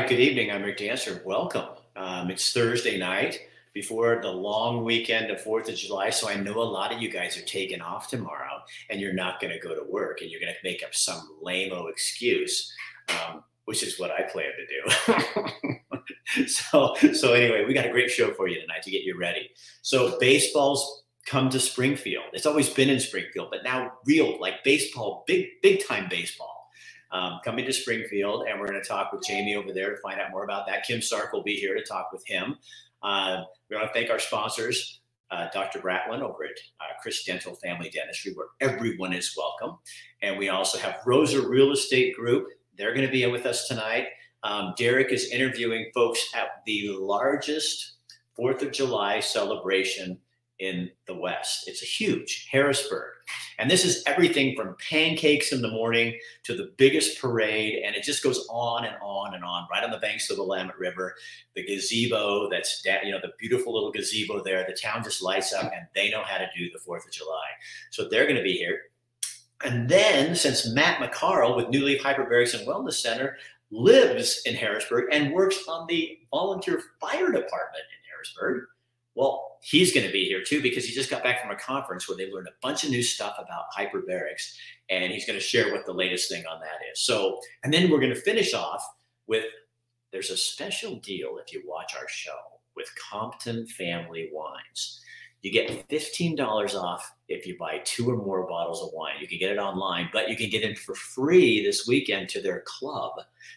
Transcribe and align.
right, 0.00 0.08
good 0.10 0.20
evening. 0.20 0.52
I'm 0.52 0.62
Rick 0.62 0.76
Dancer. 0.76 1.22
Welcome. 1.24 1.68
Um, 1.96 2.30
it's 2.30 2.52
Thursday 2.52 2.98
night 2.98 3.40
before 3.72 4.20
the 4.20 4.30
long 4.30 4.84
weekend 4.84 5.30
of 5.30 5.42
4th 5.42 5.70
of 5.70 5.74
July. 5.74 6.10
So 6.10 6.28
I 6.28 6.34
know 6.34 6.60
a 6.60 6.62
lot 6.62 6.92
of 6.92 7.00
you 7.00 7.10
guys 7.10 7.38
are 7.38 7.44
taking 7.46 7.80
off 7.80 8.08
tomorrow 8.08 8.60
and 8.90 9.00
you're 9.00 9.14
not 9.14 9.40
going 9.40 9.54
to 9.54 9.58
go 9.58 9.74
to 9.74 9.90
work 9.90 10.20
and 10.20 10.30
you're 10.30 10.40
going 10.40 10.52
to 10.52 10.58
make 10.62 10.82
up 10.84 10.94
some 10.94 11.38
lame 11.40 11.72
excuse, 11.88 12.70
um, 13.08 13.42
which 13.64 13.82
is 13.82 13.98
what 13.98 14.10
I 14.10 14.24
plan 14.24 14.50
to 14.58 15.14
do. 16.36 16.46
so, 16.46 16.94
so 17.14 17.32
anyway, 17.32 17.64
we 17.64 17.72
got 17.72 17.86
a 17.86 17.90
great 17.90 18.10
show 18.10 18.34
for 18.34 18.48
you 18.48 18.60
tonight 18.60 18.82
to 18.82 18.90
get 18.90 19.02
you 19.02 19.16
ready. 19.18 19.48
So 19.80 20.18
baseball's 20.18 21.04
come 21.24 21.48
to 21.48 21.58
Springfield. 21.58 22.26
It's 22.34 22.44
always 22.44 22.68
been 22.68 22.90
in 22.90 23.00
Springfield, 23.00 23.48
but 23.50 23.64
now 23.64 23.92
real 24.04 24.38
like 24.42 24.62
baseball, 24.62 25.24
big, 25.26 25.46
big 25.62 25.86
time 25.86 26.06
baseball 26.10 26.55
um, 27.16 27.40
coming 27.44 27.64
to 27.64 27.72
Springfield, 27.72 28.46
and 28.46 28.60
we're 28.60 28.66
going 28.66 28.80
to 28.80 28.86
talk 28.86 29.12
with 29.12 29.22
Jamie 29.26 29.56
over 29.56 29.72
there 29.72 29.94
to 29.94 30.00
find 30.02 30.20
out 30.20 30.30
more 30.30 30.44
about 30.44 30.66
that. 30.66 30.84
Kim 30.86 31.00
Stark 31.00 31.32
will 31.32 31.42
be 31.42 31.54
here 31.54 31.74
to 31.74 31.82
talk 31.82 32.12
with 32.12 32.26
him. 32.26 32.56
Uh, 33.02 33.42
we 33.70 33.76
want 33.76 33.88
to 33.88 33.98
thank 33.98 34.10
our 34.10 34.18
sponsors, 34.18 35.00
uh, 35.30 35.46
Dr. 35.52 35.78
Bratlin 35.78 36.20
over 36.20 36.44
at 36.44 36.50
uh, 36.80 36.92
Chris 37.00 37.24
Dental 37.24 37.54
Family 37.54 37.88
Dentistry, 37.88 38.34
where 38.34 38.48
everyone 38.60 39.12
is 39.12 39.34
welcome. 39.36 39.78
And 40.22 40.38
we 40.38 40.50
also 40.50 40.78
have 40.78 40.96
Roser 41.06 41.48
Real 41.48 41.72
Estate 41.72 42.14
Group. 42.14 42.48
They're 42.76 42.94
going 42.94 43.06
to 43.06 43.12
be 43.12 43.26
with 43.26 43.46
us 43.46 43.66
tonight. 43.66 44.08
Um, 44.42 44.74
Derek 44.76 45.10
is 45.10 45.30
interviewing 45.30 45.90
folks 45.94 46.20
at 46.34 46.62
the 46.66 46.90
largest 46.98 47.94
Fourth 48.34 48.60
of 48.60 48.70
July 48.70 49.20
celebration 49.20 50.18
in 50.58 50.90
the 51.06 51.14
West. 51.14 51.68
It's 51.68 51.82
a 51.82 51.86
huge 51.86 52.48
Harrisburg. 52.50 53.12
And 53.58 53.70
this 53.70 53.84
is 53.84 54.02
everything 54.06 54.54
from 54.56 54.76
pancakes 54.88 55.52
in 55.52 55.62
the 55.62 55.70
morning 55.70 56.18
to 56.44 56.54
the 56.54 56.72
biggest 56.76 57.20
parade. 57.20 57.82
And 57.84 57.96
it 57.96 58.02
just 58.02 58.22
goes 58.22 58.46
on 58.50 58.84
and 58.84 58.96
on 59.02 59.34
and 59.34 59.44
on, 59.44 59.66
right 59.70 59.84
on 59.84 59.90
the 59.90 59.98
banks 59.98 60.30
of 60.30 60.36
the 60.36 60.44
Willamette 60.44 60.78
River. 60.78 61.14
The 61.54 61.64
gazebo 61.64 62.48
that's, 62.50 62.82
you 63.04 63.10
know, 63.10 63.20
the 63.20 63.32
beautiful 63.38 63.74
little 63.74 63.92
gazebo 63.92 64.42
there. 64.42 64.64
The 64.66 64.74
town 64.74 65.02
just 65.02 65.22
lights 65.22 65.52
up 65.52 65.72
and 65.74 65.86
they 65.94 66.10
know 66.10 66.22
how 66.22 66.38
to 66.38 66.48
do 66.56 66.70
the 66.70 66.78
4th 66.78 67.06
of 67.06 67.12
July. 67.12 67.46
So 67.90 68.08
they're 68.08 68.24
going 68.24 68.36
to 68.36 68.42
be 68.42 68.56
here. 68.56 68.80
And 69.64 69.88
then, 69.88 70.34
since 70.34 70.70
Matt 70.70 71.00
McCarl 71.00 71.56
with 71.56 71.70
New 71.70 71.82
Leaf 71.82 72.02
Hyperbarics 72.02 72.56
and 72.56 72.68
Wellness 72.68 72.94
Center 72.94 73.38
lives 73.70 74.42
in 74.44 74.54
Harrisburg 74.54 75.06
and 75.10 75.32
works 75.32 75.64
on 75.66 75.86
the 75.86 76.18
volunteer 76.30 76.82
fire 77.00 77.32
department 77.32 77.48
in 77.50 78.10
Harrisburg, 78.12 78.64
well, 79.16 79.56
he's 79.62 79.92
going 79.92 80.06
to 80.06 80.12
be 80.12 80.26
here 80.26 80.42
too 80.44 80.62
because 80.62 80.84
he 80.84 80.94
just 80.94 81.10
got 81.10 81.24
back 81.24 81.40
from 81.42 81.50
a 81.50 81.56
conference 81.56 82.08
where 82.08 82.16
they 82.16 82.30
learned 82.30 82.48
a 82.48 82.54
bunch 82.62 82.84
of 82.84 82.90
new 82.90 83.02
stuff 83.02 83.34
about 83.38 83.64
hyperbarics, 83.76 84.54
and 84.90 85.10
he's 85.10 85.26
going 85.26 85.38
to 85.38 85.44
share 85.44 85.72
what 85.72 85.86
the 85.86 85.92
latest 85.92 86.30
thing 86.30 86.44
on 86.46 86.60
that 86.60 86.78
is. 86.92 87.00
So, 87.00 87.40
and 87.64 87.72
then 87.72 87.90
we're 87.90 87.98
going 87.98 88.14
to 88.14 88.20
finish 88.20 88.54
off 88.54 88.84
with 89.26 89.44
there's 90.12 90.30
a 90.30 90.36
special 90.36 90.96
deal 90.96 91.38
if 91.44 91.52
you 91.52 91.62
watch 91.66 91.94
our 91.98 92.06
show 92.08 92.36
with 92.76 92.88
Compton 93.10 93.66
Family 93.66 94.30
Wines. 94.32 95.00
You 95.42 95.52
get 95.52 95.88
$15 95.88 96.74
off 96.74 97.14
if 97.28 97.46
you 97.46 97.56
buy 97.58 97.80
two 97.84 98.10
or 98.10 98.16
more 98.16 98.48
bottles 98.48 98.82
of 98.82 98.90
wine. 98.92 99.14
You 99.20 99.28
can 99.28 99.38
get 99.38 99.52
it 99.52 99.58
online, 99.58 100.08
but 100.12 100.28
you 100.28 100.36
can 100.36 100.50
get 100.50 100.62
in 100.62 100.74
for 100.74 100.94
free 100.94 101.64
this 101.64 101.86
weekend 101.86 102.28
to 102.30 102.42
their 102.42 102.64
club. 102.66 103.12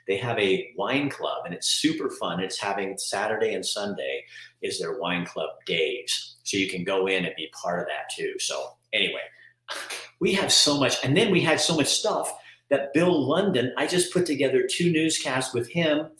They 0.07 0.17
have 0.17 0.37
a 0.37 0.71
wine 0.77 1.09
club 1.09 1.45
and 1.45 1.53
it's 1.53 1.67
super 1.67 2.09
fun. 2.09 2.41
It's 2.41 2.59
having 2.59 2.97
Saturday 2.97 3.53
and 3.53 3.65
Sunday 3.65 4.23
is 4.61 4.79
their 4.79 4.99
wine 4.99 5.25
club 5.25 5.49
days. 5.65 6.35
So 6.43 6.57
you 6.57 6.69
can 6.69 6.83
go 6.83 7.07
in 7.07 7.25
and 7.25 7.33
be 7.35 7.51
part 7.59 7.79
of 7.79 7.87
that 7.87 8.13
too. 8.15 8.37
So 8.39 8.73
anyway, 8.93 9.21
we 10.19 10.33
have 10.33 10.51
so 10.51 10.77
much. 10.79 11.03
And 11.03 11.15
then 11.15 11.31
we 11.31 11.41
had 11.41 11.59
so 11.59 11.75
much 11.75 11.87
stuff 11.87 12.31
that 12.69 12.93
Bill 12.93 13.27
London, 13.27 13.73
I 13.77 13.87
just 13.87 14.13
put 14.13 14.25
together 14.25 14.67
two 14.69 14.91
newscasts 14.91 15.53
with 15.53 15.69
him. 15.69 16.11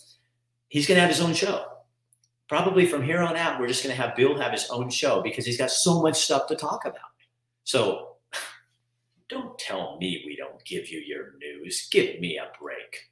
He's 0.70 0.88
going 0.88 0.96
to 0.96 1.02
have 1.02 1.10
his 1.10 1.22
own 1.22 1.34
show 1.34 1.66
probably 2.50 2.88
from 2.88 3.04
here 3.04 3.22
on 3.22 3.38
out, 3.38 3.60
we're 3.60 3.68
just 3.68 3.84
going 3.84 3.96
to 3.96 4.02
have 4.02 4.16
Bill 4.16 4.38
have 4.38 4.52
his 4.52 4.68
own 4.72 4.90
show 4.90 5.22
because 5.22 5.46
he's 5.46 5.58
got 5.58 5.70
so 5.70 6.02
much 6.02 6.18
stuff 6.18 6.48
to 6.48 6.56
talk 6.56 6.84
about. 6.84 7.12
So 7.64 8.16
don't 9.30 9.58
tell 9.58 9.98
me 10.02 10.24
we 10.26 10.36
don't 10.36 10.62
give 10.66 10.90
you 10.90 11.00
your 11.00 11.36
news. 11.40 11.88
Give 11.92 12.20
me 12.20 12.38
a 12.38 12.50
break. 12.60 13.06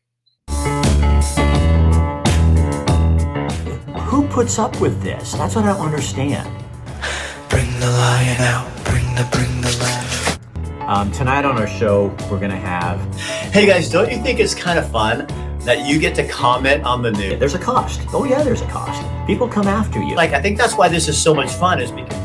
Who 4.07 4.27
puts 4.29 4.57
up 4.57 4.81
with 4.81 5.01
this? 5.03 5.33
That's 5.33 5.55
what 5.55 5.65
I 5.65 5.73
don't 5.73 5.85
understand. 5.85 6.47
Bring 7.49 7.71
the 7.79 7.89
lion 7.91 8.41
out. 8.41 8.83
Bring 8.85 9.05
the 9.15 9.27
bring 9.31 9.61
the 9.61 9.77
lion. 9.79 10.89
Um, 10.89 11.11
tonight 11.11 11.45
on 11.45 11.57
our 11.57 11.67
show, 11.67 12.15
we're 12.31 12.39
gonna 12.39 12.55
have. 12.55 12.99
Hey 13.51 13.67
guys, 13.67 13.89
don't 13.89 14.09
you 14.11 14.21
think 14.23 14.39
it's 14.39 14.55
kind 14.55 14.79
of 14.79 14.89
fun 14.89 15.27
that 15.59 15.85
you 15.85 15.99
get 15.99 16.15
to 16.15 16.27
comment 16.27 16.83
on 16.85 17.01
the 17.01 17.11
news. 17.11 17.37
There's 17.39 17.53
a 17.53 17.59
cost. 17.59 18.01
Oh 18.13 18.23
yeah, 18.23 18.41
there's 18.41 18.61
a 18.61 18.67
cost. 18.67 19.06
People 19.27 19.49
come 19.49 19.67
after 19.67 20.01
you. 20.01 20.15
Like 20.15 20.31
I 20.31 20.41
think 20.41 20.57
that's 20.57 20.77
why 20.77 20.88
this 20.88 21.09
is 21.09 21.21
so 21.21 21.35
much 21.35 21.51
fun 21.51 21.81
is 21.81 21.91
because 21.91 22.17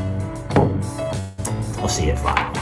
I'll 1.77 1.89
see 1.89 2.05
you 2.05 2.13
at 2.13 2.19
five. 2.19 2.53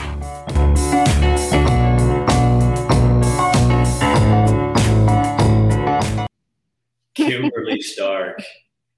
Kimberly 7.13 7.81
Stark. 7.81 8.41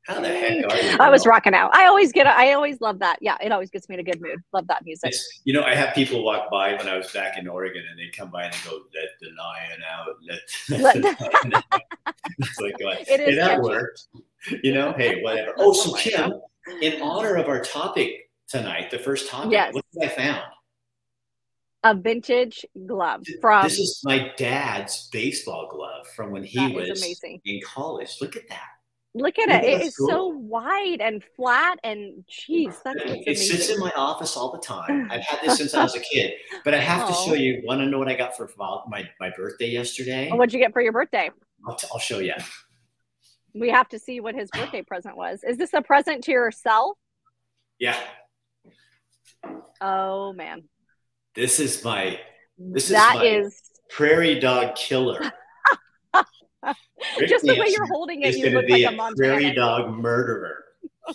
How 0.05 0.21
the 0.21 0.29
heck 0.29 0.71
are 0.71 0.81
you? 0.81 0.97
I 1.01 1.09
was 1.09 1.25
rocking 1.25 1.53
out. 1.53 1.75
I 1.75 1.87
always 1.87 2.13
get. 2.13 2.25
I 2.25 2.53
always 2.53 2.79
love 2.79 2.99
that. 2.99 3.17
Yeah, 3.19 3.35
it 3.41 3.51
always 3.51 3.69
gets 3.69 3.89
me 3.89 3.95
in 3.95 3.99
a 3.99 4.03
good 4.03 4.21
mood. 4.21 4.39
Love 4.53 4.67
that 4.67 4.85
music. 4.85 5.09
It's, 5.09 5.41
you 5.43 5.53
know, 5.53 5.63
I 5.63 5.75
have 5.75 5.93
people 5.93 6.23
walk 6.23 6.49
by 6.51 6.73
when 6.75 6.87
I 6.87 6.97
was 6.97 7.11
back 7.11 7.37
in 7.37 7.49
Oregon, 7.49 7.83
and 7.89 7.99
they 7.99 8.07
come 8.15 8.29
by 8.29 8.45
and 8.45 8.53
they 8.53 8.69
go, 8.69 8.79
"Let 8.95 9.09
the 9.19 9.29
lion 9.37 9.81
out." 9.89 10.15
Let, 10.25 10.39
let 10.81 10.95
the 10.95 11.31
lion 11.31 11.53
out. 11.53 12.15
it's 12.39 12.59
like, 12.61 12.77
going, 12.77 12.97
it 13.09 13.19
is 13.19 13.29
hey, 13.29 13.35
that 13.35 13.61
worked. 13.61 14.07
You 14.63 14.73
know, 14.73 14.93
hey, 14.97 15.21
whatever. 15.21 15.53
Oh, 15.57 15.73
so 15.73 15.91
oh 15.91 15.93
Kim, 15.95 16.33
in 16.81 17.01
honor 17.01 17.35
of 17.35 17.47
our 17.47 17.61
topic 17.61 18.29
tonight, 18.47 18.91
the 18.91 18.99
first 18.99 19.29
topic, 19.29 19.51
yes. 19.51 19.73
what 19.73 19.85
did 19.93 20.03
I 20.03 20.07
found? 20.13 20.43
A 21.85 21.95
vintage 21.95 22.65
glove 22.85 23.25
from. 23.41 23.63
This 23.63 23.79
is 23.79 24.01
my 24.03 24.31
dad's 24.37 25.09
baseball 25.11 25.67
glove 25.69 26.07
from 26.15 26.31
when 26.31 26.43
he 26.43 26.73
was 26.73 27.01
amazing. 27.01 27.41
in 27.45 27.59
college. 27.65 28.17
Look 28.21 28.35
at 28.35 28.47
that. 28.49 28.67
Look 29.15 29.37
at 29.37 29.49
it. 29.49 29.63
It 29.63 29.81
is 29.81 29.95
cool. 29.95 30.07
so 30.07 30.27
wide 30.27 30.99
and 30.99 31.23
flat 31.35 31.77
and 31.83 32.23
geez, 32.27 32.79
that's 32.83 32.99
it 33.05 33.37
sits 33.37 33.69
in 33.69 33.79
my 33.79 33.91
office 33.95 34.35
all 34.35 34.51
the 34.51 34.59
time. 34.59 35.07
I've 35.11 35.21
had 35.21 35.39
this 35.43 35.57
since 35.57 35.73
I 35.75 35.83
was 35.83 35.95
a 35.95 35.99
kid. 35.99 36.33
But 36.63 36.73
I 36.73 36.79
have 36.79 37.03
oh. 37.03 37.07
to 37.09 37.13
show 37.29 37.35
you. 37.35 37.61
Want 37.63 37.81
to 37.81 37.85
know 37.85 37.99
what 37.99 38.07
I 38.07 38.15
got 38.15 38.35
for 38.35 38.49
my, 38.87 39.07
my 39.19 39.29
birthday 39.37 39.69
yesterday? 39.69 40.31
what'd 40.31 40.51
you 40.51 40.59
get 40.59 40.73
for 40.73 40.81
your 40.81 40.93
birthday? 40.93 41.29
I'll, 41.67 41.75
t- 41.75 41.87
I'll 41.93 41.99
show 41.99 42.19
you. 42.19 42.33
We 43.53 43.69
have 43.69 43.87
to 43.89 43.99
see 43.99 44.19
what 44.19 44.35
his 44.35 44.49
birthday 44.51 44.81
present 44.81 45.15
was. 45.15 45.43
Is 45.43 45.57
this 45.57 45.73
a 45.73 45.81
present 45.81 46.23
to 46.25 46.31
yourself? 46.31 46.97
Yeah. 47.79 47.97
Oh 49.81 50.33
man. 50.33 50.63
This 51.35 51.59
is 51.59 51.83
my 51.83 52.19
this 52.57 52.85
is 52.85 52.91
that 52.91 53.23
is, 53.23 53.43
my 53.43 53.47
is... 53.47 53.71
prairie 53.89 54.39
dog 54.39 54.75
killer. 54.75 55.19
Just 57.27 57.45
the 57.45 57.59
way 57.59 57.67
you're 57.67 57.87
holding 57.87 58.21
it, 58.21 58.35
you 58.35 58.49
look 58.49 58.69
like 58.69 58.83
a, 58.83 58.95
a 58.95 59.15
prairie 59.15 59.53
dog 59.53 59.91
murderer. 59.91 60.63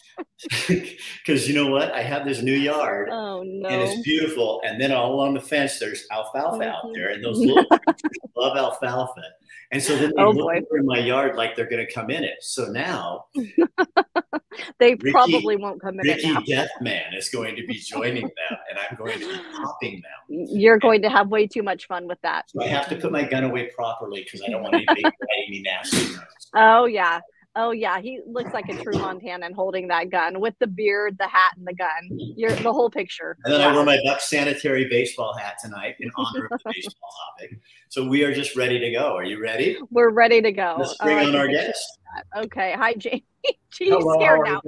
Because 0.69 1.49
you 1.49 1.55
know 1.55 1.67
what? 1.67 1.93
I 1.93 2.03
have 2.03 2.25
this 2.25 2.43
new 2.43 2.55
yard. 2.55 3.09
Oh, 3.11 3.43
no. 3.45 3.69
And 3.69 3.83
it's 3.83 4.01
beautiful. 4.03 4.63
And 4.65 4.81
then 4.81 4.93
all 4.93 5.15
along 5.15 5.35
the 5.35 5.41
fence, 5.41 5.79
there's 5.79 6.07
alfalfa 6.11 6.59
mm-hmm. 6.59 6.63
out 6.63 6.93
there. 6.95 7.11
And 7.11 7.25
those 7.25 7.39
little 7.39 7.67
love 8.37 8.57
alfalfa. 8.57 9.23
And 9.71 9.83
so 9.83 9.97
then 9.97 10.13
they 10.17 10.23
oh, 10.23 10.31
look 10.31 10.55
in 10.73 10.87
my 10.87 10.99
yard 10.99 11.37
like 11.37 11.55
they're 11.55 11.69
going 11.69 11.85
to 11.85 11.93
come 11.93 12.09
in 12.09 12.25
it. 12.25 12.37
So 12.41 12.67
now 12.67 13.27
they 14.79 14.95
Ricky, 14.95 15.11
probably 15.11 15.57
won't 15.57 15.81
come 15.81 16.01
in 16.01 16.07
Ricky 16.07 16.29
it. 16.29 16.33
Now. 16.33 16.41
Deathman 16.41 17.17
is 17.17 17.29
going 17.29 17.55
to 17.57 17.67
be 17.67 17.75
joining 17.75 18.23
them, 18.23 18.59
and 18.71 18.79
I'm 18.79 18.97
going 18.97 19.19
to 19.21 19.29
be 19.29 19.41
popping 19.55 20.01
them. 20.03 20.47
You're 20.49 20.79
going 20.79 21.03
to 21.03 21.11
have 21.11 21.29
way 21.29 21.47
too 21.47 21.63
much 21.63 21.87
fun 21.87 22.07
with 22.07 22.21
that. 22.23 22.51
So 22.51 22.63
I 22.63 22.67
have 22.69 22.89
to 22.89 22.97
put 22.97 23.13
my 23.13 23.25
gun 23.25 23.45
away 23.45 23.71
properly 23.77 24.25
because 24.25 24.41
I 24.41 24.51
don't 24.51 24.63
want 24.63 24.75
anybody 24.75 25.05
writing 25.05 25.51
me 25.51 25.63
nasty 25.63 26.15
notes. 26.15 26.49
Oh 26.55 26.87
yeah. 26.87 27.21
Oh 27.57 27.73
yeah, 27.73 28.01
he 28.01 28.21
looks 28.27 28.53
like 28.53 28.69
a 28.69 28.75
true 28.83 28.95
Montanan 28.95 29.53
holding 29.53 29.89
that 29.89 30.11
gun 30.11 30.39
with 30.39 30.55
the 30.61 30.67
beard, 30.67 31.17
the 31.19 31.27
hat, 31.27 31.55
and 31.57 31.67
the 31.67 31.75
gun. 31.75 32.09
You're 32.37 32.53
the 32.53 32.73
whole 32.73 32.91
picture. 32.91 33.37
And 33.45 33.53
then 33.53 33.61
I 33.61 33.75
wear 33.75 33.85
my 33.85 33.99
Buck 34.05 34.21
Sanitary 34.21 34.89
baseball 34.89 35.35
hat 35.35 35.57
tonight 35.63 35.97
in 35.99 36.11
honor 36.17 36.49
of 36.53 36.61
the 36.65 36.71
baseball 36.73 37.11
topic. 37.37 37.59
So 37.89 38.07
we 38.07 38.23
are 38.23 38.33
just 38.33 38.55
ready 38.55 38.79
to 38.79 38.91
go. 38.93 39.17
Are 39.17 39.25
you 39.25 39.43
ready? 39.43 39.79
We're 39.91 40.11
ready 40.11 40.41
to 40.43 40.53
go. 40.53 40.77
Let's 40.79 40.97
bring 40.99 41.19
on 41.19 41.35
our 41.35 41.49
guest. 41.49 41.99
Okay. 42.37 42.75
Hi, 42.77 42.95
Jamie. 42.99 43.25
She's 43.71 43.89
scared 43.89 44.41
now. 44.45 44.61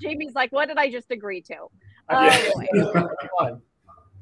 Jamie's 0.00 0.34
like, 0.34 0.52
what 0.52 0.68
did 0.68 0.78
I 0.78 0.90
just 0.90 1.10
agree 1.10 1.42
to? 1.42 1.56
Uh, 2.08 3.50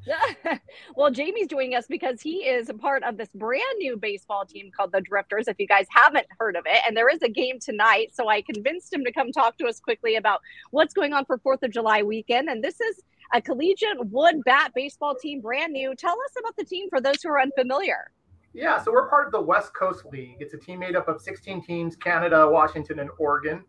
well, 0.96 1.10
Jamie's 1.10 1.46
joining 1.46 1.74
us 1.74 1.86
because 1.88 2.20
he 2.20 2.46
is 2.46 2.68
a 2.68 2.74
part 2.74 3.02
of 3.04 3.16
this 3.16 3.28
brand 3.34 3.62
new 3.78 3.96
baseball 3.96 4.44
team 4.44 4.70
called 4.74 4.92
the 4.92 5.00
Drifters. 5.00 5.48
If 5.48 5.56
you 5.58 5.66
guys 5.66 5.86
haven't 5.90 6.26
heard 6.38 6.56
of 6.56 6.64
it, 6.66 6.82
and 6.86 6.96
there 6.96 7.08
is 7.08 7.22
a 7.22 7.28
game 7.28 7.58
tonight, 7.58 8.10
so 8.14 8.28
I 8.28 8.42
convinced 8.42 8.92
him 8.92 9.04
to 9.04 9.12
come 9.12 9.32
talk 9.32 9.56
to 9.58 9.66
us 9.66 9.80
quickly 9.80 10.16
about 10.16 10.40
what's 10.70 10.94
going 10.94 11.12
on 11.12 11.24
for 11.24 11.38
Fourth 11.38 11.62
of 11.62 11.70
July 11.70 12.02
weekend. 12.02 12.48
And 12.48 12.62
this 12.62 12.80
is 12.80 13.00
a 13.32 13.40
collegiate 13.40 14.06
wood 14.06 14.42
bat 14.44 14.72
baseball 14.74 15.14
team, 15.14 15.40
brand 15.40 15.72
new. 15.72 15.94
Tell 15.94 16.12
us 16.12 16.32
about 16.38 16.56
the 16.56 16.64
team 16.64 16.88
for 16.90 17.00
those 17.00 17.22
who 17.22 17.30
are 17.30 17.40
unfamiliar. 17.40 18.10
Yeah, 18.52 18.80
so 18.80 18.92
we're 18.92 19.08
part 19.08 19.26
of 19.26 19.32
the 19.32 19.40
West 19.40 19.74
Coast 19.74 20.04
League. 20.06 20.36
It's 20.38 20.54
a 20.54 20.58
team 20.58 20.78
made 20.78 20.94
up 20.94 21.08
of 21.08 21.20
16 21.20 21.64
teams 21.64 21.96
Canada, 21.96 22.48
Washington, 22.48 23.00
and 23.00 23.10
Oregon. 23.18 23.64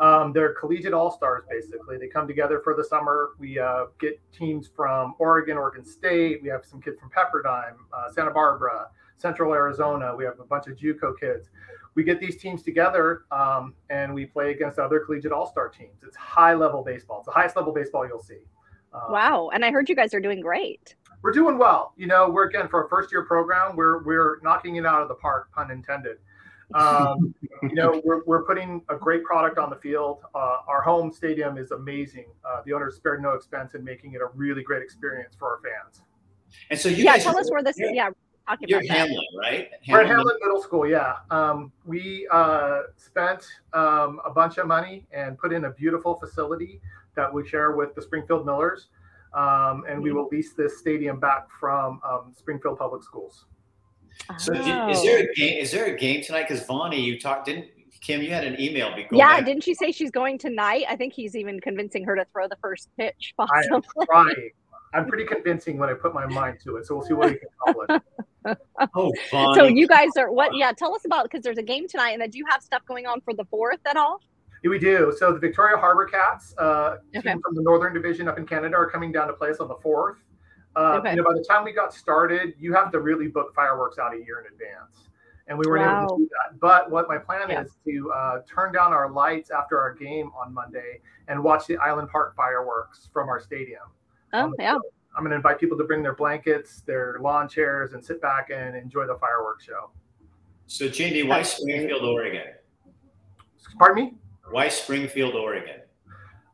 Um, 0.00 0.32
they're 0.32 0.54
collegiate 0.54 0.92
all 0.92 1.10
stars, 1.10 1.44
basically. 1.48 1.98
They 1.98 2.08
come 2.08 2.26
together 2.26 2.60
for 2.64 2.74
the 2.74 2.82
summer. 2.82 3.30
We 3.38 3.58
uh, 3.58 3.86
get 4.00 4.20
teams 4.32 4.68
from 4.74 5.14
Oregon, 5.18 5.56
Oregon 5.56 5.84
State. 5.84 6.42
We 6.42 6.48
have 6.48 6.64
some 6.64 6.80
kids 6.80 6.98
from 6.98 7.10
Pepperdine, 7.10 7.74
uh, 7.92 8.10
Santa 8.12 8.32
Barbara, 8.32 8.88
Central 9.16 9.54
Arizona. 9.54 10.14
We 10.16 10.24
have 10.24 10.40
a 10.40 10.44
bunch 10.44 10.66
of 10.66 10.76
Juco 10.76 11.18
kids. 11.18 11.48
We 11.94 12.02
get 12.02 12.18
these 12.18 12.36
teams 12.36 12.64
together 12.64 13.24
um, 13.30 13.74
and 13.88 14.12
we 14.12 14.26
play 14.26 14.50
against 14.50 14.80
other 14.80 14.98
collegiate 14.98 15.30
all 15.30 15.46
star 15.46 15.68
teams. 15.68 16.02
It's 16.04 16.16
high 16.16 16.54
level 16.54 16.82
baseball, 16.82 17.18
it's 17.18 17.26
the 17.26 17.32
highest 17.32 17.54
level 17.54 17.72
baseball 17.72 18.06
you'll 18.06 18.22
see. 18.22 18.40
Um, 18.92 19.12
wow. 19.12 19.50
And 19.52 19.64
I 19.64 19.70
heard 19.70 19.88
you 19.88 19.94
guys 19.94 20.12
are 20.12 20.20
doing 20.20 20.40
great 20.40 20.96
we're 21.24 21.32
doing 21.32 21.56
well. 21.56 21.94
You 21.96 22.06
know, 22.06 22.28
we're 22.28 22.44
again 22.44 22.68
for 22.68 22.84
a 22.84 22.88
first 22.90 23.10
year 23.10 23.24
program, 23.24 23.76
we're 23.76 24.04
we're 24.04 24.38
knocking 24.42 24.76
it 24.76 24.84
out 24.84 25.00
of 25.00 25.08
the 25.08 25.14
park, 25.14 25.50
pun 25.52 25.70
intended. 25.70 26.18
Um, 26.72 27.34
you 27.62 27.74
know, 27.74 28.00
we're, 28.04 28.24
we're 28.24 28.44
putting 28.44 28.82
a 28.88 28.96
great 28.96 29.24
product 29.24 29.58
on 29.58 29.70
the 29.70 29.76
field. 29.76 30.20
Uh, 30.34 30.58
our 30.66 30.82
home 30.82 31.12
stadium 31.12 31.58
is 31.58 31.70
amazing. 31.70 32.26
Uh, 32.44 32.62
the 32.64 32.72
owners 32.72 32.96
spared 32.96 33.22
no 33.22 33.30
expense 33.30 33.74
in 33.74 33.84
making 33.84 34.14
it 34.14 34.20
a 34.20 34.28
really 34.34 34.62
great 34.62 34.82
experience 34.82 35.34
for 35.38 35.50
our 35.50 35.60
fans. 35.60 36.02
And 36.70 36.78
so 36.78 36.88
you 36.88 37.04
yeah, 37.04 37.14
guys 37.14 37.24
tell 37.24 37.36
us 37.36 37.50
where 37.50 37.62
this 37.62 37.78
is. 37.78 37.90
Yeah, 37.92 38.10
talking 38.46 38.68
you're 38.68 38.78
about 38.78 38.96
Hamlin, 38.96 39.16
that. 39.16 39.38
right? 39.38 39.70
Hamlin. 39.82 39.88
We're 39.88 40.00
at 40.00 40.06
Hamlin 40.06 40.36
Middle 40.40 40.62
School. 40.62 40.88
Yeah, 40.88 41.16
um, 41.30 41.72
we 41.84 42.28
uh, 42.30 42.82
spent 42.96 43.46
um, 43.72 44.20
a 44.24 44.30
bunch 44.30 44.58
of 44.58 44.66
money 44.66 45.06
and 45.12 45.36
put 45.38 45.52
in 45.52 45.64
a 45.64 45.70
beautiful 45.70 46.18
facility 46.18 46.80
that 47.16 47.32
we 47.32 47.46
share 47.46 47.72
with 47.72 47.94
the 47.94 48.02
Springfield 48.02 48.46
Millers 48.46 48.88
um, 49.34 49.84
and 49.88 50.00
we 50.00 50.10
mm-hmm. 50.10 50.18
will 50.18 50.28
lease 50.30 50.52
this 50.52 50.78
stadium 50.78 51.18
back 51.18 51.48
from 51.58 52.00
um, 52.08 52.32
Springfield 52.36 52.78
Public 52.78 53.02
Schools. 53.02 53.46
So, 54.38 54.52
oh. 54.54 54.90
is 54.90 55.02
there 55.02 55.18
a 55.18 55.34
game? 55.34 55.58
Is 55.58 55.70
there 55.70 55.86
a 55.86 55.96
game 55.96 56.22
tonight? 56.22 56.48
Because 56.48 56.64
Vonnie, 56.64 57.00
you 57.00 57.18
talked, 57.20 57.46
didn't 57.46 57.66
Kim? 58.00 58.22
You 58.22 58.30
had 58.30 58.44
an 58.44 58.60
email. 58.60 58.94
Yeah, 59.12 59.36
back. 59.36 59.46
didn't 59.46 59.64
she 59.64 59.74
say 59.74 59.92
she's 59.92 60.10
going 60.10 60.38
tonight? 60.38 60.84
I 60.88 60.96
think 60.96 61.12
he's 61.12 61.34
even 61.34 61.60
convincing 61.60 62.04
her 62.04 62.14
to 62.16 62.24
throw 62.32 62.48
the 62.48 62.56
first 62.60 62.88
pitch. 62.96 63.34
Possibly. 63.36 63.70
I 63.70 63.74
am 63.74 63.82
trying. 64.06 64.50
I'm 64.92 65.06
pretty 65.06 65.24
convincing 65.24 65.78
when 65.78 65.88
I 65.88 65.94
put 65.94 66.14
my 66.14 66.26
mind 66.26 66.58
to 66.64 66.76
it. 66.76 66.86
So 66.86 66.96
we'll 66.96 67.04
see 67.04 67.14
what 67.14 67.30
he 67.30 67.36
can 67.36 67.48
call 67.58 67.84
it. 67.88 68.58
oh, 68.94 69.12
Vonnie. 69.30 69.58
So 69.58 69.64
you 69.64 69.88
guys 69.88 70.10
are 70.16 70.30
what? 70.30 70.54
Yeah, 70.54 70.72
tell 70.72 70.94
us 70.94 71.04
about 71.04 71.24
because 71.24 71.42
there's 71.42 71.58
a 71.58 71.62
game 71.62 71.88
tonight, 71.88 72.10
and 72.10 72.22
then 72.22 72.30
do 72.30 72.38
you 72.38 72.44
have 72.48 72.62
stuff 72.62 72.82
going 72.86 73.06
on 73.06 73.20
for 73.22 73.34
the 73.34 73.44
fourth 73.46 73.80
at 73.86 73.96
all? 73.96 74.20
we 74.68 74.78
do. 74.78 75.12
So 75.18 75.32
the 75.32 75.38
Victoria 75.38 75.76
Harbor 75.76 76.06
Cats, 76.06 76.54
uh, 76.58 76.96
okay. 77.16 77.32
team 77.32 77.40
from 77.44 77.54
the 77.54 77.62
Northern 77.62 77.92
Division 77.92 78.28
up 78.28 78.38
in 78.38 78.46
Canada, 78.46 78.76
are 78.76 78.88
coming 78.88 79.12
down 79.12 79.26
to 79.28 79.34
play 79.34 79.50
us 79.50 79.58
on 79.58 79.68
the 79.68 79.76
fourth. 79.82 80.18
Uh, 80.76 80.98
okay. 80.98 81.10
You 81.10 81.16
know, 81.16 81.24
by 81.24 81.34
the 81.34 81.44
time 81.48 81.64
we 81.64 81.72
got 81.72 81.94
started, 81.94 82.54
you 82.58 82.74
have 82.74 82.90
to 82.92 83.00
really 83.00 83.28
book 83.28 83.54
fireworks 83.54 83.98
out 83.98 84.14
a 84.14 84.18
year 84.18 84.40
in 84.40 84.52
advance, 84.52 85.08
and 85.46 85.58
we 85.58 85.66
weren't 85.66 85.86
wow. 85.86 86.04
able 86.04 86.16
to 86.16 86.22
do 86.24 86.28
that. 86.30 86.60
But 86.60 86.90
what 86.90 87.08
my 87.08 87.18
plan 87.18 87.50
yeah. 87.50 87.62
is 87.62 87.72
to 87.86 88.12
uh, 88.12 88.38
turn 88.52 88.72
down 88.72 88.92
our 88.92 89.10
lights 89.10 89.50
after 89.50 89.80
our 89.80 89.94
game 89.94 90.30
on 90.40 90.52
Monday 90.52 91.00
and 91.28 91.42
watch 91.42 91.66
the 91.66 91.76
Island 91.76 92.08
Park 92.10 92.34
fireworks 92.36 93.08
from 93.12 93.28
our 93.28 93.40
stadium. 93.40 93.82
Oh 94.32 94.52
yeah. 94.58 94.78
I'm 95.16 95.22
going 95.22 95.30
to 95.30 95.36
invite 95.36 95.60
people 95.60 95.78
to 95.78 95.84
bring 95.84 96.02
their 96.02 96.14
blankets, 96.14 96.80
their 96.80 97.18
lawn 97.20 97.48
chairs, 97.48 97.92
and 97.92 98.04
sit 98.04 98.20
back 98.20 98.50
and 98.50 98.74
enjoy 98.74 99.06
the 99.06 99.16
fireworks 99.16 99.64
show. 99.64 99.90
So, 100.66 100.88
Jamie, 100.88 101.22
why 101.22 101.42
Springfield, 101.42 102.02
Oregon? 102.02 102.46
Pardon 103.78 104.04
me? 104.04 104.14
Why 104.50 104.68
Springfield, 104.68 105.34
Oregon? 105.34 105.82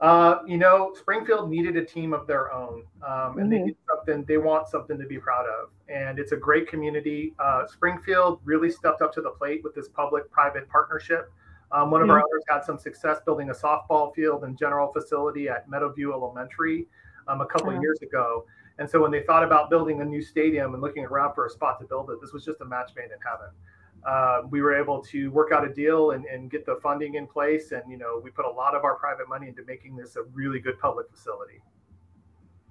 Uh, 0.00 0.38
you 0.46 0.56
know, 0.56 0.94
Springfield 0.98 1.50
needed 1.50 1.76
a 1.76 1.84
team 1.84 2.12
of 2.12 2.26
their 2.26 2.52
own, 2.52 2.84
um, 3.06 3.38
and 3.38 3.50
mm-hmm. 3.50 3.66
they 3.66 3.74
something. 4.06 4.24
They 4.26 4.38
want 4.38 4.68
something 4.68 4.98
to 4.98 5.06
be 5.06 5.18
proud 5.18 5.46
of, 5.46 5.70
and 5.88 6.18
it's 6.18 6.32
a 6.32 6.36
great 6.36 6.68
community. 6.68 7.34
Uh, 7.38 7.66
Springfield 7.66 8.40
really 8.44 8.70
stepped 8.70 9.02
up 9.02 9.12
to 9.14 9.20
the 9.20 9.30
plate 9.30 9.62
with 9.64 9.74
this 9.74 9.88
public-private 9.88 10.68
partnership. 10.68 11.32
Um, 11.72 11.90
one 11.90 12.00
of 12.00 12.08
mm-hmm. 12.08 12.12
our 12.12 12.18
others 12.18 12.42
had 12.48 12.64
some 12.64 12.78
success 12.78 13.18
building 13.24 13.50
a 13.50 13.54
softball 13.54 14.14
field 14.14 14.44
and 14.44 14.58
general 14.58 14.92
facility 14.92 15.48
at 15.48 15.68
Meadowview 15.70 16.12
Elementary 16.12 16.86
um, 17.28 17.40
a 17.40 17.46
couple 17.46 17.70
of 17.70 17.80
years 17.80 18.00
ago. 18.02 18.44
And 18.78 18.88
so 18.88 19.00
when 19.00 19.10
they 19.10 19.22
thought 19.22 19.44
about 19.44 19.70
building 19.70 20.00
a 20.00 20.04
new 20.04 20.22
stadium 20.22 20.74
and 20.74 20.82
looking 20.82 21.04
around 21.04 21.34
for 21.34 21.46
a 21.46 21.50
spot 21.50 21.78
to 21.80 21.86
build 21.86 22.10
it, 22.10 22.20
this 22.20 22.32
was 22.32 22.44
just 22.44 22.60
a 22.60 22.64
match 22.64 22.90
made 22.96 23.04
in 23.04 23.18
heaven 23.24 23.50
uh, 24.04 24.42
we 24.50 24.60
were 24.60 24.74
able 24.74 25.00
to 25.02 25.30
work 25.30 25.52
out 25.52 25.64
a 25.64 25.72
deal 25.72 26.12
and, 26.12 26.24
and 26.26 26.50
get 26.50 26.64
the 26.64 26.78
funding 26.82 27.14
in 27.14 27.26
place. 27.26 27.72
And, 27.72 27.82
you 27.90 27.98
know, 27.98 28.20
we 28.22 28.30
put 28.30 28.44
a 28.44 28.50
lot 28.50 28.74
of 28.74 28.84
our 28.84 28.94
private 28.94 29.28
money 29.28 29.48
into 29.48 29.62
making 29.64 29.96
this 29.96 30.16
a 30.16 30.22
really 30.32 30.58
good 30.58 30.78
public 30.78 31.10
facility. 31.10 31.60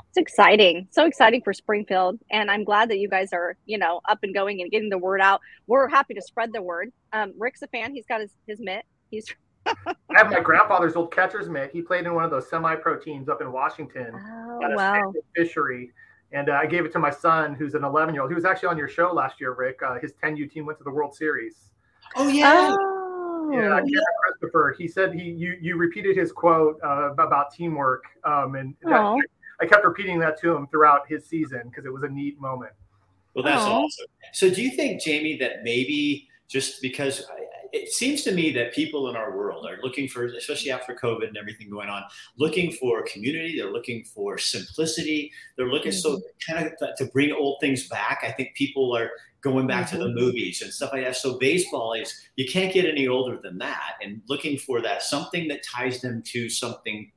It's 0.10 0.18
exciting. 0.18 0.88
So 0.90 1.06
exciting 1.06 1.42
for 1.44 1.54
Springfield. 1.54 2.20
And 2.32 2.50
I'm 2.50 2.64
glad 2.64 2.90
that 2.90 2.98
you 2.98 3.08
guys 3.08 3.32
are, 3.32 3.56
you 3.66 3.78
know, 3.78 4.02
up 4.10 4.20
and 4.24 4.34
going 4.34 4.62
and 4.62 4.72
getting 4.72 4.90
the 4.90 4.98
word 4.98 5.22
out. 5.22 5.40
We're 5.68 5.88
happy 5.88 6.16
to 6.16 6.22
spread 6.22 6.52
the 6.52 6.62
word. 6.62 6.92
Um, 7.14 7.34
Rick's 7.38 7.62
a 7.62 7.68
fan. 7.68 7.94
He's 7.94 8.08
got 8.08 8.22
his, 8.22 8.32
his 8.48 8.60
mitt. 8.60 8.86
He's 9.12 9.28
I 9.66 9.94
have 10.16 10.32
my 10.32 10.40
grandfather's 10.40 10.96
old 10.96 11.14
catcher's 11.14 11.48
mitt. 11.48 11.72
He 11.72 11.82
played 11.82 12.06
in 12.06 12.16
one 12.16 12.24
of 12.24 12.32
those 12.32 12.50
semi-pro 12.50 12.98
teams 13.00 13.30
up 13.30 13.42
in 13.42 13.52
Washington. 13.52 14.14
Oh, 14.16 14.60
wow. 14.76 15.14
Fishery. 15.36 15.92
And 16.32 16.50
uh, 16.50 16.54
I 16.54 16.66
gave 16.66 16.86
it 16.86 16.92
to 16.94 17.00
my 17.00 17.12
son, 17.12 17.54
who's 17.54 17.76
an 17.76 17.84
11 17.84 18.16
year 18.16 18.24
old. 18.24 18.32
He 18.32 18.36
was 18.36 18.46
actually 18.46 18.70
on 18.70 18.78
your 18.78 18.88
show 18.88 19.12
last 19.12 19.40
year, 19.40 19.54
Rick. 19.54 19.82
Uh, 19.86 20.00
his 20.00 20.14
10U 20.14 20.52
team 20.52 20.66
went 20.66 20.80
to 20.80 20.84
the 20.84 20.92
World 20.92 21.14
Series. 21.14 21.72
Oh 22.16 22.28
yeah. 22.28 22.76
Oh. 22.78 22.90
Yeah, 23.52 23.80
Christopher. 24.24 24.76
He 24.78 24.88
said 24.88 25.14
he 25.14 25.24
you 25.24 25.58
you 25.60 25.76
repeated 25.76 26.16
his 26.16 26.32
quote 26.32 26.80
uh, 26.84 27.14
about 27.14 27.52
teamwork, 27.52 28.04
um, 28.24 28.54
and 28.54 28.76
that, 28.84 29.18
I 29.62 29.66
kept 29.66 29.84
repeating 29.84 30.20
that 30.20 30.40
to 30.42 30.56
him 30.56 30.68
throughout 30.68 31.02
his 31.08 31.26
season 31.26 31.64
because 31.66 31.86
it 31.86 31.94
was 31.94 32.04
a 32.04 32.10
neat 32.10 32.40
moment. 32.40 32.72
Well, 33.34 33.44
that's 33.44 33.62
Aww. 33.62 33.84
awesome. 33.84 34.08
So, 34.34 34.50
do 34.50 34.62
you 34.62 34.72
think, 34.72 35.02
Jamie, 35.02 35.38
that 35.38 35.64
maybe 35.64 36.28
just 36.48 36.82
because 36.82 37.26
it 37.72 37.92
seems 37.92 38.24
to 38.24 38.32
me 38.32 38.52
that 38.52 38.74
people 38.74 39.10
in 39.10 39.16
our 39.16 39.36
world 39.36 39.66
are 39.66 39.78
looking 39.84 40.08
for, 40.08 40.26
especially 40.26 40.72
after 40.72 40.96
COVID 40.96 41.28
and 41.28 41.38
everything 41.38 41.70
going 41.70 41.90
on, 41.90 42.04
looking 42.38 42.72
for 42.72 43.04
community. 43.04 43.58
They're 43.58 43.72
looking 43.72 44.04
for 44.04 44.38
simplicity. 44.38 45.32
They're 45.56 45.70
looking 45.70 45.92
mm-hmm. 45.92 46.20
so 46.20 46.22
kind 46.48 46.68
of 46.68 46.96
to 46.98 47.06
bring 47.06 47.32
old 47.32 47.58
things 47.62 47.88
back. 47.88 48.24
I 48.24 48.32
think 48.32 48.56
people 48.56 48.96
are 48.96 49.12
going 49.42 49.68
back 49.68 49.88
mm-hmm. 49.88 49.98
to 49.98 50.04
the 50.04 50.10
mm-hmm. 50.10 50.20
movies 50.20 50.62
and 50.62 50.74
stuff 50.74 50.92
like 50.94 51.04
that. 51.06 51.16
So 51.16 51.38
baseball 51.38 51.94
is 51.94 52.14
you 52.36 52.46
can't 52.50 52.74
get 52.74 52.86
any 52.86 53.08
older 53.08 53.40
than 53.42 53.58
that, 53.60 53.94
and 54.02 54.22
looking 54.28 54.58
for 54.58 54.82
that 54.82 55.04
something 55.04 55.48
that 55.50 55.64
ties 55.64 56.02
them 56.02 56.24
to 56.28 56.50
something 56.50 57.12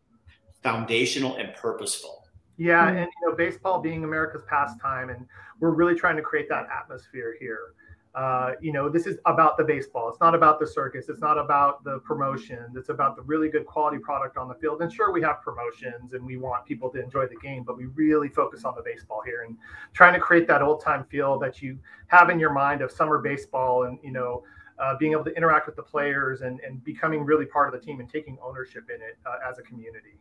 foundational 0.63 1.37
and 1.37 1.55
purposeful. 1.55 2.22
Yeah, 2.59 2.87
mm-hmm. 2.87 2.97
and 2.99 3.11
you 3.21 3.29
know, 3.29 3.35
baseball 3.35 3.81
being 3.81 4.05
America's 4.05 4.43
pastime, 4.49 5.11
and 5.11 5.27
we're 5.61 5.71
really 5.71 5.95
trying 5.95 6.17
to 6.17 6.23
create 6.23 6.49
that 6.49 6.67
atmosphere 6.71 7.37
here. 7.41 7.75
Uh, 8.15 8.53
you 8.61 8.73
know, 8.73 8.91
this 8.91 9.07
is 9.07 9.19
about 9.25 9.57
the 9.57 9.65
baseball. 9.65 10.11
It's 10.11 10.21
not 10.21 10.35
about 10.35 10.61
the 10.61 10.67
circus. 10.67 11.09
It's 11.09 11.21
not 11.21 11.39
about 11.39 11.83
the 11.83 12.01
promotion. 12.01 12.59
It's 12.77 12.91
about 12.91 13.17
the 13.17 13.23
really 13.23 13.49
good 13.49 13.65
quality 13.65 13.99
product 13.99 14.37
on 14.37 14.49
the 14.49 14.55
field. 14.55 14.83
And 14.83 14.93
sure, 14.93 15.13
we 15.13 15.23
have 15.23 15.41
promotions 15.41 16.13
and 16.13 16.25
we 16.25 16.37
want 16.37 16.67
people 16.67 16.91
to 16.91 17.03
enjoy 17.03 17.27
the 17.27 17.37
game, 17.37 17.63
but 17.63 17.79
we 17.79 17.87
really 17.87 18.29
focus 18.29 18.67
on 18.67 18.75
the 18.77 18.83
baseball 18.83 19.23
here 19.25 19.45
and 19.45 19.57
trying 19.95 20.13
to 20.13 20.21
create 20.21 20.47
that 20.49 20.61
old 20.61 20.83
time 20.83 21.05
feel 21.05 21.39
that 21.39 21.63
you 21.63 21.79
have 22.09 22.29
in 22.29 22.39
your 22.39 22.53
mind 22.53 22.83
of 22.83 22.91
summer 22.91 23.19
baseball 23.19 23.85
and, 23.85 23.99
you 24.03 24.13
know, 24.13 24.43
uh, 24.79 24.95
being 24.99 25.13
able 25.13 25.25
to 25.25 25.35
interact 25.35 25.67
with 25.67 25.77
the 25.77 25.83
players 25.83 26.43
and, 26.43 26.61
and 26.61 26.85
becoming 26.85 27.25
really 27.25 27.47
part 27.47 27.73
of 27.73 27.81
the 27.81 27.87
team 27.87 28.01
and 28.01 28.11
taking 28.11 28.37
ownership 28.43 28.91
in 28.95 29.01
it 29.01 29.17
uh, 29.25 29.37
as 29.49 29.59
a 29.59 29.63
community. 29.63 30.19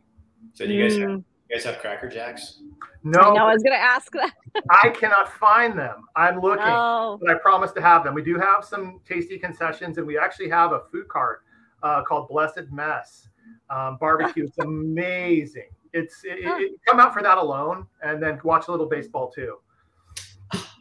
So, 0.54 0.66
do 0.66 0.72
you 0.72 0.88
guys 0.88 0.96
have 0.98 1.22
you 1.52 1.58
guys 1.58 1.64
have 1.66 1.80
Cracker 1.80 2.08
Jacks? 2.08 2.60
No. 3.04 3.20
I, 3.20 3.34
know, 3.34 3.46
I 3.46 3.52
was 3.52 3.62
going 3.62 3.76
to 3.76 3.82
ask 3.82 4.10
that. 4.12 4.32
I 4.70 4.88
cannot 4.88 5.30
find 5.30 5.78
them. 5.78 6.04
I'm 6.16 6.40
looking, 6.40 6.64
no. 6.64 7.18
but 7.20 7.30
I 7.30 7.38
promise 7.38 7.72
to 7.72 7.82
have 7.82 8.04
them. 8.04 8.14
We 8.14 8.22
do 8.22 8.38
have 8.38 8.64
some 8.64 9.00
tasty 9.06 9.38
concessions, 9.38 9.98
and 9.98 10.06
we 10.06 10.18
actually 10.18 10.48
have 10.48 10.72
a 10.72 10.80
food 10.90 11.08
cart 11.08 11.42
uh, 11.82 12.02
called 12.04 12.28
Blessed 12.28 12.70
Mess 12.70 13.28
um, 13.68 13.98
barbecue. 14.00 14.46
it's 14.46 14.58
amazing. 14.64 15.68
It's 15.92 16.22
it, 16.24 16.38
huh. 16.42 16.56
it, 16.58 16.72
come 16.88 17.00
out 17.00 17.12
for 17.12 17.22
that 17.22 17.36
alone, 17.36 17.86
and 18.02 18.22
then 18.22 18.40
watch 18.44 18.68
a 18.68 18.70
little 18.70 18.88
baseball 18.88 19.30
too. 19.30 19.58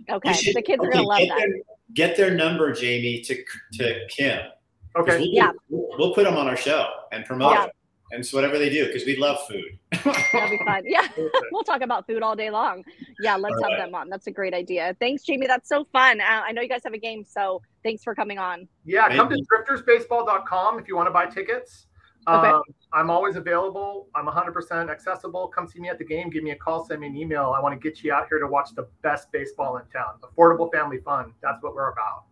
Okay, 0.09 0.33
should, 0.33 0.55
the 0.55 0.61
kids 0.61 0.79
okay, 0.79 0.87
are 0.87 0.91
gonna 0.91 1.05
love 1.05 1.19
get 1.19 1.29
that. 1.29 1.37
Their, 1.37 1.61
get 1.93 2.17
their 2.17 2.33
number, 2.33 2.71
Jamie, 2.71 3.19
to 3.21 3.43
to 3.73 4.07
Kim. 4.07 4.39
Okay. 4.95 5.19
We'll, 5.19 5.27
yeah. 5.27 5.51
We'll, 5.69 5.87
we'll, 5.97 6.13
put 6.13 6.23
them 6.23 6.37
on 6.37 6.47
our 6.47 6.55
show 6.55 6.87
and 7.11 7.25
promote 7.25 7.53
yeah. 7.53 7.65
it 7.65 7.71
and 8.11 8.25
so 8.25 8.37
whatever 8.37 8.57
they 8.57 8.69
do 8.69 8.85
because 8.85 9.05
we 9.05 9.15
love 9.15 9.37
food. 9.47 9.77
That'll 10.03 10.49
be 10.49 10.59
fun. 10.65 10.83
Yeah, 10.85 11.07
we'll 11.51 11.63
talk 11.63 11.81
about 11.81 12.05
food 12.07 12.21
all 12.23 12.35
day 12.35 12.49
long. 12.49 12.83
Yeah, 13.19 13.35
let's 13.35 13.55
all 13.55 13.69
have 13.69 13.79
right. 13.79 13.85
them 13.85 13.95
on. 13.95 14.09
That's 14.09 14.27
a 14.27 14.31
great 14.31 14.53
idea. 14.53 14.95
Thanks, 14.99 15.23
Jamie. 15.23 15.47
That's 15.47 15.69
so 15.69 15.85
fun. 15.91 16.21
Uh, 16.21 16.41
I 16.45 16.51
know 16.51 16.61
you 16.61 16.69
guys 16.69 16.81
have 16.83 16.93
a 16.93 16.97
game, 16.97 17.23
so 17.23 17.61
thanks 17.83 18.03
for 18.03 18.13
coming 18.15 18.37
on. 18.37 18.67
Yeah, 18.85 19.07
Thank 19.07 19.19
come 19.19 19.31
you. 19.31 19.37
to 19.37 19.73
driftersbaseball.com 19.73 20.79
if 20.79 20.87
you 20.87 20.95
want 20.95 21.07
to 21.07 21.11
buy 21.11 21.25
tickets. 21.25 21.87
Okay. 22.27 22.49
Um, 22.49 22.61
I'm 22.93 23.09
always 23.09 23.35
available. 23.35 24.07
I'm 24.13 24.27
100% 24.27 24.91
accessible. 24.91 25.47
Come 25.47 25.67
see 25.67 25.79
me 25.79 25.89
at 25.89 25.97
the 25.97 26.05
game. 26.05 26.29
Give 26.29 26.43
me 26.43 26.51
a 26.51 26.55
call. 26.55 26.85
Send 26.85 27.01
me 27.01 27.07
an 27.07 27.15
email. 27.15 27.53
I 27.55 27.61
want 27.61 27.79
to 27.79 27.89
get 27.89 28.03
you 28.03 28.13
out 28.13 28.27
here 28.29 28.37
to 28.39 28.47
watch 28.47 28.69
the 28.75 28.87
best 29.01 29.31
baseball 29.31 29.77
in 29.77 29.85
town. 29.85 30.19
Affordable 30.21 30.71
family 30.71 30.99
fun. 30.99 31.33
That's 31.41 31.63
what 31.63 31.73
we're 31.73 31.91
about. 31.91 32.25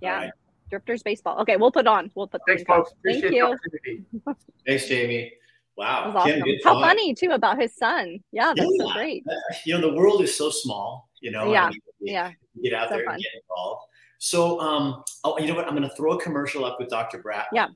Yeah. 0.00 0.30
Drifters 0.72 1.02
baseball. 1.02 1.38
Okay, 1.40 1.58
we'll 1.58 1.70
put 1.70 1.86
on. 1.86 2.10
We'll 2.14 2.28
put. 2.28 2.40
Thanks, 2.46 2.62
folks. 2.62 2.92
Appreciate 2.92 3.22
Thank 3.30 3.34
you. 3.34 4.34
Thanks, 4.66 4.88
Jamie. 4.88 5.32
Wow, 5.76 6.12
awesome. 6.16 6.42
Kim, 6.42 6.56
How 6.64 6.80
funny 6.80 7.14
too 7.14 7.30
about 7.30 7.60
his 7.60 7.74
son. 7.76 8.20
Yeah, 8.32 8.54
that's 8.56 8.70
yeah. 8.78 8.86
so 8.86 8.92
great. 8.94 9.24
You 9.66 9.78
know, 9.78 9.90
the 9.90 9.94
world 9.94 10.22
is 10.22 10.34
so 10.34 10.48
small, 10.48 11.10
You 11.20 11.30
know, 11.30 11.52
yeah, 11.52 11.66
I 11.66 11.70
mean, 11.70 11.80
yeah. 12.00 12.32
Get 12.62 12.72
out 12.72 12.88
so 12.88 12.96
there 12.96 13.04
fun. 13.04 13.14
and 13.14 13.22
get 13.22 13.32
involved. 13.42 13.82
So, 14.18 14.60
um, 14.60 15.02
oh, 15.24 15.38
you 15.38 15.46
know 15.46 15.54
what? 15.54 15.66
I'm 15.66 15.76
going 15.76 15.88
to 15.88 15.94
throw 15.94 16.12
a 16.12 16.20
commercial 16.20 16.64
up 16.64 16.78
with 16.78 16.88
Dr. 16.88 17.22
Bratt. 17.22 17.46
Yeah. 17.52 17.66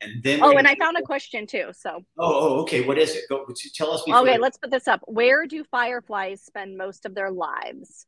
And 0.00 0.22
then. 0.22 0.40
Oh, 0.42 0.56
and 0.56 0.66
I 0.66 0.76
found 0.76 0.96
a 0.96 1.02
question 1.02 1.46
too. 1.46 1.70
So. 1.72 2.02
Oh, 2.18 2.56
oh, 2.56 2.60
okay. 2.62 2.86
What 2.86 2.96
is 2.96 3.14
it? 3.14 3.24
Go 3.28 3.46
tell 3.74 3.90
us. 3.90 4.02
Okay, 4.08 4.38
let's 4.38 4.56
put 4.56 4.70
this 4.70 4.88
up. 4.88 5.00
Where 5.06 5.46
do 5.46 5.62
fireflies 5.64 6.42
spend 6.42 6.78
most 6.78 7.04
of 7.04 7.14
their 7.14 7.30
lives? 7.30 8.06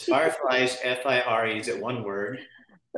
Fireflies, 0.00 0.78
F 0.82 1.06
I 1.06 1.20
R 1.20 1.46
E. 1.46 1.58
Is 1.58 1.68
it 1.68 1.80
one 1.80 2.02
word? 2.02 2.40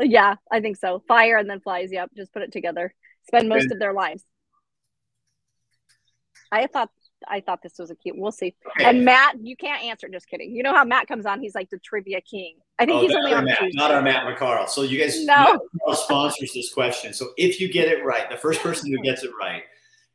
Yeah, 0.01 0.37
I 0.51 0.61
think 0.61 0.77
so. 0.77 1.03
Fire 1.07 1.37
and 1.37 1.49
then 1.49 1.61
flies. 1.61 1.91
Yep, 1.93 2.11
just 2.17 2.33
put 2.33 2.43
it 2.43 2.53
together. 2.53 2.95
Spend 3.27 3.49
most 3.49 3.65
and, 3.65 3.73
of 3.73 3.79
their 3.79 3.93
lives. 3.93 4.25
I 6.53 6.67
thought 6.67 6.91
I 7.29 7.41
thought 7.41 7.63
this 7.63 7.75
was 7.79 7.91
a 7.91 7.95
cute. 7.95 8.17
We'll 8.19 8.33
see. 8.33 8.55
Okay. 8.67 8.89
And 8.89 9.05
Matt, 9.05 9.37
you 9.43 9.57
can't 9.57 9.83
answer. 9.83 10.09
Just 10.09 10.29
kidding. 10.29 10.55
You 10.55 10.63
know 10.63 10.75
how 10.75 10.85
Matt 10.85 11.07
comes 11.07 11.27
on? 11.27 11.41
He's 11.41 11.55
like 11.55 11.69
the 11.71 11.79
trivia 11.79 12.21
king. 12.21 12.57
I 12.79 12.87
think 12.87 12.97
oh, 12.97 13.03
he's 13.03 13.15
only 13.15 13.35
on 13.35 13.45
Matt, 13.45 13.59
Tuesday. 13.59 13.77
Not 13.77 13.91
our 13.91 14.03
Matt 14.03 14.25
McCarl. 14.25 14.69
So 14.69 14.83
you 14.83 14.99
guys 14.99 15.25
no 15.25 15.61
sponsors 15.93 16.53
this 16.55 16.73
question. 16.73 17.13
So 17.13 17.29
if 17.37 17.61
you 17.61 17.71
get 17.71 17.89
it 17.89 18.05
right, 18.05 18.31
the 18.31 18.37
first 18.37 18.61
person 18.61 18.91
who 18.91 19.03
gets 19.03 19.23
it 19.23 19.31
right, 19.39 19.63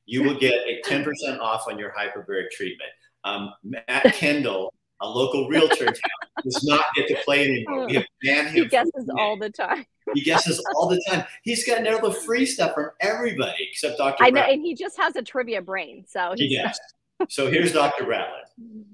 you 0.05 0.23
will 0.23 0.37
get 0.37 0.53
a 0.53 0.81
ten 0.83 1.03
percent 1.03 1.39
off 1.39 1.65
on 1.69 1.77
your 1.77 1.91
hyperbaric 1.91 2.49
treatment. 2.51 2.89
Um, 3.23 3.53
Matt 3.63 4.03
Kendall, 4.13 4.73
a 5.01 5.07
local 5.07 5.47
realtor 5.47 5.93
does 6.43 6.63
not 6.63 6.85
get 6.95 7.07
to 7.07 7.15
play 7.23 7.45
anymore. 7.45 7.87
We 7.87 7.95
have 7.95 8.05
banned 8.23 8.49
him. 8.49 8.63
He 8.63 8.69
guesses 8.69 9.09
all 9.17 9.37
the 9.37 9.49
time. 9.49 9.85
He 10.13 10.21
guesses 10.21 10.63
all 10.75 10.87
the 10.87 11.01
time. 11.09 11.25
He's 11.43 11.65
gotten 11.65 11.87
all 11.87 12.01
the 12.01 12.13
free 12.13 12.45
stuff 12.45 12.73
from 12.73 12.91
everybody 13.01 13.67
except 13.69 13.97
Dr. 13.97 14.23
I 14.23 14.29
know, 14.29 14.41
Brown. 14.41 14.53
and 14.53 14.61
he 14.61 14.75
just 14.75 14.97
has 14.97 15.15
a 15.15 15.21
trivia 15.21 15.61
brain. 15.61 16.05
So 16.07 16.33
he 16.35 16.57
does. 16.57 16.79
So 17.29 17.49
here's 17.49 17.71
Dr. 17.71 18.03
Bratlin. 18.03 18.41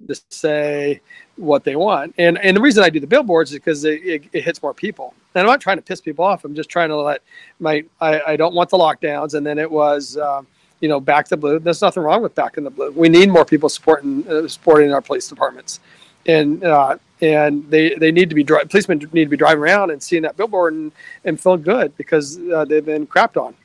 To 0.08 0.22
say 0.30 1.02
what 1.38 1.64
they 1.64 1.76
want, 1.76 2.14
and 2.20 2.38
and 2.38 2.56
the 2.56 2.62
reason 2.62 2.84
I 2.84 2.92
do 2.92 3.00
the 3.00 3.08
billboards 3.08 3.52
is 3.52 3.58
because 3.58 3.84
it, 3.84 4.04
it, 4.04 4.24
it, 4.32 4.44
hits 4.44 4.62
more 4.62 4.76
people. 4.76 5.16
And 5.34 5.42
I'm 5.42 5.48
not 5.48 5.60
trying 5.60 5.78
to 5.78 5.82
piss 5.82 6.02
people 6.02 6.24
off. 6.24 6.46
I'm 6.46 6.54
just 6.54 6.70
trying 6.70 6.90
to 6.90 6.98
let 6.98 7.24
my 7.60 7.84
I, 8.00 8.22
I 8.22 8.36
don't 8.36 8.54
want 8.54 8.70
the 8.70 8.78
lockdowns. 8.78 9.34
And 9.34 9.44
then 9.44 9.58
it 9.58 9.70
was. 9.70 10.18
Um, 10.18 10.46
you 10.82 10.90
know, 10.90 11.00
back 11.00 11.28
the 11.28 11.38
blue. 11.38 11.60
There's 11.60 11.82
nothing 11.82 12.04
wrong 12.04 12.22
with 12.22 12.36
back 12.36 12.58
in 12.58 12.64
the 12.64 12.70
blue. 12.70 12.92
We 12.92 13.08
need 13.08 13.30
more 13.30 13.46
people 13.46 13.70
supporting 13.70 14.28
uh, 14.28 14.48
supporting 14.48 14.94
our 14.94 15.02
police 15.02 15.28
departments, 15.28 15.80
and 16.26 16.64
uh, 16.64 16.98
and 17.22 17.70
they 17.70 17.96
they 17.96 18.12
need 18.12 18.30
to 18.30 18.36
be 18.36 18.44
dri- 18.44 18.66
policemen 18.66 19.00
need 19.14 19.26
to 19.26 19.30
be 19.30 19.38
driving 19.38 19.62
around 19.62 19.92
and 19.92 20.02
seeing 20.02 20.24
that 20.24 20.36
billboard 20.36 20.74
and 20.74 20.92
and 21.24 21.40
feeling 21.40 21.62
good 21.62 21.96
because 21.96 22.40
uh, 22.52 22.66
they've 22.66 22.86
been 22.86 23.08
crapped 23.08 23.42
on. 23.42 23.56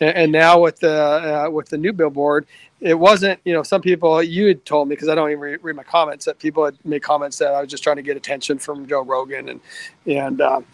And, 0.00 0.16
and 0.16 0.32
now 0.32 0.60
with 0.60 0.80
the 0.80 1.46
uh, 1.46 1.50
with 1.50 1.68
the 1.68 1.78
new 1.78 1.92
billboard, 1.92 2.46
it 2.80 2.94
wasn't 2.94 3.38
you 3.44 3.52
know 3.52 3.62
some 3.62 3.82
people 3.82 4.22
you 4.22 4.46
had 4.46 4.64
told 4.64 4.88
me 4.88 4.94
because 4.94 5.08
I 5.08 5.14
don't 5.14 5.30
even 5.30 5.40
read, 5.40 5.58
read, 5.62 5.76
my 5.76 5.82
comments 5.82 6.24
that 6.24 6.38
people 6.38 6.64
had 6.64 6.76
made 6.84 7.02
comments 7.02 7.38
that 7.38 7.52
I 7.52 7.60
was 7.60 7.70
just 7.70 7.82
trying 7.84 7.96
to 7.96 8.02
get 8.02 8.16
attention 8.16 8.58
from 8.58 8.86
Joe 8.86 9.02
Rogan 9.02 9.50
and 9.50 9.60
and 10.06 10.40
um, 10.40 10.66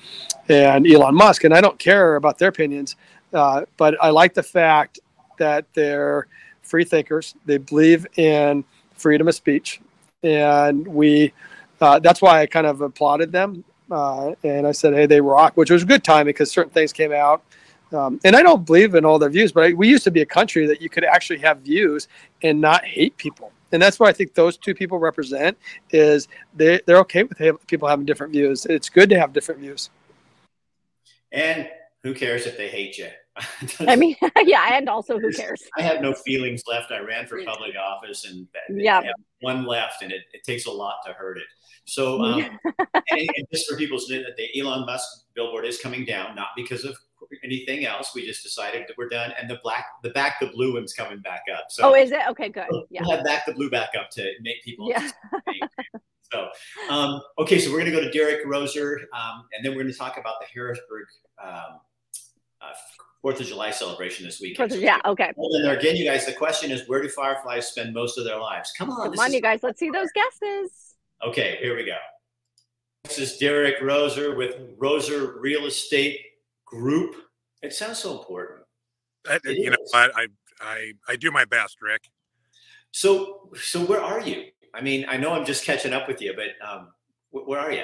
and 0.49 0.87
Elon 0.87 1.15
Musk, 1.17 1.43
and 1.43 1.53
I 1.53 1.61
don't 1.61 1.79
care 1.79 2.15
about 2.15 2.39
their 2.39 2.49
opinions, 2.49 2.95
uh, 3.33 3.65
but 3.77 3.97
I 4.01 4.11
like 4.11 4.35
the 4.35 4.43
fact 4.43 5.01
that 5.41 5.67
they're 5.75 6.27
free 6.63 6.85
thinkers. 6.85 7.35
They 7.45 7.59
believe 7.59 8.07
in 8.17 8.65
freedom 8.95 9.27
of 9.27 9.35
speech, 9.35 9.81
and 10.23 10.87
we 10.87 11.33
uh, 11.81 11.99
that's 11.99 12.23
why 12.23 12.43
I 12.43 12.47
kind 12.47 12.67
of 12.67 12.81
applauded 12.81 13.33
them. 13.33 13.65
Uh, 13.91 14.35
and 14.45 14.67
I 14.67 14.73
said, 14.73 14.95
hey, 14.95 15.07
they 15.07 15.21
rock, 15.21 15.57
which 15.57 15.71
was 15.71 15.83
a 15.83 15.87
good 15.87 16.05
time 16.05 16.27
because 16.27 16.51
certain 16.51 16.71
things 16.73 16.93
came 16.93 17.13
out. 17.13 17.43
Um, 17.93 18.21
and 18.23 18.37
I 18.37 18.43
don't 18.43 18.65
believe 18.65 18.95
in 18.95 19.05
all 19.05 19.19
their 19.19 19.31
views, 19.31 19.51
but 19.51 19.65
I, 19.65 19.73
we 19.73 19.89
used 19.89 20.05
to 20.05 20.13
be 20.13 20.21
a 20.21 20.27
country 20.27 20.67
that 20.67 20.81
you 20.81 20.89
could 20.89 21.03
actually 21.03 21.41
have 21.41 21.59
views 21.59 22.07
and 22.43 22.61
not 22.61 22.85
hate 22.85 23.17
people. 23.17 23.51
And 23.73 23.83
that's 23.83 23.99
what 23.99 24.09
I 24.09 24.13
think 24.13 24.35
those 24.35 24.57
two 24.57 24.75
people 24.75 24.99
represent 24.99 25.59
is 25.91 26.29
they, 26.55 26.81
they're 26.87 26.99
okay 26.99 27.25
with 27.25 27.67
people 27.67 27.89
having 27.89 28.05
different 28.05 28.33
views. 28.33 28.67
It's 28.67 28.89
good 28.89 29.11
to 29.11 29.19
have 29.19 29.33
different 29.33 29.61
views. 29.61 29.91
And 31.33 31.69
who 32.03 32.15
cares 32.15 32.47
if 32.47 32.57
they 32.57 32.69
hate 32.69 32.99
you? 32.99 33.09
I 33.81 33.97
mean, 33.97 34.17
yeah, 34.45 34.77
and 34.77 34.89
also 34.89 35.19
who 35.19 35.33
cares? 35.33 35.63
I 35.77 35.83
have 35.83 36.01
no 36.01 36.13
feelings 36.13 36.63
left. 36.67 36.91
I 36.91 36.99
ran 36.99 37.27
for 37.27 37.43
public 37.45 37.75
office 37.77 38.27
and 38.27 38.47
yeah, 38.69 39.03
one 39.41 39.67
left, 39.67 40.03
and 40.03 40.13
it, 40.13 40.23
it 40.33 40.43
takes 40.45 40.67
a 40.67 40.71
lot 40.71 40.97
to 41.07 41.13
hurt 41.13 41.39
it. 41.39 41.45
So, 41.85 42.23
um, 42.25 42.41
and, 42.41 43.21
and, 43.21 43.47
just 43.53 43.69
for 43.69 43.77
people 43.77 43.99
to 43.99 44.15
know 44.15 44.23
that 44.23 44.37
the 44.37 44.61
Elon 44.61 44.87
Musk 44.87 45.27
billboard 45.35 45.65
is 45.65 45.79
coming 45.79 46.05
down, 46.05 46.35
not 46.35 46.49
because 46.57 46.85
of 46.85 46.97
anything 47.45 47.85
else. 47.85 48.15
We 48.15 48.27
just 48.27 48.43
decided 48.43 48.85
that 48.89 48.99
we're 48.99 49.09
done, 49.09 49.33
and 49.41 49.49
the 49.49 49.59
black, 49.63 49.87
the 50.03 50.11
back, 50.11 50.41
the 50.41 50.49
blue 50.49 50.75
one's 50.75 50.93
coming 50.93 51.21
back 51.21 51.43
up. 51.53 51.67
So, 51.71 51.91
oh, 51.91 51.95
is 51.95 52.13
it 52.13 52.21
okay? 52.31 52.49
Good. 52.49 52.67
Yeah, 52.91 53.03
we'll 53.03 53.17
have 53.17 53.25
back 53.25 53.47
the 53.47 53.55
blue 53.55 53.71
back 53.71 53.91
up 53.99 54.11
to 54.11 54.33
make 54.43 54.63
people. 54.65 54.91
Yeah. 54.91 55.09
so, 56.33 56.49
um, 56.89 57.21
okay, 57.39 57.59
so 57.59 57.71
we're 57.71 57.81
going 57.81 57.93
to 57.93 57.97
go 57.97 58.03
to 58.03 58.11
Derek 58.11 58.45
Roser, 58.45 58.97
um, 59.13 59.45
and 59.53 59.65
then 59.65 59.73
we're 59.73 59.83
going 59.83 59.93
to 59.93 59.99
talk 59.99 60.19
about 60.19 60.35
the 60.41 60.47
Harrisburg 60.53 61.07
um, 61.43 61.81
uh, 62.61 62.73
Fourth 63.23 63.41
of 63.41 63.47
July 63.47 63.71
celebration 63.71 64.25
this 64.25 64.41
weekend. 64.41 64.73
yeah, 64.73 64.99
okay. 65.05 65.33
Well, 65.37 65.51
then 65.53 65.77
again, 65.77 65.95
you 65.95 66.07
guys, 66.07 66.25
the 66.25 66.33
question 66.33 66.71
is, 66.71 66.89
where 66.89 67.03
do 67.03 67.09
fireflies 67.09 67.67
spend 67.67 67.93
most 67.93 68.17
of 68.17 68.25
their 68.25 68.39
lives? 68.39 68.73
Come 68.77 68.91
on, 68.91 69.11
come 69.11 69.19
on, 69.19 69.33
you 69.33 69.43
guys. 69.43 69.63
Let's 69.63 69.79
see 69.79 69.91
those 69.91 70.09
guesses. 70.15 70.97
Okay, 71.27 71.59
here 71.61 71.77
we 71.77 71.85
go. 71.85 71.97
This 73.05 73.19
is 73.19 73.37
Derek 73.37 73.79
Roser 73.81 74.37
with 74.37 74.79
Roser 74.79 75.35
Real 75.39 75.67
Estate 75.67 76.19
Group. 76.65 77.15
It 77.63 77.75
sounds 77.75 77.99
so 77.99 78.19
important. 78.19 78.63
I, 79.29 79.39
you 79.45 79.71
know, 79.71 79.77
I, 79.93 80.27
I 80.63 80.93
I 81.09 81.17
do 81.17 81.31
my 81.31 81.45
best, 81.45 81.83
Rick. 81.83 82.09
So 82.93 83.51
so 83.55 83.81
where 83.85 84.03
are 84.03 84.21
you? 84.21 84.47
I 84.73 84.81
mean, 84.81 85.05
I 85.09 85.17
know 85.17 85.33
I'm 85.33 85.45
just 85.45 85.65
catching 85.65 85.93
up 85.93 86.09
with 86.09 86.23
you, 86.23 86.35
but 86.35 86.67
um, 86.67 86.89
where 87.31 87.61
are 87.61 87.73
you? 87.73 87.83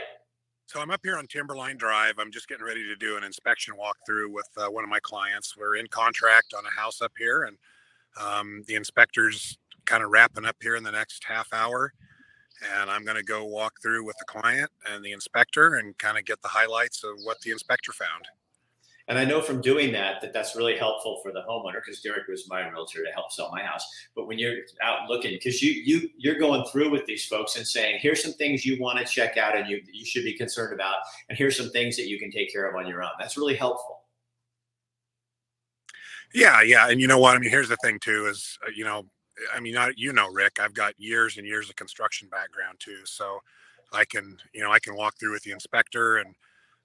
So 0.67 0.81
I'm 0.81 0.91
up 0.91 1.01
here 1.05 1.17
on 1.17 1.27
Timberline 1.27 1.77
Drive. 1.77 2.15
I'm 2.19 2.33
just 2.33 2.49
getting 2.49 2.67
ready 2.67 2.85
to 2.85 2.97
do 2.97 3.17
an 3.17 3.25
inspection 3.25 3.75
walkthrough 3.75 4.33
with 4.33 4.49
uh, 4.57 4.67
one 4.67 4.85
of 4.85 4.91
my 4.91 4.99
clients. 5.01 5.57
We're 5.57 5.77
in 5.77 5.87
contract 5.87 6.55
on 6.57 6.65
a 6.67 6.81
house 6.81 7.01
up 7.01 7.13
here, 7.17 7.45
and 7.45 7.57
um, 8.21 8.63
the 8.67 8.75
inspector's 8.75 9.59
kind 9.85 10.03
of 10.03 10.11
wrapping 10.11 10.45
up 10.45 10.57
here 10.61 10.77
in 10.77 10.83
the 10.83 10.91
next 10.91 11.25
half 11.25 11.49
hour 11.53 11.93
and 12.75 12.91
I'm 12.91 13.05
going 13.05 13.17
to 13.17 13.23
go 13.23 13.45
walk 13.45 13.75
through 13.83 14.05
with 14.05 14.17
the 14.19 14.25
client 14.25 14.71
and 14.89 15.05
the 15.05 15.13
inspector 15.13 15.75
and 15.75 15.97
kind 15.99 16.19
of 16.19 16.25
get 16.25 16.41
the 16.43 16.49
highlights 16.49 17.05
of 17.05 17.17
what 17.23 17.41
the 17.41 17.51
inspector 17.51 17.93
found. 17.93 18.27
And 19.09 19.19
I 19.19 19.25
know 19.25 19.41
from 19.41 19.61
doing 19.61 19.93
that 19.93 20.21
that 20.21 20.33
that's 20.33 20.57
really 20.57 20.77
helpful 20.77 21.21
for 21.23 21.31
the 21.31 21.43
homeowner 21.49 21.81
because 21.85 22.01
Derek 22.01 22.27
was 22.27 22.49
my 22.49 22.69
realtor 22.69 23.05
to 23.05 23.11
help 23.13 23.31
sell 23.31 23.51
my 23.53 23.63
house. 23.63 23.87
But 24.17 24.27
when 24.27 24.39
you're 24.39 24.57
out 24.83 25.09
looking, 25.09 25.33
because 25.33 25.63
you 25.63 25.71
you 25.71 26.11
you're 26.17 26.39
going 26.39 26.65
through 26.67 26.91
with 26.91 27.07
these 27.07 27.25
folks 27.25 27.57
and 27.57 27.67
saying, 27.67 27.99
here's 28.01 28.23
some 28.23 28.33
things 28.33 28.67
you 28.67 28.81
want 28.81 28.99
to 28.99 29.05
check 29.05 29.37
out 29.37 29.57
and 29.57 29.69
you 29.69 29.81
you 29.93 30.05
should 30.05 30.25
be 30.25 30.33
concerned 30.35 30.75
about, 30.75 30.97
and 31.29 31.39
here's 31.39 31.57
some 31.57 31.71
things 31.71 31.97
that 31.97 32.09
you 32.09 32.19
can 32.19 32.31
take 32.31 32.53
care 32.53 32.69
of 32.69 32.75
on 32.75 32.87
your 32.87 33.03
own. 33.03 33.11
That's 33.19 33.37
really 33.37 33.57
helpful. 33.57 34.03
Yeah, 36.35 36.61
yeah, 36.63 36.91
and 36.91 37.01
you 37.01 37.07
know 37.07 37.19
what? 37.19 37.37
I 37.37 37.39
mean, 37.39 37.51
here's 37.51 37.69
the 37.69 37.77
thing 37.77 38.01
too: 38.01 38.27
is 38.27 38.59
uh, 38.67 38.71
you 38.75 38.85
know 38.85 39.07
I 39.55 39.61
mean, 39.61 39.77
I, 39.77 39.93
you 39.97 40.13
know, 40.13 40.31
Rick, 40.31 40.59
I've 40.61 40.75
got 40.75 40.99
years 40.99 41.37
and 41.37 41.47
years 41.47 41.69
of 41.69 41.77
construction 41.77 42.29
background 42.29 42.81
too, 42.81 43.01
so 43.05 43.41
I 43.93 44.05
can, 44.05 44.39
you 44.53 44.63
know, 44.63 44.73
I 44.73 44.79
can 44.79 44.97
walk 44.97 45.19
through 45.19 45.33
with 45.33 45.43
the 45.43 45.53
inspector 45.53 46.19
and 46.19 46.35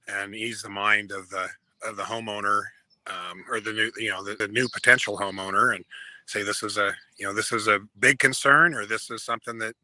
and 0.07 0.35
ease 0.35 0.61
the 0.61 0.69
mind 0.69 1.11
of 1.11 1.29
the 1.29 1.47
of 1.83 1.97
the 1.97 2.03
homeowner 2.03 2.63
um, 3.07 3.43
or 3.49 3.59
the 3.59 3.73
new, 3.73 3.91
you 3.97 4.09
know, 4.09 4.23
the, 4.23 4.35
the 4.35 4.47
new 4.47 4.67
potential 4.69 5.17
homeowner 5.17 5.75
and 5.75 5.83
say 6.25 6.43
this 6.43 6.63
is 6.63 6.77
a, 6.77 6.91
you 7.17 7.25
know, 7.25 7.33
this 7.33 7.51
is 7.51 7.67
a 7.67 7.79
big 7.99 8.19
concern 8.19 8.73
or 8.73 8.85
this 8.85 9.09
is 9.09 9.23
something 9.23 9.57
that 9.59 9.75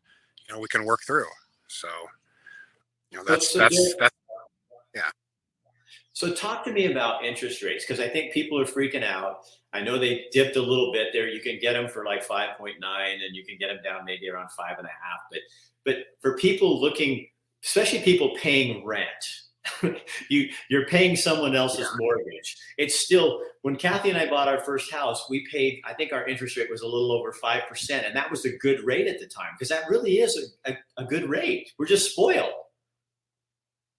you 0.47 0.55
know 0.55 0.61
we 0.61 0.67
can 0.67 0.85
work 0.85 1.01
through. 1.05 1.25
So, 1.67 1.87
you 3.11 3.17
know, 3.17 3.23
that's 3.25 3.51
so, 3.51 3.59
that's 3.59 3.95
that's 3.99 4.15
yeah. 4.95 5.09
So 6.13 6.33
talk 6.33 6.63
to 6.65 6.71
me 6.71 6.91
about 6.91 7.23
interest 7.23 7.61
rates 7.61 7.85
because 7.85 7.99
I 7.99 8.09
think 8.09 8.33
people 8.33 8.59
are 8.59 8.65
freaking 8.65 9.03
out. 9.03 9.41
I 9.73 9.81
know 9.81 9.99
they 9.99 10.25
dipped 10.31 10.55
a 10.55 10.61
little 10.61 10.91
bit 10.91 11.09
there. 11.13 11.27
You 11.27 11.41
can 11.41 11.59
get 11.59 11.73
them 11.73 11.87
for 11.87 12.05
like 12.05 12.25
5.9 12.25 12.73
and 12.81 13.35
you 13.35 13.45
can 13.45 13.57
get 13.59 13.67
them 13.67 13.77
down 13.83 14.03
maybe 14.03 14.27
around 14.27 14.49
five 14.51 14.79
and 14.79 14.87
a 14.87 14.89
half. 14.89 15.19
But 15.31 15.41
but 15.85 15.97
for 16.21 16.35
people 16.37 16.81
looking, 16.81 17.27
especially 17.63 17.99
people 17.99 18.35
paying 18.41 18.85
rent, 18.85 19.07
you 20.29 20.49
you're 20.69 20.85
paying 20.85 21.15
someone 21.15 21.55
else's 21.55 21.89
mortgage. 21.97 22.55
It's 22.77 22.99
still 22.99 23.41
when 23.61 23.75
Kathy 23.75 24.09
and 24.09 24.17
I 24.17 24.29
bought 24.29 24.47
our 24.47 24.59
first 24.59 24.91
house, 24.91 25.29
we 25.29 25.45
paid, 25.51 25.81
I 25.85 25.93
think 25.93 26.13
our 26.13 26.25
interest 26.27 26.57
rate 26.57 26.69
was 26.69 26.81
a 26.81 26.85
little 26.85 27.11
over 27.11 27.33
five 27.33 27.63
percent, 27.67 28.05
and 28.05 28.15
that 28.15 28.29
was 28.29 28.45
a 28.45 28.57
good 28.57 28.83
rate 28.83 29.07
at 29.07 29.19
the 29.19 29.27
time 29.27 29.51
because 29.53 29.69
that 29.69 29.89
really 29.89 30.19
is 30.19 30.55
a, 30.65 30.71
a, 30.71 31.03
a 31.03 31.05
good 31.05 31.29
rate. 31.29 31.71
We're 31.77 31.85
just 31.85 32.11
spoiled. 32.11 32.51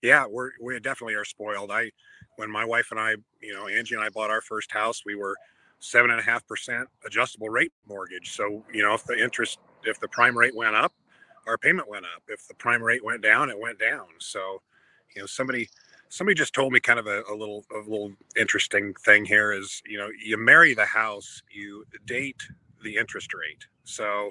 Yeah, 0.03 0.27
we're 0.29 0.51
we 0.63 0.79
definitely 0.81 1.15
are 1.15 1.25
spoiled. 1.25 1.71
I 1.71 1.91
when 2.37 2.51
my 2.51 2.65
wife 2.65 2.89
and 2.93 3.01
I, 3.01 3.17
you 3.41 3.53
know, 3.53 3.67
Angie 3.67 3.97
and 3.97 4.05
I 4.05 4.11
bought 4.11 4.31
our 4.31 4.41
first 4.41 4.71
house, 4.71 5.03
we 5.05 5.17
were 5.17 5.35
seven 5.81 6.11
and 6.11 6.21
a 6.21 6.23
half 6.23 6.47
percent 6.47 6.89
adjustable 7.05 7.49
rate 7.49 7.73
mortgage. 7.87 8.35
So, 8.35 8.65
you 8.73 8.83
know, 8.83 8.95
if 8.95 9.05
the 9.05 9.21
interest, 9.21 9.59
if 9.85 9.99
the 10.01 10.09
prime 10.09 10.37
rate 10.37 10.55
went 10.55 10.75
up, 10.75 10.93
our 11.47 11.59
payment 11.59 11.89
went 11.89 12.05
up. 12.05 12.23
If 12.29 12.47
the 12.47 12.55
prime 12.55 12.83
rate 12.83 13.05
went 13.05 13.23
down, 13.23 13.51
it 13.51 13.59
went 13.59 13.79
down. 13.79 14.07
So, 14.19 14.61
you 15.15 15.23
know, 15.23 15.27
somebody 15.27 15.69
somebody 16.11 16.35
just 16.35 16.55
told 16.55 16.73
me 16.73 16.81
kind 16.81 16.99
of 16.99 17.07
a, 17.07 17.23
a 17.31 17.35
little 17.35 17.65
a 17.75 17.79
little 17.79 18.13
interesting 18.37 18.95
thing 19.05 19.25
here 19.25 19.53
is, 19.53 19.83
you 19.87 19.99
know, 19.99 20.09
you 20.25 20.37
marry 20.37 20.75
the 20.75 20.85
house, 20.85 21.43
you 21.51 21.85
date 22.07 22.43
the 22.83 22.97
interest 22.97 23.35
rate. 23.35 23.67
So 23.85 24.31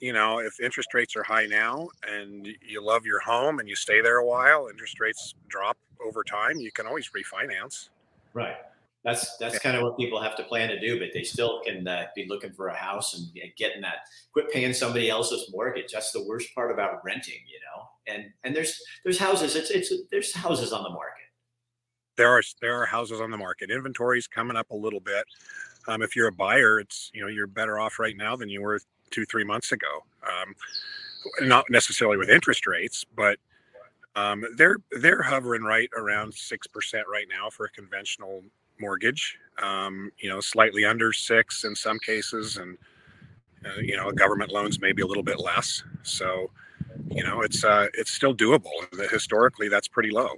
you 0.00 0.12
know, 0.12 0.40
if 0.40 0.60
interest 0.60 0.92
rates 0.92 1.16
are 1.16 1.22
high 1.22 1.46
now 1.46 1.88
and 2.06 2.46
you 2.60 2.84
love 2.84 3.06
your 3.06 3.20
home 3.20 3.58
and 3.58 3.68
you 3.68 3.74
stay 3.74 4.02
there 4.02 4.18
a 4.18 4.26
while, 4.26 4.68
interest 4.68 5.00
rates 5.00 5.34
drop 5.48 5.78
over 6.04 6.22
time, 6.22 6.58
you 6.58 6.70
can 6.72 6.86
always 6.86 7.10
refinance. 7.16 7.88
Right. 8.34 8.56
That's 9.04 9.36
that's 9.36 9.58
kind 9.58 9.76
of 9.76 9.82
what 9.82 9.98
people 9.98 10.20
have 10.20 10.34
to 10.36 10.42
plan 10.44 10.70
to 10.70 10.80
do, 10.80 10.98
but 10.98 11.08
they 11.12 11.22
still 11.22 11.60
can 11.60 11.86
uh, 11.86 12.06
be 12.16 12.26
looking 12.26 12.52
for 12.52 12.68
a 12.68 12.74
house 12.74 13.18
and 13.18 13.28
getting 13.56 13.82
that. 13.82 13.96
Quit 14.32 14.50
paying 14.50 14.72
somebody 14.72 15.10
else's 15.10 15.50
mortgage. 15.52 15.92
That's 15.92 16.10
the 16.10 16.24
worst 16.24 16.54
part 16.54 16.70
about 16.70 17.04
renting, 17.04 17.40
you 17.46 17.60
know. 17.60 17.63
And 18.06 18.24
and 18.44 18.54
there's 18.54 18.80
there's 19.04 19.18
houses. 19.18 19.56
It's 19.56 19.70
it's 19.70 19.92
there's 20.10 20.34
houses 20.34 20.72
on 20.72 20.82
the 20.82 20.90
market. 20.90 21.22
There 22.16 22.28
are 22.28 22.42
there 22.60 22.80
are 22.80 22.86
houses 22.86 23.20
on 23.20 23.30
the 23.30 23.36
market. 23.36 23.70
Inventory's 23.70 24.26
coming 24.26 24.56
up 24.56 24.70
a 24.70 24.76
little 24.76 25.00
bit. 25.00 25.24
Um, 25.88 26.02
if 26.02 26.16
you're 26.16 26.28
a 26.28 26.32
buyer, 26.32 26.80
it's 26.80 27.10
you 27.14 27.22
know 27.22 27.28
you're 27.28 27.46
better 27.46 27.78
off 27.78 27.98
right 27.98 28.16
now 28.16 28.36
than 28.36 28.48
you 28.48 28.62
were 28.62 28.80
two 29.10 29.24
three 29.24 29.44
months 29.44 29.72
ago. 29.72 30.04
Um, 30.22 30.54
not 31.48 31.64
necessarily 31.70 32.16
with 32.16 32.28
interest 32.28 32.66
rates, 32.66 33.04
but 33.16 33.38
um, 34.16 34.44
they're 34.56 34.76
they're 35.00 35.22
hovering 35.22 35.62
right 35.62 35.88
around 35.96 36.34
six 36.34 36.66
percent 36.66 37.06
right 37.10 37.26
now 37.28 37.50
for 37.50 37.66
a 37.66 37.70
conventional 37.70 38.42
mortgage. 38.80 39.38
Um, 39.62 40.10
you 40.18 40.28
know, 40.28 40.40
slightly 40.40 40.84
under 40.84 41.12
six 41.12 41.64
in 41.64 41.74
some 41.74 41.98
cases, 41.98 42.56
and 42.56 42.76
uh, 43.64 43.80
you 43.80 43.96
know, 43.96 44.10
government 44.12 44.52
loans 44.52 44.80
maybe 44.80 45.02
a 45.02 45.06
little 45.06 45.22
bit 45.22 45.38
less. 45.38 45.82
So, 46.02 46.50
you 47.10 47.22
know, 47.22 47.42
it's 47.42 47.64
uh, 47.64 47.88
it's 47.94 48.10
still 48.10 48.34
doable. 48.34 48.70
Historically, 49.10 49.68
that's 49.68 49.88
pretty 49.88 50.10
low. 50.10 50.36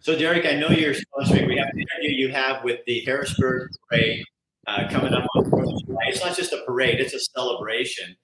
So, 0.00 0.18
Derek, 0.18 0.46
I 0.46 0.54
know 0.54 0.68
you're 0.68 0.94
sponsoring. 0.94 1.48
We 1.48 1.56
have 1.56 1.70
the 1.74 1.80
interview 1.80 2.26
you 2.26 2.28
have 2.30 2.64
with 2.64 2.80
the 2.86 3.00
Harrisburg 3.00 3.70
Parade 3.88 4.24
uh, 4.66 4.88
coming 4.90 5.12
up 5.14 5.26
on 5.34 5.50
Fourth 5.50 5.68
of 5.68 5.86
July. 5.86 6.02
It's 6.08 6.24
not 6.24 6.36
just 6.36 6.52
a 6.52 6.62
parade; 6.66 7.00
it's 7.00 7.14
a 7.14 7.20
celebration. 7.20 8.16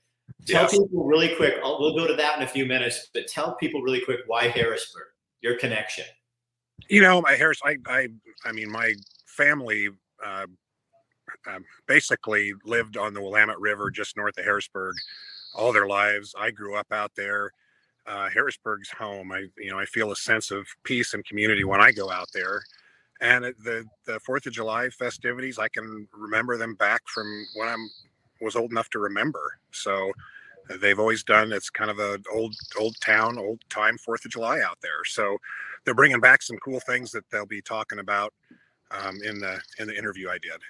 Tell 0.46 0.62
yes. 0.62 0.72
people 0.72 1.04
really 1.04 1.34
quick. 1.36 1.54
I'll, 1.64 1.80
we'll 1.80 1.96
go 1.96 2.06
to 2.06 2.14
that 2.14 2.36
in 2.36 2.42
a 2.42 2.48
few 2.48 2.66
minutes, 2.66 3.08
but 3.12 3.26
tell 3.26 3.54
people 3.56 3.82
really 3.82 4.00
quick 4.00 4.20
why 4.26 4.48
Harrisburg, 4.48 5.06
your 5.40 5.58
connection. 5.58 6.04
You 6.88 7.00
know, 7.00 7.20
my 7.20 7.32
Harris, 7.32 7.58
I, 7.64 7.76
I, 7.86 8.08
I 8.44 8.52
mean, 8.52 8.70
my 8.70 8.94
family 9.26 9.88
uh, 10.24 10.46
uh, 11.50 11.58
basically 11.88 12.52
lived 12.64 12.96
on 12.96 13.12
the 13.12 13.20
Willamette 13.20 13.58
River 13.58 13.90
just 13.90 14.16
north 14.16 14.38
of 14.38 14.44
Harrisburg 14.44 14.94
all 15.56 15.72
their 15.72 15.86
lives. 15.86 16.34
I 16.38 16.50
grew 16.50 16.76
up 16.76 16.92
out 16.92 17.12
there. 17.16 17.50
Uh, 18.06 18.28
Harrisburg's 18.28 18.90
home. 18.90 19.32
I, 19.32 19.46
you 19.58 19.70
know, 19.70 19.78
I 19.78 19.84
feel 19.86 20.12
a 20.12 20.16
sense 20.16 20.50
of 20.50 20.66
peace 20.84 21.14
and 21.14 21.24
community 21.24 21.64
when 21.64 21.80
I 21.80 21.90
go 21.90 22.10
out 22.10 22.28
there. 22.32 22.62
And 23.20 23.44
the 23.44 23.84
the 24.06 24.20
Fourth 24.20 24.46
of 24.46 24.52
July 24.52 24.90
festivities, 24.90 25.58
I 25.58 25.68
can 25.68 26.06
remember 26.12 26.56
them 26.56 26.74
back 26.74 27.00
from 27.08 27.46
when 27.54 27.68
I 27.68 27.76
was 28.40 28.54
old 28.54 28.70
enough 28.70 28.90
to 28.90 28.98
remember. 28.98 29.58
So 29.72 30.12
they've 30.80 30.98
always 30.98 31.24
done. 31.24 31.52
It's 31.52 31.70
kind 31.70 31.90
of 31.90 31.98
a 31.98 32.18
old 32.32 32.54
old 32.78 32.94
town, 33.00 33.38
old 33.38 33.60
time 33.70 33.96
Fourth 33.98 34.24
of 34.24 34.30
July 34.30 34.60
out 34.60 34.78
there. 34.82 35.04
So 35.06 35.38
they're 35.84 35.94
bringing 35.94 36.20
back 36.20 36.42
some 36.42 36.58
cool 36.58 36.80
things 36.80 37.10
that 37.12 37.24
they'll 37.30 37.46
be 37.46 37.62
talking 37.62 38.00
about 38.00 38.34
um, 38.90 39.18
in 39.24 39.38
the 39.38 39.60
in 39.78 39.88
the 39.88 39.96
interview 39.96 40.28
I 40.28 40.38
did. 40.38 40.60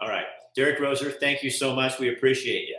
All 0.00 0.08
right, 0.08 0.26
Derek 0.56 0.80
Roser, 0.80 1.18
thank 1.20 1.42
you 1.44 1.50
so 1.50 1.74
much. 1.74 1.98
We 2.00 2.12
appreciate 2.12 2.68
you. 2.68 2.78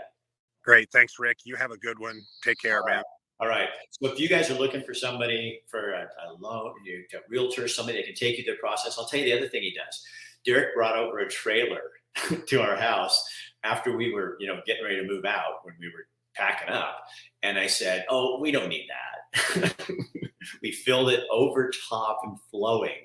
Great, 0.64 0.90
thanks, 0.92 1.20
Rick. 1.20 1.40
You 1.44 1.56
have 1.56 1.72
a 1.72 1.78
good 1.78 2.00
one. 2.00 2.22
Take 2.44 2.60
care, 2.60 2.80
All 2.80 2.88
man. 2.88 2.98
Right. 2.98 3.06
All 3.40 3.48
right. 3.48 3.70
So 3.90 4.10
if 4.10 4.20
you 4.20 4.30
guys 4.30 4.50
are 4.50 4.58
looking 4.58 4.82
for 4.84 4.94
somebody 4.94 5.62
for 5.68 5.92
a, 5.92 6.04
a 6.04 6.34
loan, 6.40 6.74
you 6.86 7.04
a 7.14 7.18
realtor, 7.30 7.68
somebody 7.68 7.98
that 7.98 8.06
can 8.06 8.16
take 8.16 8.38
you 8.38 8.44
through 8.44 8.54
the 8.54 8.60
process, 8.60 8.98
I'll 8.98 9.06
tell 9.06 9.20
you 9.20 9.26
the 9.26 9.38
other 9.38 9.50
thing 9.50 9.64
he 9.64 9.74
does. 9.74 10.06
Derek 10.46 10.76
brought 10.76 10.98
over 10.98 11.20
a 11.20 11.30
trailer 11.30 11.82
to 12.48 12.62
our 12.62 12.78
house 12.78 13.22
after 13.64 13.98
we 13.98 14.14
were, 14.14 14.38
you 14.40 14.48
know, 14.48 14.62
getting 14.66 14.84
ready 14.84 14.98
to 14.98 15.08
move 15.08 15.26
out 15.26 15.64
when 15.64 15.76
we 15.80 15.88
were 15.88 16.06
packing 16.36 16.70
up. 16.70 17.00
And 17.42 17.58
I 17.58 17.68
said, 17.68 18.06
Oh, 18.10 18.40
we 18.40 18.52
don't 18.52 18.70
need 18.70 18.88
that. 18.90 19.74
we 20.62 20.72
filled 20.72 21.10
it 21.10 21.24
over 21.32 21.72
top 21.90 22.20
and 22.24 22.38
flowing. 22.52 23.02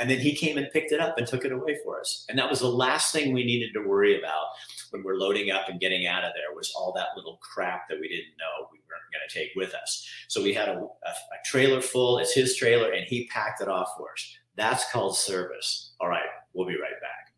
And 0.00 0.10
then 0.10 0.18
he 0.18 0.34
came 0.34 0.56
and 0.56 0.66
picked 0.72 0.92
it 0.92 1.00
up 1.00 1.18
and 1.18 1.26
took 1.26 1.44
it 1.44 1.52
away 1.52 1.76
for 1.84 2.00
us. 2.00 2.24
And 2.30 2.38
that 2.38 2.48
was 2.48 2.60
the 2.60 2.68
last 2.68 3.12
thing 3.12 3.34
we 3.34 3.44
needed 3.44 3.74
to 3.74 3.86
worry 3.86 4.18
about 4.18 4.46
when 4.90 5.04
we're 5.04 5.16
loading 5.16 5.50
up 5.50 5.68
and 5.68 5.78
getting 5.78 6.06
out 6.06 6.24
of 6.24 6.32
there 6.34 6.56
was 6.56 6.72
all 6.74 6.92
that 6.96 7.08
little 7.16 7.38
crap 7.42 7.86
that 7.88 8.00
we 8.00 8.08
didn't 8.08 8.36
know 8.38 8.66
we 8.72 8.78
weren't 8.78 9.12
going 9.12 9.28
to 9.28 9.38
take 9.38 9.50
with 9.54 9.74
us. 9.74 10.08
So 10.26 10.42
we 10.42 10.54
had 10.54 10.70
a, 10.70 10.72
a, 10.72 11.10
a 11.10 11.44
trailer 11.44 11.82
full. 11.82 12.18
It's 12.18 12.34
his 12.34 12.56
trailer, 12.56 12.92
and 12.92 13.04
he 13.04 13.26
packed 13.28 13.60
it 13.60 13.68
off 13.68 13.90
for 13.98 14.10
us. 14.10 14.36
That's 14.56 14.90
called 14.90 15.16
service. 15.16 15.92
All 16.00 16.08
right, 16.08 16.28
we'll 16.54 16.66
be 16.66 16.80
right 16.80 17.00
back. 17.00 17.34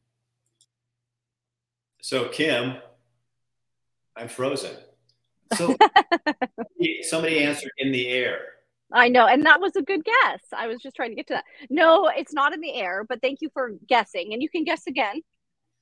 So 2.01 2.29
Kim, 2.29 2.77
I'm 4.17 4.29
frozen. 4.29 4.77
So 5.55 5.77
somebody 7.03 7.41
answered 7.41 7.73
in 7.79 7.91
the 7.91 8.09
air. 8.09 8.39
I 8.93 9.09
know, 9.09 9.27
and 9.27 9.45
that 9.47 9.61
was 9.61 9.77
a 9.77 9.83
good 9.83 10.05
guess. 10.05 10.41
I 10.57 10.67
was 10.67 10.81
just 10.81 10.97
trying 10.97 11.11
to 11.11 11.17
get 11.17 11.27
to 11.29 11.35
that. 11.35 11.45
No, 11.71 12.09
it's 12.09 12.33
not 12.33 12.53
in 12.53 12.61
the 12.61 12.75
air, 12.75 13.05
but 13.09 13.21
thank 13.21 13.41
you 13.41 13.51
for 13.53 13.73
guessing, 13.87 14.33
and 14.33 14.43
you 14.43 14.49
can 14.49 14.65
guess 14.65 14.87
again. 14.87 15.21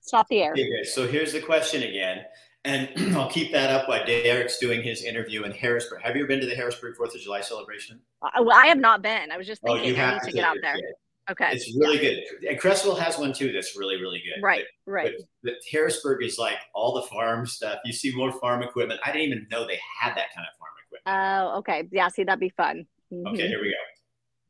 It's 0.03 0.13
not 0.13 0.29
the 0.29 0.43
air. 0.43 0.53
Okay, 0.53 0.85
so 0.85 1.07
here's 1.07 1.33
the 1.33 1.41
question 1.41 1.83
again, 1.83 2.25
and 2.65 2.89
I'll 3.17 3.31
keep 3.31 3.53
that 3.53 3.71
up 3.71 3.89
while 3.89 4.05
Derek's 4.05 4.59
doing 4.59 4.83
his 4.83 5.03
interview 5.03 5.45
in 5.45 5.53
Harrisburg. 5.53 6.03
Have 6.03 6.17
you 6.17 6.23
ever 6.23 6.29
been 6.29 6.41
to 6.41 6.47
the 6.47 6.55
Harrisburg 6.55 6.97
Fourth 6.97 7.15
of 7.15 7.21
July 7.21 7.41
celebration? 7.41 8.01
Uh, 8.23 8.43
well, 8.43 8.57
I 8.57 8.67
have 8.67 8.79
not 8.79 9.03
been. 9.03 9.31
I 9.31 9.37
was 9.37 9.47
just 9.47 9.61
oh, 9.65 9.75
thinking 9.75 10.01
oh, 10.01 10.05
I 10.05 10.13
need 10.15 10.21
to, 10.21 10.27
to 10.27 10.33
get 10.33 10.45
out 10.45 10.57
there. 10.63 10.75
Kid. 10.75 10.85
Okay. 11.31 11.51
It's 11.53 11.77
really 11.77 11.97
yeah. 11.97 12.15
good. 12.41 12.49
And 12.49 12.59
Creswell 12.59 12.97
has 12.97 13.17
one 13.17 13.33
too 13.33 13.53
that's 13.53 13.77
really, 13.79 14.01
really 14.01 14.19
good. 14.19 14.43
Right, 14.43 14.65
but, 14.85 14.93
right. 14.93 15.13
But, 15.45 15.55
Harrisburg 15.71 16.25
is 16.25 16.39
like 16.39 16.57
all 16.75 16.95
the 16.95 17.03
farm 17.03 17.47
stuff. 17.47 17.79
You 17.85 17.93
see 17.93 18.15
more 18.15 18.33
farm 18.41 18.63
equipment. 18.63 19.01
I 19.05 19.13
didn't 19.13 19.29
even 19.29 19.47
know 19.51 19.67
they 19.67 19.79
had 20.01 20.11
that 20.17 20.35
kind 20.35 20.47
of 20.51 20.59
farm 20.59 20.73
equipment. 20.87 21.03
Oh, 21.07 21.59
okay. 21.59 21.89
Yeah, 21.93 22.09
see, 22.09 22.25
that'd 22.25 22.41
be 22.41 22.53
fun. 22.57 22.87
Mm-hmm. 23.13 23.27
Okay, 23.27 23.49
here 23.49 23.61
we 23.61 23.71
go. 23.71 23.77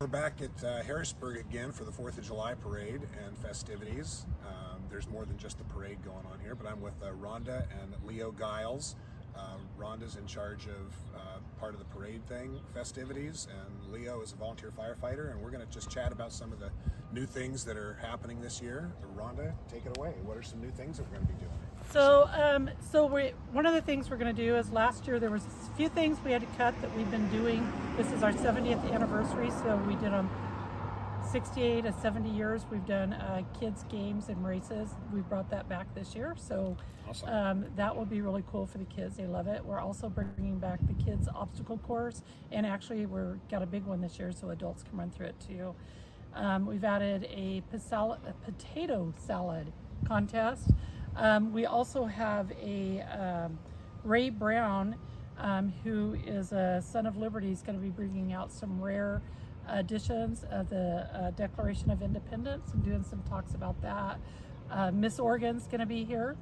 We're 0.02 0.06
back 0.06 0.42
at 0.42 0.64
uh, 0.64 0.82
Harrisburg 0.82 1.38
again 1.38 1.72
for 1.72 1.84
the 1.84 1.90
4th 1.90 2.18
of 2.18 2.24
July 2.24 2.52
parade 2.52 3.00
and 3.24 3.38
festivities. 3.38 4.26
Um, 4.46 4.82
there's 4.90 5.08
more 5.08 5.24
than 5.24 5.38
just 5.38 5.56
the 5.56 5.64
parade 5.64 6.04
going 6.04 6.26
on 6.30 6.38
here, 6.40 6.54
but 6.54 6.66
I'm 6.66 6.82
with 6.82 6.92
uh, 7.02 7.06
Rhonda 7.22 7.64
and 7.82 7.94
Leo 8.04 8.34
Giles. 8.38 8.96
Uh, 9.34 9.56
Rhonda's 9.78 10.16
in 10.16 10.26
charge 10.26 10.66
of 10.66 10.94
uh, 11.16 11.38
part 11.58 11.72
of 11.72 11.78
the 11.78 11.86
parade 11.86 12.26
thing, 12.26 12.60
festivities, 12.74 13.48
and 13.50 13.92
Leo 13.92 14.20
is 14.20 14.32
a 14.32 14.36
volunteer 14.36 14.70
firefighter, 14.78 15.30
and 15.30 15.40
we're 15.40 15.50
going 15.50 15.66
to 15.66 15.72
just 15.72 15.90
chat 15.90 16.12
about 16.12 16.30
some 16.30 16.52
of 16.52 16.60
the 16.60 16.70
new 17.14 17.24
things 17.24 17.64
that 17.64 17.78
are 17.78 17.94
happening 18.02 18.42
this 18.42 18.60
year. 18.60 18.92
Rhonda, 19.16 19.54
take 19.72 19.86
it 19.86 19.96
away. 19.96 20.12
What 20.22 20.36
are 20.36 20.42
some 20.42 20.60
new 20.60 20.70
things 20.70 20.98
that 20.98 21.04
we're 21.04 21.16
going 21.16 21.26
to 21.28 21.32
be 21.32 21.38
doing? 21.38 21.69
So, 21.92 22.28
um, 22.32 22.70
so 22.92 23.06
we 23.06 23.32
one 23.52 23.66
of 23.66 23.74
the 23.74 23.80
things 23.80 24.10
we're 24.10 24.16
going 24.16 24.34
to 24.34 24.42
do 24.42 24.54
is 24.56 24.70
last 24.70 25.08
year 25.08 25.18
there 25.18 25.30
was 25.30 25.42
a 25.44 25.76
few 25.76 25.88
things 25.88 26.18
we 26.24 26.30
had 26.30 26.40
to 26.40 26.46
cut 26.56 26.80
that 26.82 26.96
we've 26.96 27.10
been 27.10 27.28
doing. 27.30 27.70
This 27.96 28.12
is 28.12 28.22
our 28.22 28.32
70th 28.32 28.92
anniversary, 28.92 29.50
so 29.50 29.76
we 29.88 29.94
did 29.94 30.12
them 30.12 30.30
68 31.32 31.82
to 31.82 31.92
70 31.92 32.30
years. 32.30 32.64
We've 32.70 32.86
done 32.86 33.14
uh, 33.14 33.42
kids 33.58 33.84
games 33.88 34.28
and 34.28 34.44
races. 34.46 34.90
We 35.12 35.20
brought 35.22 35.50
that 35.50 35.68
back 35.68 35.92
this 35.96 36.14
year, 36.14 36.36
so 36.38 36.76
awesome. 37.08 37.28
um, 37.28 37.66
that 37.74 37.96
will 37.96 38.06
be 38.06 38.20
really 38.20 38.44
cool 38.48 38.66
for 38.66 38.78
the 38.78 38.84
kids. 38.84 39.16
They 39.16 39.26
love 39.26 39.48
it. 39.48 39.64
We're 39.64 39.80
also 39.80 40.08
bringing 40.08 40.60
back 40.60 40.78
the 40.86 40.94
kids 41.04 41.26
obstacle 41.34 41.78
course, 41.78 42.22
and 42.52 42.66
actually 42.66 43.06
we're 43.06 43.34
got 43.50 43.62
a 43.62 43.66
big 43.66 43.84
one 43.84 44.00
this 44.00 44.16
year, 44.16 44.30
so 44.30 44.50
adults 44.50 44.84
can 44.84 44.96
run 44.96 45.10
through 45.10 45.26
it 45.26 45.44
too. 45.44 45.74
Um, 46.34 46.66
we've 46.66 46.84
added 46.84 47.24
a, 47.24 47.64
a 47.72 48.32
potato 48.44 49.12
salad 49.18 49.72
contest. 50.06 50.70
Um, 51.16 51.52
we 51.52 51.66
also 51.66 52.04
have 52.04 52.50
a 52.52 53.00
um, 53.02 53.58
Ray 54.04 54.30
Brown, 54.30 54.96
um, 55.38 55.72
who 55.84 56.16
is 56.26 56.52
a 56.52 56.82
son 56.86 57.06
of 57.06 57.16
liberty, 57.16 57.50
is 57.50 57.62
going 57.62 57.78
to 57.78 57.82
be 57.82 57.90
bringing 57.90 58.32
out 58.32 58.52
some 58.52 58.80
rare 58.80 59.22
editions 59.72 60.44
of 60.50 60.70
the 60.70 61.08
uh, 61.14 61.30
Declaration 61.32 61.90
of 61.90 62.02
Independence 62.02 62.72
and 62.72 62.82
doing 62.82 63.04
some 63.08 63.22
talks 63.22 63.54
about 63.54 63.80
that. 63.82 64.18
Uh, 64.70 64.90
Miss 64.90 65.18
Oregon's 65.18 65.66
going 65.66 65.80
to 65.80 65.86
be 65.86 66.04
here. 66.04 66.36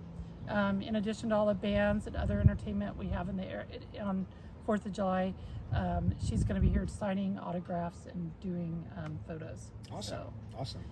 Um, 0.49 0.81
in 0.81 0.97
addition 0.97 1.29
to 1.29 1.35
all 1.35 1.47
the 1.47 1.55
bands 1.55 2.07
and 2.07 2.17
other 2.17 2.41
entertainment 2.41 2.97
we 2.97 3.09
have 3.09 3.29
in 3.29 3.37
the 3.37 3.45
air 3.45 3.67
on 4.01 4.27
Fourth 4.65 4.87
of 4.87 4.93
July, 4.93 5.35
um, 5.75 6.15
she's 6.27 6.45
going 6.45 6.55
to 6.55 6.61
be 6.61 6.71
here 6.71 6.87
signing 6.87 7.39
autographs 7.39 8.07
and 8.11 8.39
doing 8.41 8.85
um, 8.97 9.19
photos. 9.27 9.71
Awesome, 9.93 10.17
so, 10.17 10.33
awesome. 10.59 10.85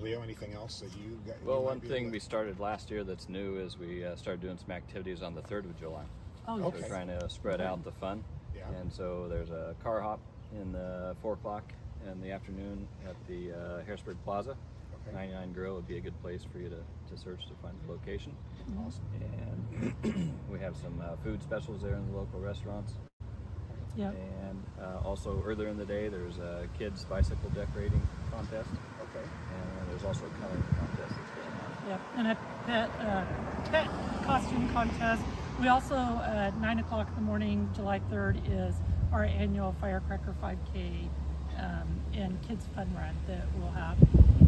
Leo, 0.00 0.22
anything 0.22 0.52
else 0.52 0.80
that 0.80 0.90
you 0.96 1.18
got? 1.26 1.42
Well, 1.44 1.58
you 1.58 1.64
one 1.64 1.80
thing 1.80 2.10
we 2.10 2.18
started 2.18 2.60
last 2.60 2.90
year 2.90 3.04
that's 3.04 3.28
new 3.28 3.56
is 3.56 3.78
we 3.78 4.04
uh, 4.04 4.16
started 4.16 4.40
doing 4.40 4.58
some 4.58 4.70
activities 4.70 5.22
on 5.22 5.34
the 5.34 5.42
3rd 5.42 5.64
of 5.64 5.78
July. 5.78 6.04
Oh, 6.48 6.58
so 6.58 6.64
okay. 6.66 6.80
We're 6.82 6.88
trying 6.88 7.08
to 7.08 7.28
spread 7.28 7.60
out 7.60 7.84
the 7.84 7.92
fun. 7.92 8.24
Yeah. 8.56 8.68
And 8.80 8.92
so 8.92 9.26
there's 9.28 9.50
a 9.50 9.74
car 9.82 10.00
hop 10.00 10.20
in 10.60 10.72
the 10.72 11.16
4 11.22 11.34
o'clock 11.34 11.72
in 12.10 12.20
the 12.20 12.32
afternoon 12.32 12.86
at 13.08 13.16
the 13.28 13.52
uh, 13.52 13.84
Harrisburg 13.84 14.16
Plaza. 14.24 14.56
Okay. 15.08 15.16
99 15.16 15.52
Grill 15.52 15.74
would 15.74 15.88
be 15.88 15.96
a 15.96 16.00
good 16.00 16.20
place 16.22 16.44
for 16.50 16.58
you 16.58 16.68
to, 16.68 17.14
to 17.14 17.20
search 17.20 17.46
to 17.46 17.54
find 17.62 17.74
the 17.86 17.92
location. 17.92 18.32
Awesome. 18.86 19.04
And 20.04 20.32
we 20.50 20.58
have 20.60 20.76
some 20.76 21.00
uh, 21.00 21.16
food 21.24 21.42
specials 21.42 21.82
there 21.82 21.94
in 21.94 22.10
the 22.10 22.16
local 22.16 22.40
restaurants. 22.40 22.94
Yeah. 23.96 24.10
And 24.48 24.62
uh, 24.80 25.06
also 25.06 25.42
earlier 25.44 25.68
in 25.68 25.76
the 25.76 25.84
day, 25.84 26.08
there's 26.08 26.38
a 26.38 26.68
kids 26.78 27.04
bicycle 27.04 27.50
decorating 27.50 28.00
contest. 28.30 28.70
Okay. 29.14 29.24
And 29.24 29.90
there's 29.90 30.04
also 30.04 30.24
a 30.26 30.40
coloring 30.40 30.64
contest 30.78 31.14
that's 31.16 31.32
going 31.36 31.54
on. 31.60 31.88
Yep, 31.88 32.00
and 32.16 32.26
a 32.28 32.38
pet 32.66 32.90
uh, 33.00 33.24
pet 33.70 33.88
costume 34.24 34.68
contest. 34.72 35.22
We 35.60 35.68
also, 35.68 35.94
at 35.96 36.56
9 36.58 36.78
o'clock 36.78 37.08
in 37.08 37.14
the 37.14 37.20
morning, 37.20 37.68
July 37.74 38.00
3rd, 38.10 38.36
is 38.50 38.74
our 39.12 39.24
annual 39.24 39.76
Firecracker 39.80 40.34
5K 40.42 41.08
um, 41.58 42.00
and 42.14 42.40
Kids 42.48 42.64
Fun 42.74 42.90
Run 42.96 43.14
that 43.28 43.44
we'll 43.58 43.70
have. 43.72 43.96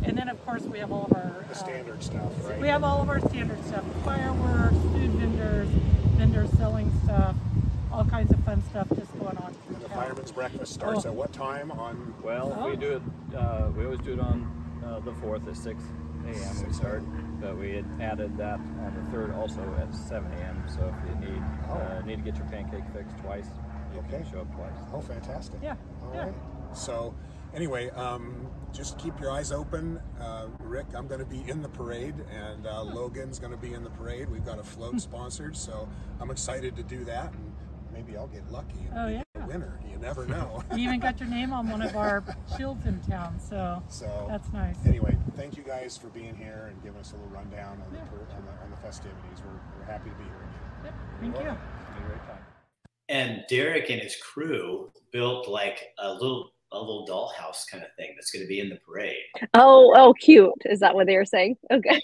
And 0.05 0.17
then, 0.17 0.29
of 0.29 0.45
course, 0.45 0.63
we 0.63 0.79
have 0.79 0.93
all 0.93 1.05
of 1.05 1.13
our 1.13 1.45
the 1.49 1.55
standard 1.55 1.99
uh, 1.99 2.03
stuff, 2.03 2.49
right? 2.49 2.61
We 2.61 2.69
have 2.69 2.85
all 2.85 3.01
of 3.03 3.09
our 3.09 3.21
standard 3.21 3.63
stuff 3.67 3.85
fireworks, 4.05 4.77
food 4.93 5.11
vendors, 5.13 5.69
vendors 6.17 6.51
selling 6.59 6.91
stuff, 7.05 7.37
all 7.95 8.05
kinds 8.05 8.33
of 8.33 8.45
fun 8.45 8.61
stuff 8.71 8.89
just 8.97 9.13
going 9.21 9.37
on. 9.39 9.55
The 9.81 9.89
fireman's 9.91 10.33
breakfast 10.33 10.75
starts 10.75 11.07
oh. 11.07 11.11
at 11.11 11.15
what 11.15 11.33
time 11.33 11.71
on? 11.71 12.13
Well, 12.23 12.57
oh. 12.59 12.71
we 12.71 12.77
do 12.77 12.95
it, 12.95 13.37
uh, 13.37 13.71
we 13.77 13.85
always 13.85 14.01
do 14.01 14.15
it 14.15 14.21
on 14.21 14.83
uh, 14.85 14.99
the 15.01 15.13
4th 15.13 15.47
at 15.47 15.57
6 15.57 15.83
a.m. 16.27 16.67
we 16.67 16.73
start, 16.73 17.03
but 17.41 17.57
we 17.57 17.77
had 17.77 17.87
added 18.01 18.37
that 18.37 18.59
on 18.59 18.95
the 18.97 19.17
3rd 19.17 19.37
also 19.37 19.61
at 19.79 19.95
7 19.95 20.31
a.m. 20.33 20.65
So 20.67 20.93
if 20.93 21.09
you 21.09 21.31
need 21.31 21.43
oh. 21.69 21.75
uh, 21.75 22.03
need 22.05 22.17
to 22.17 22.23
get 22.23 22.37
your 22.37 22.47
pancake 22.47 22.83
fixed 22.93 23.17
twice, 23.19 23.47
you 23.93 24.01
okay. 24.01 24.23
can 24.23 24.33
show 24.33 24.41
up 24.41 24.53
twice. 24.57 24.75
Oh, 24.93 25.01
fantastic. 25.01 25.61
Yeah. 25.63 25.77
All 26.03 26.15
yeah. 26.15 26.25
right. 26.25 26.35
So, 26.73 27.15
anyway, 27.55 27.91
um, 27.91 28.49
just 28.73 28.99
keep 28.99 29.21
your 29.21 29.31
eyes 29.31 29.53
open. 29.53 30.01
Uh, 30.21 30.47
Rick, 30.59 30.87
I'm 30.95 31.07
going 31.07 31.21
to 31.21 31.27
be 31.27 31.45
in 31.49 31.63
the 31.63 31.69
parade, 31.69 32.15
and 32.33 32.67
uh, 32.67 32.83
Logan's 32.83 33.39
going 33.39 33.53
to 33.53 33.59
be 33.59 33.73
in 33.73 33.85
the 33.85 33.91
parade. 33.91 34.29
We've 34.29 34.45
got 34.45 34.59
a 34.59 34.65
float 34.65 35.01
sponsored, 35.01 35.57
so 35.57 35.89
I'm 36.21 36.31
excited 36.31 36.75
to 36.77 36.83
do 36.83 37.05
that, 37.05 37.33
and 37.33 37.44
maybe 37.95 38.17
I'll 38.17 38.27
get 38.27 38.51
lucky 38.51 38.81
and 38.91 38.99
oh, 38.99 39.09
yeah. 39.09 39.23
a 39.43 39.47
winner. 39.47 39.81
You 39.91 39.99
never 39.99 40.27
know. 40.35 40.63
you 40.73 40.85
even 40.89 41.01
got 41.01 41.21
your 41.21 41.29
name 41.29 41.53
on 41.53 41.71
one 41.71 41.81
of 41.81 41.97
our 41.97 42.23
shields 42.57 42.85
in 42.87 43.01
town, 43.03 43.39
so, 43.41 43.83
so 43.89 44.27
that's 44.29 44.53
nice. 44.53 44.77
Anyway, 44.85 45.17
thank 45.37 45.57
you 45.57 45.63
guys 45.63 45.97
for 45.97 46.09
being 46.09 46.35
here 46.35 46.71
and 46.71 46.83
giving 46.83 47.01
us 47.01 47.13
a 47.13 47.15
little 47.15 47.31
rundown 47.31 47.81
on, 47.81 47.95
yeah. 47.95 48.01
the, 48.13 48.35
on, 48.35 48.45
the, 48.45 48.65
on 48.65 48.71
the 48.71 48.77
festivities. 48.79 49.39
We're, 49.45 49.79
we're 49.79 49.87
happy 49.87 50.11
to 50.11 50.17
be 50.17 50.25
here 50.25 50.33
again. 50.35 50.55
Yep. 50.85 50.95
Thank 51.21 51.47
you. 51.47 51.57
And 53.09 53.45
Derek 53.51 53.91
and 53.91 54.01
his 54.01 54.17
crew 54.17 54.91
built 55.13 55.47
like 55.47 55.93
a 55.99 56.13
little 56.13 56.51
a 56.73 56.79
little 56.79 57.07
dollhouse 57.07 57.71
kind 57.71 57.85
of 57.85 57.91
thing 57.97 58.15
that's 58.17 58.31
going 58.31 58.43
to 58.43 58.49
be 58.49 58.59
in 58.59 58.69
the 58.69 58.79
parade. 58.87 59.17
Oh, 59.55 59.95
oh, 59.97 60.13
cute! 60.15 60.53
Is 60.65 60.81
that 60.81 60.95
what 60.95 61.07
they 61.07 61.17
were 61.17 61.25
saying? 61.25 61.57
Okay. 61.71 62.01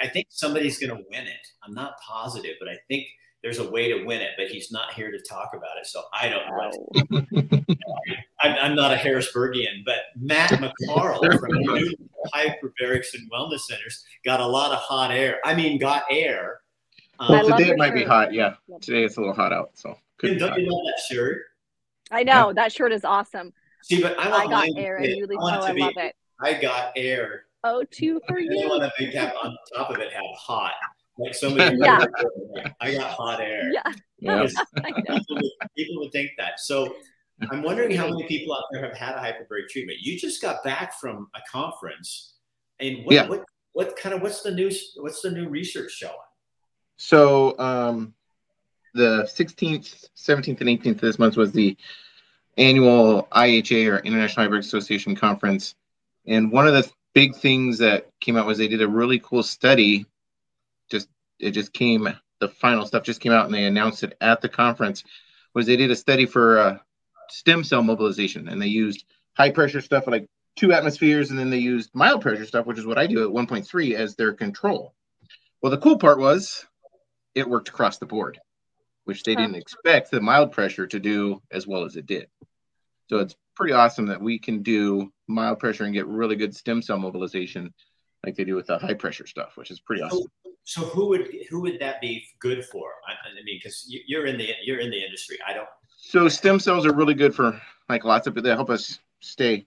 I 0.00 0.06
think 0.08 0.26
somebody's 0.28 0.78
going 0.78 0.90
to 0.90 1.02
win 1.10 1.26
it. 1.26 1.46
I'm 1.64 1.74
not 1.74 1.94
positive, 2.06 2.54
but 2.60 2.68
I 2.68 2.76
think 2.88 3.06
there's 3.42 3.58
a 3.58 3.70
way 3.70 3.88
to 3.88 4.04
win 4.04 4.20
it. 4.20 4.30
But 4.36 4.48
he's 4.48 4.70
not 4.70 4.92
here 4.94 5.10
to 5.10 5.18
talk 5.20 5.50
about 5.54 5.76
it, 5.80 5.86
so 5.86 6.02
I 6.12 6.28
don't 6.28 6.46
know. 6.48 7.26
Oh. 7.50 7.74
I'm, 8.42 8.56
I'm, 8.60 8.74
not 8.74 8.92
a 8.92 8.96
Harrisburgian, 8.96 9.84
but 9.84 9.98
Matt 10.16 10.50
McCarl 10.88 11.20
from 11.38 11.52
New 11.52 11.94
Hyperbarics 12.34 13.14
and 13.14 13.30
Wellness 13.30 13.60
Centers 13.60 14.04
got 14.24 14.40
a 14.40 14.46
lot 14.46 14.72
of 14.72 14.78
hot 14.78 15.10
air. 15.12 15.38
I 15.44 15.54
mean, 15.54 15.78
got 15.78 16.04
air. 16.10 16.60
well, 17.20 17.52
um, 17.52 17.58
today 17.58 17.70
it 17.70 17.78
might 17.78 17.88
shirt. 17.88 17.96
be 17.96 18.04
hot. 18.04 18.32
Yeah, 18.32 18.54
today 18.80 19.04
it's 19.04 19.16
a 19.16 19.20
little 19.20 19.34
hot 19.34 19.52
out. 19.52 19.70
So, 19.74 19.96
don't 20.20 20.32
you 20.32 20.38
love 20.40 20.56
that 20.58 21.02
shirt? 21.08 21.42
I 22.10 22.24
know 22.24 22.48
yeah. 22.48 22.52
that 22.54 22.72
shirt 22.72 22.92
is 22.92 23.04
awesome. 23.04 23.52
See, 23.82 24.00
but 24.02 24.18
I, 24.18 24.30
I 24.30 24.46
got 24.46 24.68
air, 24.76 24.96
and 24.96 25.06
you 25.06 25.26
oh, 25.38 25.46
I 25.46 25.72
love 25.72 25.92
it. 25.96 26.14
I 26.40 26.54
got 26.54 26.92
air. 26.96 27.44
Oh, 27.64 27.84
two 27.90 28.20
for 28.26 28.40
you. 28.40 28.64
I 28.64 28.66
want 28.66 28.82
to 28.82 28.92
make 28.98 29.14
have 29.14 29.34
on 29.42 29.56
top 29.74 29.90
of 29.90 29.98
it 29.98 30.12
have 30.12 30.22
hot. 30.36 30.72
Like 31.18 31.34
somebody, 31.34 31.76
yeah. 31.80 32.04
I 32.80 32.94
got 32.94 33.10
hot 33.10 33.40
air. 33.40 33.70
Yeah, 33.72 33.92
yeah. 34.18 34.46
people, 34.84 35.24
would, 35.30 35.50
people 35.76 36.02
would 36.02 36.12
think 36.12 36.30
that. 36.38 36.58
So 36.58 36.94
I'm 37.50 37.62
wondering 37.62 37.94
how 37.94 38.08
many 38.08 38.26
people 38.26 38.54
out 38.54 38.64
there 38.72 38.82
have 38.86 38.96
had 38.96 39.14
a 39.14 39.18
hyperbaric 39.18 39.68
treatment. 39.70 39.98
You 40.00 40.18
just 40.18 40.40
got 40.40 40.62
back 40.64 40.98
from 40.98 41.28
a 41.34 41.40
conference, 41.50 42.34
and 42.80 43.04
what, 43.04 43.14
yeah. 43.14 43.28
what, 43.28 43.44
what 43.72 43.96
kind 43.96 44.14
of 44.14 44.22
what's 44.22 44.42
the 44.42 44.52
new 44.52 44.70
what's 44.96 45.22
the 45.22 45.30
new 45.30 45.48
research 45.48 45.92
showing? 45.92 46.14
So 46.96 47.58
um, 47.58 48.14
the 48.94 49.24
16th, 49.24 50.08
17th, 50.16 50.60
and 50.60 50.68
18th 50.68 50.86
of 50.86 51.00
this 51.00 51.18
month 51.18 51.36
was 51.36 51.52
the 51.52 51.76
annual 52.58 53.28
IHA 53.32 53.90
or 53.90 53.98
International 53.98 54.46
Hyperbaric 54.46 54.60
Association 54.60 55.16
conference. 55.16 55.74
And 56.26 56.52
one 56.52 56.66
of 56.68 56.74
the 56.74 56.88
big 57.14 57.34
things 57.34 57.78
that 57.78 58.08
came 58.20 58.36
out 58.36 58.46
was 58.46 58.58
they 58.58 58.68
did 58.68 58.82
a 58.82 58.88
really 58.88 59.18
cool 59.18 59.42
study. 59.42 60.06
It 61.42 61.52
just 61.52 61.72
came 61.72 62.08
the 62.40 62.48
final 62.48 62.86
stuff 62.86 63.04
just 63.04 63.20
came 63.20 63.32
out 63.32 63.46
and 63.46 63.54
they 63.54 63.64
announced 63.64 64.02
it 64.02 64.16
at 64.20 64.40
the 64.40 64.48
conference. 64.48 65.04
Was 65.54 65.66
they 65.66 65.76
did 65.76 65.90
a 65.90 65.96
study 65.96 66.26
for 66.26 66.58
uh, 66.58 66.78
stem 67.28 67.62
cell 67.62 67.82
mobilization 67.82 68.48
and 68.48 68.60
they 68.60 68.66
used 68.66 69.04
high 69.36 69.50
pressure 69.50 69.80
stuff 69.80 70.06
like 70.06 70.26
two 70.56 70.72
atmospheres 70.72 71.30
and 71.30 71.38
then 71.38 71.50
they 71.50 71.58
used 71.58 71.90
mild 71.94 72.20
pressure 72.20 72.46
stuff, 72.46 72.66
which 72.66 72.78
is 72.78 72.86
what 72.86 72.98
I 72.98 73.06
do 73.06 73.22
at 73.22 73.34
1.3 73.34 73.94
as 73.94 74.16
their 74.16 74.32
control. 74.32 74.94
Well, 75.62 75.70
the 75.70 75.78
cool 75.78 75.98
part 75.98 76.18
was 76.18 76.64
it 77.34 77.48
worked 77.48 77.68
across 77.68 77.98
the 77.98 78.06
board 78.06 78.40
which 79.04 79.22
they 79.24 79.34
didn't 79.34 79.56
expect 79.56 80.10
the 80.10 80.20
mild 80.20 80.52
pressure 80.52 80.86
to 80.86 81.00
do 81.00 81.42
as 81.50 81.66
well 81.66 81.84
as 81.84 81.96
it 81.96 82.06
did. 82.06 82.28
So 83.08 83.18
it's 83.18 83.36
pretty 83.56 83.72
awesome 83.72 84.06
that 84.06 84.20
we 84.20 84.38
can 84.38 84.62
do 84.62 85.12
mild 85.26 85.58
pressure 85.58 85.84
and 85.84 85.94
get 85.94 86.06
really 86.06 86.36
good 86.36 86.54
stem 86.54 86.82
cell 86.82 86.98
mobilization 86.98 87.74
like 88.24 88.36
they 88.36 88.44
do 88.44 88.54
with 88.54 88.66
the 88.66 88.78
high 88.78 88.94
pressure 88.94 89.26
stuff, 89.26 89.56
which 89.56 89.70
is 89.70 89.80
pretty 89.80 90.02
awesome. 90.02 90.26
So, 90.64 90.82
so 90.82 90.86
who 90.88 91.08
would 91.08 91.28
who 91.50 91.60
would 91.62 91.78
that 91.80 92.00
be 92.00 92.24
good 92.40 92.64
for? 92.64 92.92
I, 93.08 93.12
I 93.12 93.42
mean, 93.44 93.58
because 93.62 93.86
you're 93.88 94.26
in 94.26 94.38
the 94.38 94.50
you're 94.64 94.80
in 94.80 94.90
the 94.90 95.04
industry. 95.04 95.38
I 95.46 95.54
don't. 95.54 95.68
So 95.96 96.28
stem 96.28 96.58
cells 96.58 96.86
are 96.86 96.92
really 96.92 97.14
good 97.14 97.34
for 97.34 97.60
like 97.88 98.04
lots 98.04 98.26
of 98.26 98.34
they 98.34 98.50
help 98.50 98.70
us 98.70 98.98
stay 99.20 99.66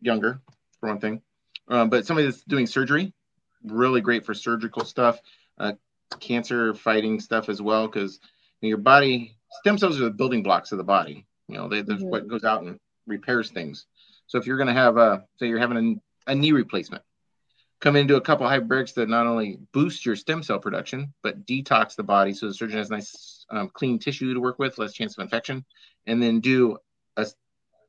younger 0.00 0.40
for 0.80 0.88
one 0.88 1.00
thing. 1.00 1.22
Um, 1.68 1.90
but 1.90 2.06
somebody 2.06 2.26
that's 2.26 2.42
doing 2.44 2.66
surgery, 2.66 3.12
really 3.64 4.00
great 4.00 4.24
for 4.24 4.34
surgical 4.34 4.84
stuff, 4.84 5.20
uh, 5.58 5.72
cancer 6.20 6.74
fighting 6.74 7.18
stuff 7.18 7.48
as 7.48 7.60
well 7.60 7.86
because 7.88 8.20
your 8.60 8.78
body 8.78 9.36
stem 9.60 9.78
cells 9.78 10.00
are 10.00 10.04
the 10.04 10.10
building 10.10 10.42
blocks 10.42 10.72
of 10.72 10.78
the 10.78 10.84
body. 10.84 11.26
You 11.48 11.56
know, 11.56 11.68
they, 11.68 11.82
that's 11.82 12.00
mm-hmm. 12.00 12.10
what 12.10 12.28
goes 12.28 12.44
out 12.44 12.62
and 12.62 12.78
repairs 13.06 13.50
things. 13.50 13.86
So 14.26 14.38
if 14.38 14.46
you're 14.46 14.56
going 14.56 14.68
to 14.68 14.72
have 14.72 14.96
a, 14.96 15.24
say 15.38 15.48
you're 15.48 15.58
having 15.58 16.00
a, 16.26 16.32
a 16.32 16.34
knee 16.34 16.52
replacement, 16.52 17.02
come 17.80 17.96
into 17.96 18.16
a 18.16 18.20
couple 18.20 18.46
hyperbarics 18.46 18.94
that 18.94 19.08
not 19.08 19.26
only 19.26 19.58
boost 19.72 20.06
your 20.06 20.16
stem 20.16 20.42
cell 20.42 20.58
production, 20.58 21.12
but 21.22 21.46
detox 21.46 21.94
the 21.94 22.02
body 22.02 22.32
so 22.32 22.46
the 22.46 22.54
surgeon 22.54 22.78
has 22.78 22.90
nice 22.90 23.44
um, 23.50 23.70
clean 23.72 23.98
tissue 23.98 24.32
to 24.32 24.40
work 24.40 24.58
with, 24.58 24.78
less 24.78 24.92
chance 24.92 25.16
of 25.16 25.22
infection, 25.22 25.64
and 26.06 26.22
then 26.22 26.40
do 26.40 26.78
a 27.16 27.26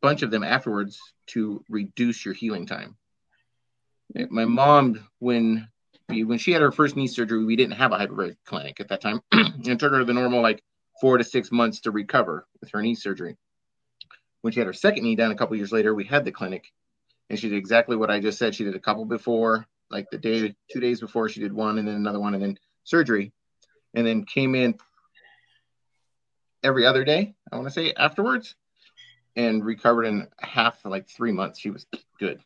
bunch 0.02 0.21
of 0.21 0.32
them 0.32 0.43
afterwards 0.43 1.00
to 1.28 1.63
reduce 1.69 2.26
your 2.26 2.34
healing 2.34 2.65
time. 2.65 2.97
My 4.30 4.45
mom, 4.45 5.08
when 5.19 5.67
when 6.10 6.38
she 6.38 6.54
had 6.54 6.62
her 6.62 6.71
first 6.71 6.95
knee 6.95 7.08
surgery, 7.08 7.43
we 7.43 7.58
didn't 7.58 7.73
have 7.73 7.91
a 7.91 7.97
hyperbaric 7.97 8.38
clinic 8.45 8.80
at 8.80 8.88
that 8.88 9.02
time. 9.02 9.21
it 9.32 9.80
took 9.80 9.91
her 9.91 10.06
the 10.06 10.13
normal 10.13 10.41
like 10.41 10.63
four 11.02 11.17
to 11.17 11.23
six 11.23 11.52
months 11.52 11.82
to 11.82 11.91
recover 11.91 12.47
with 12.62 12.71
her 12.71 12.82
knee 12.82 12.95
surgery. 12.95 13.36
When 14.41 14.54
she 14.54 14.60
had 14.60 14.67
her 14.67 14.73
second 14.73 15.04
knee 15.04 15.15
done 15.15 15.32
a 15.32 15.36
couple 15.36 15.58
years 15.58 15.73
later, 15.73 15.93
we 15.93 16.06
had 16.06 16.23
the 16.23 16.32
clinic, 16.32 16.71
and 17.30 17.38
she 17.38 17.50
did 17.50 17.58
exactly 17.58 17.97
what 17.97 18.10
I 18.10 18.19
just 18.19 18.38
said. 18.38 18.56
She 18.56 18.63
did 18.63 18.76
a 18.76 18.80
couple 18.80 19.04
before, 19.04 19.67
like 19.89 20.10
the 20.10 20.17
day, 20.17 20.56
two 20.71 20.80
days 20.80 21.00
before, 21.00 21.30
she 21.30 21.39
did 21.39 21.54
one, 21.54 21.78
and 21.78 21.88
then 21.88 21.95
another 21.95 22.19
one, 22.19 22.34
and 22.34 22.43
then 22.43 22.58
surgery, 22.84 23.32
and 23.93 24.06
then 24.06 24.26
came 24.26 24.56
in 24.56 24.76
every 26.63 26.86
other 26.86 27.04
day. 27.04 27.36
I 27.52 27.56
want 27.56 27.67
to 27.67 27.73
say 27.73 27.93
afterwards, 27.93 28.56
and 29.38 29.63
recovered 29.63 30.06
in 30.06 30.28
half 30.39 30.84
like 30.84 31.08
three 31.08 31.32
months. 31.32 31.60
She 31.60 31.69
was 31.69 31.86
good. 32.19 32.41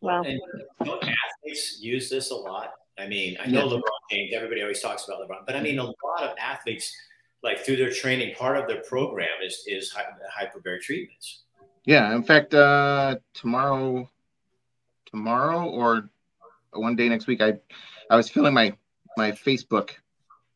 Wow. 0.00 0.22
And 0.22 0.40
don't 0.84 1.02
athletes 1.02 1.78
use 1.80 2.08
this 2.08 2.30
a 2.30 2.34
lot? 2.34 2.72
I 2.98 3.06
mean, 3.06 3.36
I 3.40 3.46
know 3.48 3.66
yeah. 3.66 3.76
LeBron 3.76 4.10
James, 4.10 4.32
everybody 4.34 4.62
always 4.62 4.80
talks 4.80 5.06
about 5.06 5.20
LeBron, 5.20 5.46
but 5.46 5.54
I 5.54 5.62
mean, 5.62 5.78
a 5.78 5.84
lot 5.84 6.22
of 6.22 6.36
athletes, 6.38 6.92
like 7.42 7.60
through 7.60 7.76
their 7.76 7.92
training, 7.92 8.34
part 8.34 8.56
of 8.56 8.66
their 8.66 8.82
program 8.82 9.28
is, 9.44 9.62
is 9.66 9.94
hyperbaric 9.94 10.80
treatments. 10.80 11.42
Yeah. 11.84 12.14
In 12.14 12.22
fact, 12.22 12.54
uh, 12.54 13.16
tomorrow, 13.34 14.10
tomorrow 15.06 15.68
or 15.68 16.10
one 16.72 16.96
day 16.96 17.08
next 17.08 17.26
week, 17.26 17.40
I, 17.40 17.54
I 18.10 18.16
was 18.16 18.28
filling 18.28 18.54
my, 18.54 18.76
my 19.16 19.32
Facebook 19.32 19.90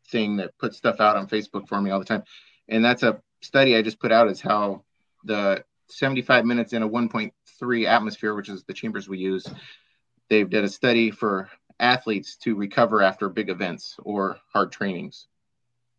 thing 0.09 0.37
that 0.37 0.57
puts 0.59 0.77
stuff 0.77 1.01
out 1.01 1.17
on 1.17 1.27
Facebook 1.27 1.69
for 1.69 1.81
me 1.81 1.91
all 1.91 1.99
the 1.99 2.05
time. 2.05 2.23
And 2.69 2.85
that's 2.85 3.03
a 3.03 3.21
study 3.41 3.77
I 3.77 3.83
just 3.83 3.99
put 3.99 4.13
out 4.13 4.29
is 4.29 4.41
how 4.41 4.83
the 5.25 5.65
75 5.89 6.45
minutes 6.45 6.73
in 6.73 6.83
a 6.83 6.89
1.3 6.89 7.87
atmosphere, 7.87 8.35
which 8.35 8.49
is 8.49 8.65
the 8.65 8.73
chambers 8.73 9.09
we 9.09 9.19
use, 9.19 9.47
they 10.29 10.45
did 10.45 10.65
a 10.65 10.69
study 10.69 11.11
for 11.11 11.51
athletes 11.81 12.37
to 12.37 12.55
recover 12.55 13.03
after 13.03 13.29
big 13.29 13.51
events 13.51 13.97
or 14.03 14.39
hard 14.53 14.73
trainings 14.73 15.27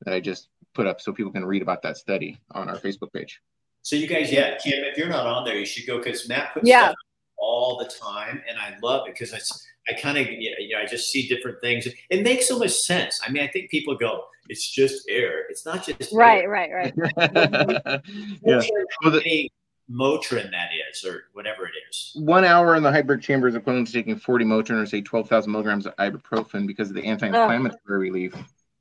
that 0.02 0.14
I 0.14 0.20
just 0.20 0.48
put 0.74 0.88
up 0.88 1.02
so 1.02 1.14
people 1.14 1.32
can 1.32 1.46
read 1.46 1.62
about 1.62 1.82
that 1.84 1.98
study 1.98 2.40
on 2.52 2.70
our 2.70 2.78
Facebook 2.78 3.14
page. 3.14 3.42
So 3.84 3.96
you 3.96 4.08
guys, 4.08 4.32
yeah, 4.32 4.58
Kim, 4.58 4.84
if 4.86 4.98
you're 4.98 5.10
not 5.10 5.28
on 5.28 5.46
there, 5.46 5.58
you 5.58 5.66
should 5.66 5.86
go 5.86 5.98
because 5.98 6.28
Matt 6.28 6.54
puts 6.54 6.68
yeah. 6.68 6.86
stuff 6.86 6.96
all 7.38 7.78
the 7.78 7.86
time, 7.86 8.42
and 8.50 8.58
I 8.58 8.78
love 8.82 9.08
it 9.08 9.14
because 9.14 9.34
it's 9.34 9.68
I 9.90 9.94
kind 9.94 10.18
of 10.18 10.28
you 10.30 10.52
know 10.70 10.80
I 10.80 10.86
just 10.86 11.12
see 11.12 11.28
different 11.28 11.60
things. 11.62 11.88
It 12.10 12.24
makes 12.24 12.48
so 12.48 12.58
much 12.58 12.72
sense. 12.72 13.20
I 13.26 13.32
mean, 13.32 13.44
I 13.44 13.48
think 13.48 13.70
people 13.70 13.96
go, 13.96 14.26
it's 14.50 14.70
just 14.70 15.06
air. 15.10 15.46
It's 15.50 15.66
not 15.66 15.86
just 15.86 16.14
right, 16.14 16.44
air. 16.44 16.50
right, 16.50 16.72
right. 16.72 16.94
yeah. 18.46 18.62
Well, 19.04 19.12
the, 19.12 19.52
Motrin 19.92 20.50
that 20.52 20.70
is, 20.90 21.04
or 21.04 21.26
whatever 21.34 21.66
it 21.66 21.74
is. 21.90 22.12
One 22.16 22.46
hour 22.46 22.76
in 22.76 22.84
the 22.84 22.90
hyperbaric 22.90 23.22
chamber 23.22 23.50
is 23.50 23.56
equivalent 23.56 23.88
to 23.88 23.94
taking 23.94 24.16
40 24.16 24.46
Motrin 24.46 24.82
or 24.82 24.86
say 24.86 25.02
12,000 25.02 25.52
milligrams 25.52 25.86
of 25.86 25.96
ibuprofen 25.98 26.66
because 26.66 26.90
of 26.90 26.96
the 26.96 27.04
anti-inflammatory 27.04 27.80
oh. 27.90 27.98
relief 27.98 28.34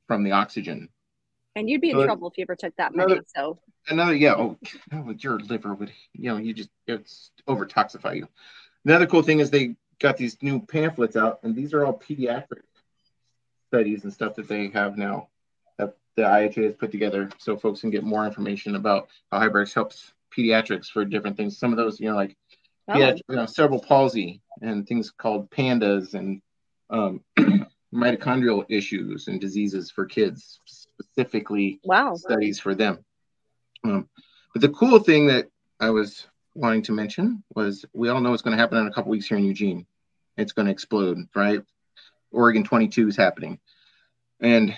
from 0.07 0.23
the 0.23 0.31
oxygen. 0.31 0.87
And 1.55 1.69
you'd 1.69 1.81
be 1.81 1.89
in 1.89 1.97
So 1.97 2.05
trouble 2.05 2.29
if 2.29 2.37
you 2.37 2.43
ever 2.43 2.55
took 2.55 2.75
that 2.77 2.93
another- 2.93 3.15
many. 3.15 3.21
So 3.35 3.59
another 3.89 4.15
yeah 4.15 4.33
oh, 4.35 4.57
oh, 4.93 5.13
your 5.19 5.39
liver 5.39 5.73
would 5.73 5.91
you 6.13 6.31
know 6.31 6.37
you 6.37 6.53
just 6.53 6.69
it's 6.87 7.31
over 7.47 7.65
toxify 7.65 8.15
you 8.15 8.27
another 8.85 9.05
cool 9.05 9.21
thing 9.21 9.39
is 9.39 9.49
they 9.49 9.75
got 10.03 10.17
these 10.17 10.37
new 10.43 10.59
pamphlets 10.59 11.15
out 11.15 11.39
and 11.43 11.55
these 11.55 11.73
are 11.73 11.85
all 11.85 11.97
pediatric 11.97 12.61
studies 13.69 14.03
and 14.03 14.13
stuff 14.13 14.35
that 14.35 14.47
they 14.47 14.67
have 14.67 14.97
now 14.97 15.29
that 15.79 15.95
the 16.15 16.21
IHA 16.21 16.63
has 16.65 16.75
put 16.75 16.91
together 16.91 17.29
so 17.39 17.57
folks 17.57 17.81
can 17.81 17.89
get 17.89 18.03
more 18.03 18.27
information 18.27 18.75
about 18.75 19.07
how 19.31 19.39
Hyberx 19.39 19.73
helps 19.73 20.11
pediatrics 20.37 20.87
for 20.87 21.05
different 21.05 21.37
things 21.37 21.57
some 21.57 21.71
of 21.71 21.77
those 21.77 21.99
you 21.99 22.09
know 22.09 22.15
like 22.15 22.35
oh, 22.89 22.93
pediatric, 22.93 23.21
you 23.29 23.35
know, 23.37 23.45
cerebral 23.45 23.79
palsy 23.79 24.41
and 24.61 24.85
things 24.85 25.09
called 25.09 25.49
PANDAS 25.49 26.13
and 26.13 26.41
um, 26.89 27.21
mitochondrial 27.93 28.65
issues 28.69 29.27
and 29.27 29.39
diseases 29.39 29.89
for 29.89 30.05
kids 30.05 30.59
specifically 30.65 31.79
wow. 31.83 32.15
studies 32.15 32.59
for 32.59 32.75
them. 32.75 33.03
Um, 33.83 34.09
but 34.53 34.61
the 34.61 34.69
cool 34.69 34.99
thing 34.99 35.27
that 35.27 35.47
I 35.79 35.89
was 35.89 36.27
wanting 36.55 36.83
to 36.83 36.91
mention 36.91 37.43
was 37.55 37.85
we 37.93 38.09
all 38.09 38.21
know 38.21 38.31
what's 38.31 38.41
going 38.41 38.55
to 38.55 38.61
happen 38.61 38.77
in 38.77 38.87
a 38.87 38.91
couple 38.91 39.11
weeks 39.11 39.27
here 39.27 39.37
in 39.37 39.45
Eugene. 39.45 39.85
It's 40.37 40.53
going 40.53 40.65
to 40.65 40.71
explode, 40.71 41.27
right? 41.35 41.61
Oregon 42.31 42.63
22 42.63 43.09
is 43.09 43.17
happening. 43.17 43.59
And 44.39 44.75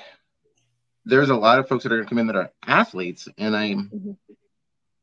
there's 1.06 1.30
a 1.30 1.36
lot 1.36 1.60
of 1.60 1.68
folks 1.68 1.84
that 1.84 1.92
are 1.92 1.98
going 1.98 2.06
to 2.06 2.10
come 2.10 2.18
in 2.18 2.28
that 2.28 2.36
are 2.36 2.52
athletes. 2.66 3.28
And 3.38 3.56
I'm, 3.56 3.90
Mhm. 3.90 4.18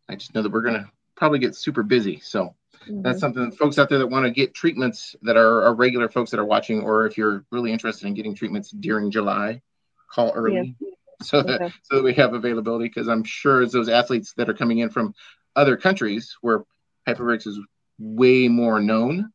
I 0.08 0.16
just 0.16 0.34
know 0.34 0.42
that 0.42 0.52
we're 0.52 0.62
going 0.62 0.74
to 0.74 0.90
probably 1.14 1.38
get 1.38 1.54
super 1.54 1.82
busy. 1.82 2.20
So 2.20 2.54
Mhm. 2.86 3.02
that's 3.02 3.20
something 3.20 3.48
that 3.48 3.56
folks 3.56 3.78
out 3.78 3.88
there 3.88 3.98
that 3.98 4.08
want 4.08 4.26
to 4.26 4.30
get 4.30 4.54
treatments 4.54 5.16
that 5.22 5.36
are, 5.36 5.62
are 5.62 5.74
regular 5.74 6.08
folks 6.08 6.30
that 6.32 6.40
are 6.40 6.44
watching, 6.44 6.80
or 6.82 7.06
if 7.06 7.16
you're 7.16 7.44
really 7.50 7.72
interested 7.72 8.06
in 8.06 8.14
getting 8.14 8.34
treatments 8.34 8.70
during 8.70 9.10
July, 9.10 9.62
call 10.10 10.32
early 10.34 10.76
so 11.22 11.42
that 11.42 11.62
Okay. 11.62 11.74
so 11.84 11.96
that 11.96 12.02
we 12.04 12.12
have 12.14 12.34
availability. 12.34 12.86
Because 12.86 13.08
I'm 13.08 13.24
sure 13.24 13.62
as 13.62 13.72
those 13.72 13.88
athletes 13.88 14.34
that 14.34 14.50
are 14.50 14.54
coming 14.54 14.78
in 14.78 14.90
from 14.90 15.14
other 15.56 15.76
countries 15.76 16.36
where 16.42 16.64
Hyperbarics 17.06 17.46
is 17.46 17.58
way 17.98 18.48
more 18.48 18.80
known, 18.80 19.32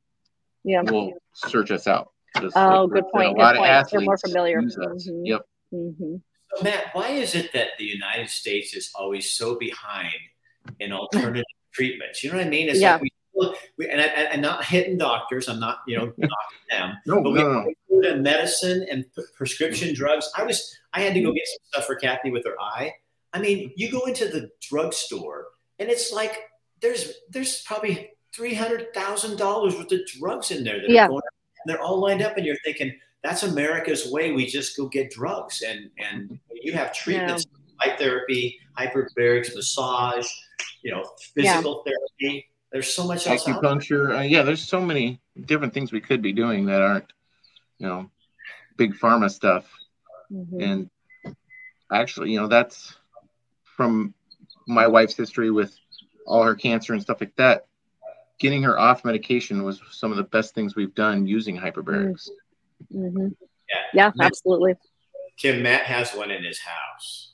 Yeah. 0.64 0.82
will 0.82 1.14
search 1.34 1.72
us 1.72 1.88
out. 1.88 2.12
Just 2.42 2.56
Oh, 2.58 2.84
like 2.86 2.92
good 2.94 3.04
a 3.04 3.12
point, 3.12 3.38
lot 3.38 3.54
good 3.56 3.62
of 3.62 3.66
point. 3.68 3.88
They're 3.92 4.02
more 4.02 4.18
familiar. 4.18 4.60
use 4.62 4.78
us. 4.78 5.08
Mhm. 5.10 5.22
Yep. 5.26 5.42
hmm 5.72 6.16
So, 6.56 6.64
Matt, 6.64 6.94
why 6.94 7.10
is 7.10 7.36
it 7.36 7.52
that 7.54 7.70
the 7.78 7.86
United 7.86 8.30
States 8.30 8.74
is 8.76 8.92
always 8.96 9.32
so 9.32 9.56
behind 9.56 10.14
in 10.80 10.92
alternative 10.92 11.44
treatments? 11.74 12.24
You 12.24 12.32
know 12.32 12.38
what 12.38 12.46
I 12.48 12.50
mean? 12.50 12.70
It's 12.70 12.80
Yeah. 12.80 12.94
like 12.94 13.02
we, 13.04 13.56
we 13.78 13.90
and 13.90 14.02
I, 14.02 14.06
I- 14.06 14.30
I'm 14.34 14.42
not 14.42 14.66
hitting 14.66 14.98
doctors. 14.98 15.48
I'm 15.48 15.60
not, 15.60 15.80
you 15.88 15.98
know, 15.98 16.06
knocking 16.18 16.64
them. 16.70 16.98
No, 17.06 17.22
but 17.22 17.32
we 17.32 17.40
no, 17.40 17.52
no. 17.54 17.60
always 17.60 17.76
medicine 18.22 18.86
and 18.92 19.06
p- 19.16 19.24
prescription 19.36 19.94
drugs. 19.96 20.30
I 20.38 20.44
was, 20.44 20.76
I 20.94 21.02
had 21.02 21.14
to 21.16 21.22
go 21.22 21.32
get 21.34 21.46
some 21.48 21.58
stuff 21.72 21.86
for 21.86 21.96
Kathy 21.96 22.30
with 22.32 22.46
her 22.46 22.60
eye. 22.60 22.94
I 23.34 23.40
mean, 23.40 23.72
you 23.76 23.92
go 23.92 24.02
into 24.06 24.28
the 24.28 24.50
drugstore 24.62 25.48
and 25.80 25.90
it's 25.90 26.12
like 26.14 26.38
there's 26.82 27.14
there's 27.30 27.62
probably 27.64 28.12
three 28.38 28.54
hundred 28.54 28.94
thousand 28.94 29.38
dollars 29.38 29.76
worth 29.76 29.92
of 29.92 30.06
drugs 30.06 30.52
in 30.52 30.64
there 30.64 30.80
that 30.80 30.90
Yeah. 30.90 31.08
going, 31.08 31.24
and 31.66 31.66
they're 31.74 31.82
all 31.82 32.00
lined 32.00 32.22
up, 32.22 32.38
and 32.38 32.46
you're 32.46 32.60
thinking 32.64 32.96
that's 33.24 33.42
America's 33.44 34.12
way. 34.12 34.32
We 34.32 34.46
just 34.46 34.78
go 34.78 34.88
get 34.88 35.10
drugs, 35.12 35.64
and 35.64 35.90
and 35.98 36.40
you 36.52 36.74
have 36.74 36.94
treatments, 36.94 37.48
light 37.84 37.98
therapy, 37.98 38.60
hyperbarics, 38.78 39.56
massage, 39.56 40.28
you 40.84 40.92
know, 40.92 41.04
Yeah. 41.36 41.54
physical 41.56 41.84
therapy. 41.84 42.46
There's 42.72 42.94
so 42.94 43.06
much 43.08 43.26
else 43.26 43.48
out 43.48 43.62
there. 43.62 43.72
Acupuncture. 43.72 44.18
Uh, 44.20 44.22
yeah, 44.22 44.44
there's 44.44 44.64
so 44.64 44.80
many 44.80 45.20
different 45.46 45.74
things 45.74 45.92
we 45.92 46.02
could 46.02 46.22
be 46.22 46.34
doing 46.34 46.66
that 46.68 46.82
aren't, 46.82 47.12
you 47.80 47.88
know, 47.88 48.12
big 48.78 48.94
pharma 48.94 49.32
stuff. 49.32 49.66
hmm 50.30 50.62
and 50.62 50.90
actually 51.92 52.30
you 52.34 52.38
know 52.40 52.50
that's 52.50 52.98
from 53.64 54.14
my 54.68 54.86
wife's 54.86 55.16
history 55.16 55.50
with 55.52 55.74
all 56.26 56.44
her 56.44 56.54
cancer 56.54 56.92
and 56.92 57.02
stuff 57.02 57.22
like 57.22 57.34
that 57.38 57.66
getting 58.40 58.64
her 58.64 58.78
off 58.78 59.04
medication 59.04 59.64
was 59.64 59.82
some 59.92 60.12
of 60.12 60.18
the 60.18 60.24
best 60.24 60.54
things 60.54 60.76
we've 60.76 60.94
done 60.96 61.26
using 61.26 61.58
hyperbarics 61.58 62.30
hmm 62.92 63.28
Yeah. 63.70 63.80
Yeah, 63.94 64.12
absolutely. 64.20 64.76
Kim, 65.38 65.62
Matt 65.62 65.84
has 65.84 66.14
one 66.14 66.32
in 66.32 66.44
his 66.44 66.60
house. 66.60 67.34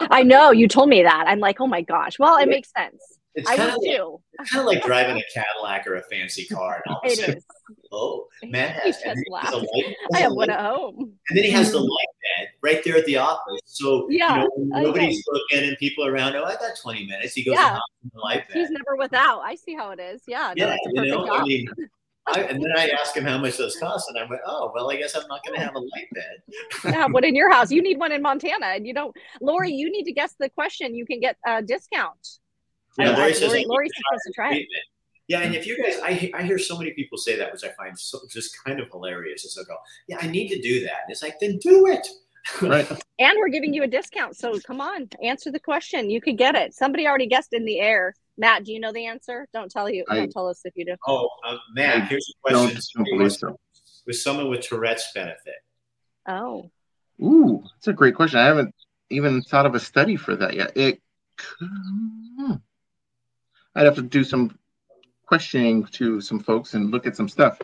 I 0.00 0.22
know 0.22 0.50
you 0.50 0.68
told 0.68 0.88
me 0.88 1.02
that. 1.02 1.24
I'm 1.26 1.40
like, 1.40 1.60
oh 1.60 1.66
my 1.66 1.82
gosh. 1.82 2.18
Well, 2.18 2.36
it 2.36 2.48
makes 2.48 2.70
sense. 2.76 3.17
It's 3.38 3.48
I 3.48 3.56
kind 3.56 3.70
of 3.70 3.76
like, 3.76 3.96
too. 3.96 4.20
kind 4.52 4.60
of 4.60 4.66
like 4.66 4.82
driving 4.84 5.16
a 5.16 5.22
Cadillac 5.32 5.86
or 5.86 5.94
a 5.94 6.02
fancy 6.02 6.44
car. 6.46 6.82
And 6.84 6.94
all 6.94 7.00
It 7.04 7.18
sudden, 7.18 7.36
is. 7.36 7.44
oh, 7.92 8.26
man 8.42 8.74
He 8.74 8.80
has, 8.88 8.96
just 8.96 9.06
and 9.06 9.16
has 9.16 9.24
laughed. 9.30 9.52
a 9.54 9.58
light, 9.58 9.96
I 10.14 10.18
have 10.18 10.32
one 10.32 10.50
at 10.50 10.60
home. 10.60 11.12
and 11.28 11.36
then 11.38 11.44
he 11.44 11.50
has 11.52 11.70
the 11.70 11.78
mm-hmm. 11.78 11.84
light 11.84 12.06
bed 12.38 12.48
right 12.62 12.84
there 12.84 12.96
at 12.96 13.06
the 13.06 13.16
office. 13.16 13.60
So 13.66 14.08
Yeah, 14.10 14.42
you 14.42 14.48
know, 14.66 14.80
nobody's 14.82 15.22
looking 15.28 15.68
and 15.68 15.78
people 15.78 16.04
around. 16.06 16.34
Oh, 16.34 16.44
I 16.44 16.54
got 16.54 16.76
20 16.82 17.06
minutes. 17.06 17.34
He 17.34 17.44
goes 17.44 17.54
Yeah. 17.54 17.74
and 18.02 18.10
the 18.12 18.20
light 18.20 18.44
He's 18.52 18.70
never 18.70 18.96
without. 18.96 19.40
I 19.40 19.54
see 19.54 19.74
how 19.74 19.90
it 19.92 20.00
is. 20.00 20.22
Yeah, 20.26 20.52
no, 20.56 20.66
Yeah, 20.66 20.76
you 20.94 21.02
know, 21.10 21.26
job. 21.26 21.40
I 21.40 21.44
mean, 21.44 21.68
I, 22.26 22.40
and 22.50 22.62
then 22.62 22.72
I 22.76 22.88
asked 23.00 23.16
him 23.16 23.24
how 23.24 23.38
much 23.38 23.56
those 23.56 23.76
cost, 23.76 24.08
and 24.10 24.18
I 24.18 24.28
went, 24.28 24.42
"Oh, 24.46 24.70
well, 24.74 24.90
I 24.90 24.96
guess 24.96 25.14
I'm 25.14 25.26
not 25.28 25.44
going 25.46 25.58
to 25.58 25.64
have 25.64 25.74
a 25.74 25.78
light 25.78 26.08
bed." 26.12 26.92
yeah, 26.92 27.06
one 27.06 27.24
in 27.24 27.34
your 27.34 27.50
house. 27.50 27.70
You 27.70 27.80
need 27.82 27.98
one 27.98 28.12
in 28.12 28.20
Montana, 28.20 28.66
and 28.66 28.86
you 28.86 28.92
don't. 28.92 29.16
Lori, 29.40 29.72
you 29.72 29.90
need 29.90 30.04
to 30.04 30.12
guess 30.12 30.34
the 30.38 30.50
question. 30.50 30.94
You 30.94 31.06
can 31.06 31.20
get 31.20 31.36
a 31.46 31.62
discount. 31.62 32.18
Yeah, 32.98 33.16
Lori 33.16 33.34
says 33.34 33.48
Lori, 33.48 33.64
Lori's 33.66 33.92
to 33.92 34.02
supposed 34.08 34.22
to 34.26 34.32
try 34.32 34.54
it. 34.54 34.66
Yeah, 35.28 35.40
and 35.40 35.54
if 35.54 35.66
you 35.66 35.76
guys, 35.82 35.98
I, 36.02 36.30
I 36.34 36.42
hear 36.42 36.58
so 36.58 36.78
many 36.78 36.92
people 36.92 37.18
say 37.18 37.36
that, 37.36 37.52
which 37.52 37.62
I 37.62 37.68
find 37.72 37.98
so, 37.98 38.18
just 38.30 38.56
kind 38.64 38.80
of 38.80 38.88
hilarious. 38.90 39.44
Is 39.44 39.58
I 39.62 39.66
go, 39.68 39.76
"Yeah, 40.06 40.16
I 40.20 40.26
need 40.26 40.48
to 40.48 40.60
do 40.60 40.80
that," 40.84 41.02
and 41.04 41.10
it's 41.10 41.22
like, 41.22 41.38
then 41.38 41.58
do 41.58 41.86
it. 41.86 42.06
right 42.62 42.90
And 43.18 43.36
we're 43.38 43.48
giving 43.48 43.74
you 43.74 43.82
a 43.82 43.86
discount. 43.86 44.34
So 44.36 44.58
come 44.60 44.80
on, 44.80 45.08
answer 45.22 45.50
the 45.50 45.60
question. 45.60 46.08
You 46.08 46.20
could 46.20 46.38
get 46.38 46.54
it. 46.54 46.72
Somebody 46.72 47.06
already 47.06 47.26
guessed 47.26 47.52
in 47.52 47.66
the 47.66 47.78
air. 47.78 48.14
Matt, 48.38 48.64
do 48.64 48.72
you 48.72 48.80
know 48.80 48.92
the 48.92 49.04
answer? 49.04 49.46
Don't 49.52 49.70
tell 49.70 49.90
you. 49.90 50.04
I- 50.08 50.16
don't 50.16 50.32
tell 50.32 50.48
us 50.48 50.62
if 50.64 50.72
you 50.76 50.86
do. 50.86 50.96
Oh, 51.06 51.28
um, 51.46 51.58
Matt, 51.74 52.08
here's 52.08 52.32
a 52.46 52.50
don't, 52.50 52.70
question: 52.70 53.04
don't 53.04 53.18
believe 53.18 53.32
so 53.32 53.58
with 54.06 54.16
someone 54.16 54.48
with 54.48 54.62
Tourette's 54.62 55.10
benefit. 55.14 55.56
Oh, 56.26 56.70
ooh 57.22 57.62
that's 57.62 57.88
a 57.88 57.92
great 57.92 58.14
question 58.14 58.38
i 58.38 58.44
haven't 58.44 58.74
even 59.10 59.42
thought 59.42 59.66
of 59.66 59.74
a 59.74 59.80
study 59.80 60.16
for 60.16 60.36
that 60.36 60.54
yet 60.54 60.76
it 60.76 61.00
hmm. 61.60 62.54
I'd 63.78 63.86
have 63.86 63.94
to 63.94 64.02
do 64.02 64.22
some 64.24 64.58
questioning 65.26 65.84
to 65.86 66.20
some 66.20 66.40
folks 66.40 66.74
and 66.74 66.90
look 66.90 67.06
at 67.06 67.16
some 67.16 67.28
stuff 67.28 67.58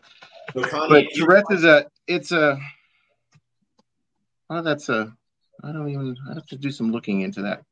So, 0.53 0.61
but 0.89 1.05
if 1.05 1.15
Tourette's 1.15 1.51
is 1.51 1.65
a 1.65 1.87
it's 2.07 2.33
a 2.33 2.59
oh 4.51 4.63
that's 4.63 4.89
a 4.89 5.15
I 5.63 5.73
don't 5.73 5.89
even 5.89 6.17
I 6.31 6.35
have 6.35 6.47
to 6.47 6.57
do 6.57 6.71
some 6.71 6.91
looking 6.91 7.23
into 7.23 7.41
that. 7.43 7.63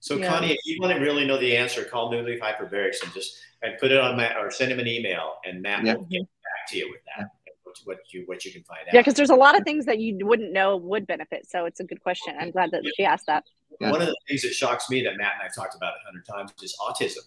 So, 0.00 0.16
Yeah. 0.16 0.28
Connie, 0.28 0.52
if 0.52 0.60
you 0.64 0.78
want 0.80 0.94
to 0.94 1.00
really 1.00 1.26
know 1.26 1.38
the 1.38 1.56
answer, 1.56 1.84
call 1.84 2.10
New 2.10 2.22
Leaf 2.22 2.40
Hyperbarics 2.40 3.02
and 3.02 3.12
just 3.12 3.36
and 3.62 3.76
put 3.78 3.90
it 3.90 3.98
on 3.98 4.16
Matt 4.16 4.36
or 4.38 4.50
send 4.50 4.70
him 4.72 4.78
an 4.78 4.86
email, 4.86 5.34
and 5.44 5.60
Matt 5.60 5.84
Yeah. 5.84 5.96
will 5.96 6.04
get 6.04 6.22
back 6.22 6.70
to 6.70 6.78
you 6.78 6.90
with 6.90 7.00
that. 7.16 7.28
What, 7.64 7.76
what 7.84 7.98
you 8.12 8.22
what 8.26 8.44
you 8.44 8.52
can 8.52 8.62
find 8.62 8.80
out. 8.88 8.94
yeah, 8.94 9.00
because 9.00 9.14
there's 9.14 9.30
a 9.30 9.34
lot 9.34 9.58
of 9.58 9.64
things 9.64 9.84
that 9.84 9.98
you 9.98 10.24
wouldn't 10.24 10.52
know 10.52 10.76
would 10.76 11.06
benefit. 11.06 11.46
So 11.50 11.66
it's 11.66 11.80
a 11.80 11.84
good 11.84 12.00
question. 12.02 12.34
I'm 12.38 12.52
glad 12.52 12.70
that 12.70 12.84
she 12.96 13.04
asked 13.04 13.26
that. 13.26 13.44
Yeah. 13.80 13.90
One 13.90 14.00
of 14.00 14.06
the 14.06 14.16
things 14.28 14.42
that 14.42 14.54
shocks 14.54 14.88
me 14.88 15.02
that 15.02 15.18
Matt 15.18 15.32
and 15.38 15.42
I 15.42 15.48
talked 15.54 15.74
about 15.74 15.92
a 15.92 16.06
hundred 16.06 16.24
times 16.24 16.52
is 16.62 16.74
autism. 16.80 17.26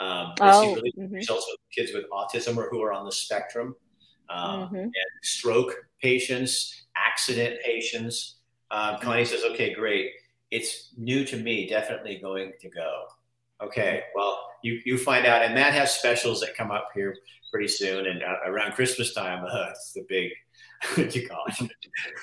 Um, 0.00 0.32
I 0.40 0.50
Oh, 0.54 0.62
see 0.62 0.74
really 0.74 0.92
mhm. 0.98 1.12
results 1.12 1.46
with 1.50 1.60
kids 1.70 1.92
with 1.94 2.08
autism 2.10 2.56
or 2.56 2.68
who 2.70 2.82
are 2.82 2.92
on 2.92 3.04
the 3.04 3.12
spectrum, 3.12 3.76
um, 4.30 4.70
Mhm. 4.70 4.84
and 4.84 4.94
stroke 5.22 5.76
patients, 6.00 6.86
accident 6.96 7.60
patients. 7.62 8.36
Um, 8.70 8.98
Connie 9.00 9.24
says, 9.26 9.44
"Okay, 9.44 9.74
great. 9.74 10.12
It's 10.50 10.94
new 10.96 11.24
to 11.26 11.36
me. 11.36 11.68
Definitely 11.68 12.16
going 12.18 12.52
to 12.60 12.68
go." 12.70 13.08
Okay, 13.60 14.04
well, 14.14 14.48
you 14.62 14.80
you 14.86 14.96
find 14.96 15.26
out, 15.26 15.42
and 15.42 15.54
Matt 15.54 15.74
has 15.74 15.92
specials 15.98 16.40
that 16.40 16.54
come 16.56 16.70
up 16.70 16.88
here 16.94 17.14
pretty 17.50 17.68
soon, 17.68 18.06
and 18.06 18.22
uh, 18.22 18.36
around 18.46 18.72
Christmas 18.72 19.12
time, 19.12 19.44
uh, 19.50 19.68
it's 19.70 19.92
the 19.92 20.06
big. 20.08 20.30
What 20.94 21.14
you 21.14 21.28
call 21.28 21.44
it? 21.46 21.70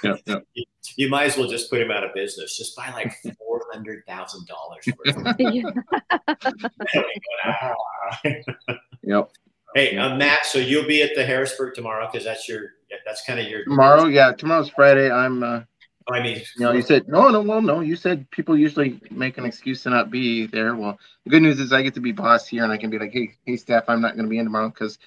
Yeah, 0.03 0.15
yeah. 0.25 0.39
you, 0.53 0.65
you 0.95 1.09
might 1.09 1.25
as 1.25 1.37
well 1.37 1.47
just 1.47 1.69
put 1.69 1.79
him 1.81 1.91
out 1.91 2.03
of 2.03 2.11
business. 2.13 2.57
Just 2.57 2.75
buy 2.75 2.89
like 2.91 3.13
four 3.37 3.61
hundred 3.71 4.03
thousand 4.07 4.47
dollars 4.47 4.83
worth. 4.97 5.15
of 5.15 5.23
Yep. 9.03 9.29
Hey, 9.75 9.97
uh, 9.97 10.15
Matt. 10.15 10.45
So 10.45 10.59
you'll 10.59 10.87
be 10.87 11.03
at 11.03 11.11
the 11.15 11.25
Harrisburg 11.25 11.75
tomorrow 11.75 12.09
because 12.11 12.25
that's 12.25 12.49
your 12.49 12.71
that's 13.05 13.23
kind 13.25 13.39
of 13.39 13.47
your 13.47 13.63
Tomorrow, 13.63 14.05
yeah, 14.05 14.31
tomorrow's 14.31 14.69
Friday. 14.69 15.11
I'm 15.11 15.43
uh 15.43 15.61
I 16.09 16.21
mean, 16.21 16.41
you 16.57 16.65
know, 16.65 16.71
you 16.71 16.81
said 16.81 17.07
no, 17.07 17.29
no, 17.29 17.41
well, 17.41 17.61
no. 17.61 17.81
You 17.81 17.95
said 17.95 18.29
people 18.31 18.57
usually 18.57 18.99
make 19.11 19.37
an 19.37 19.45
excuse 19.45 19.83
to 19.83 19.89
not 19.89 20.09
be 20.09 20.47
there. 20.47 20.75
Well, 20.75 20.97
the 21.25 21.29
good 21.29 21.43
news 21.43 21.59
is 21.59 21.73
I 21.73 21.81
get 21.81 21.93
to 21.95 21.99
be 21.99 22.13
boss 22.13 22.47
here, 22.47 22.63
and 22.63 22.71
I 22.71 22.77
can 22.77 22.89
be 22.89 22.97
like, 22.97 23.11
hey, 23.11 23.33
hey, 23.45 23.57
staff, 23.57 23.83
I'm 23.87 24.01
not 24.01 24.15
going 24.15 24.25
to 24.25 24.29
be 24.29 24.39
in 24.39 24.45
tomorrow 24.45 24.69
because, 24.69 24.97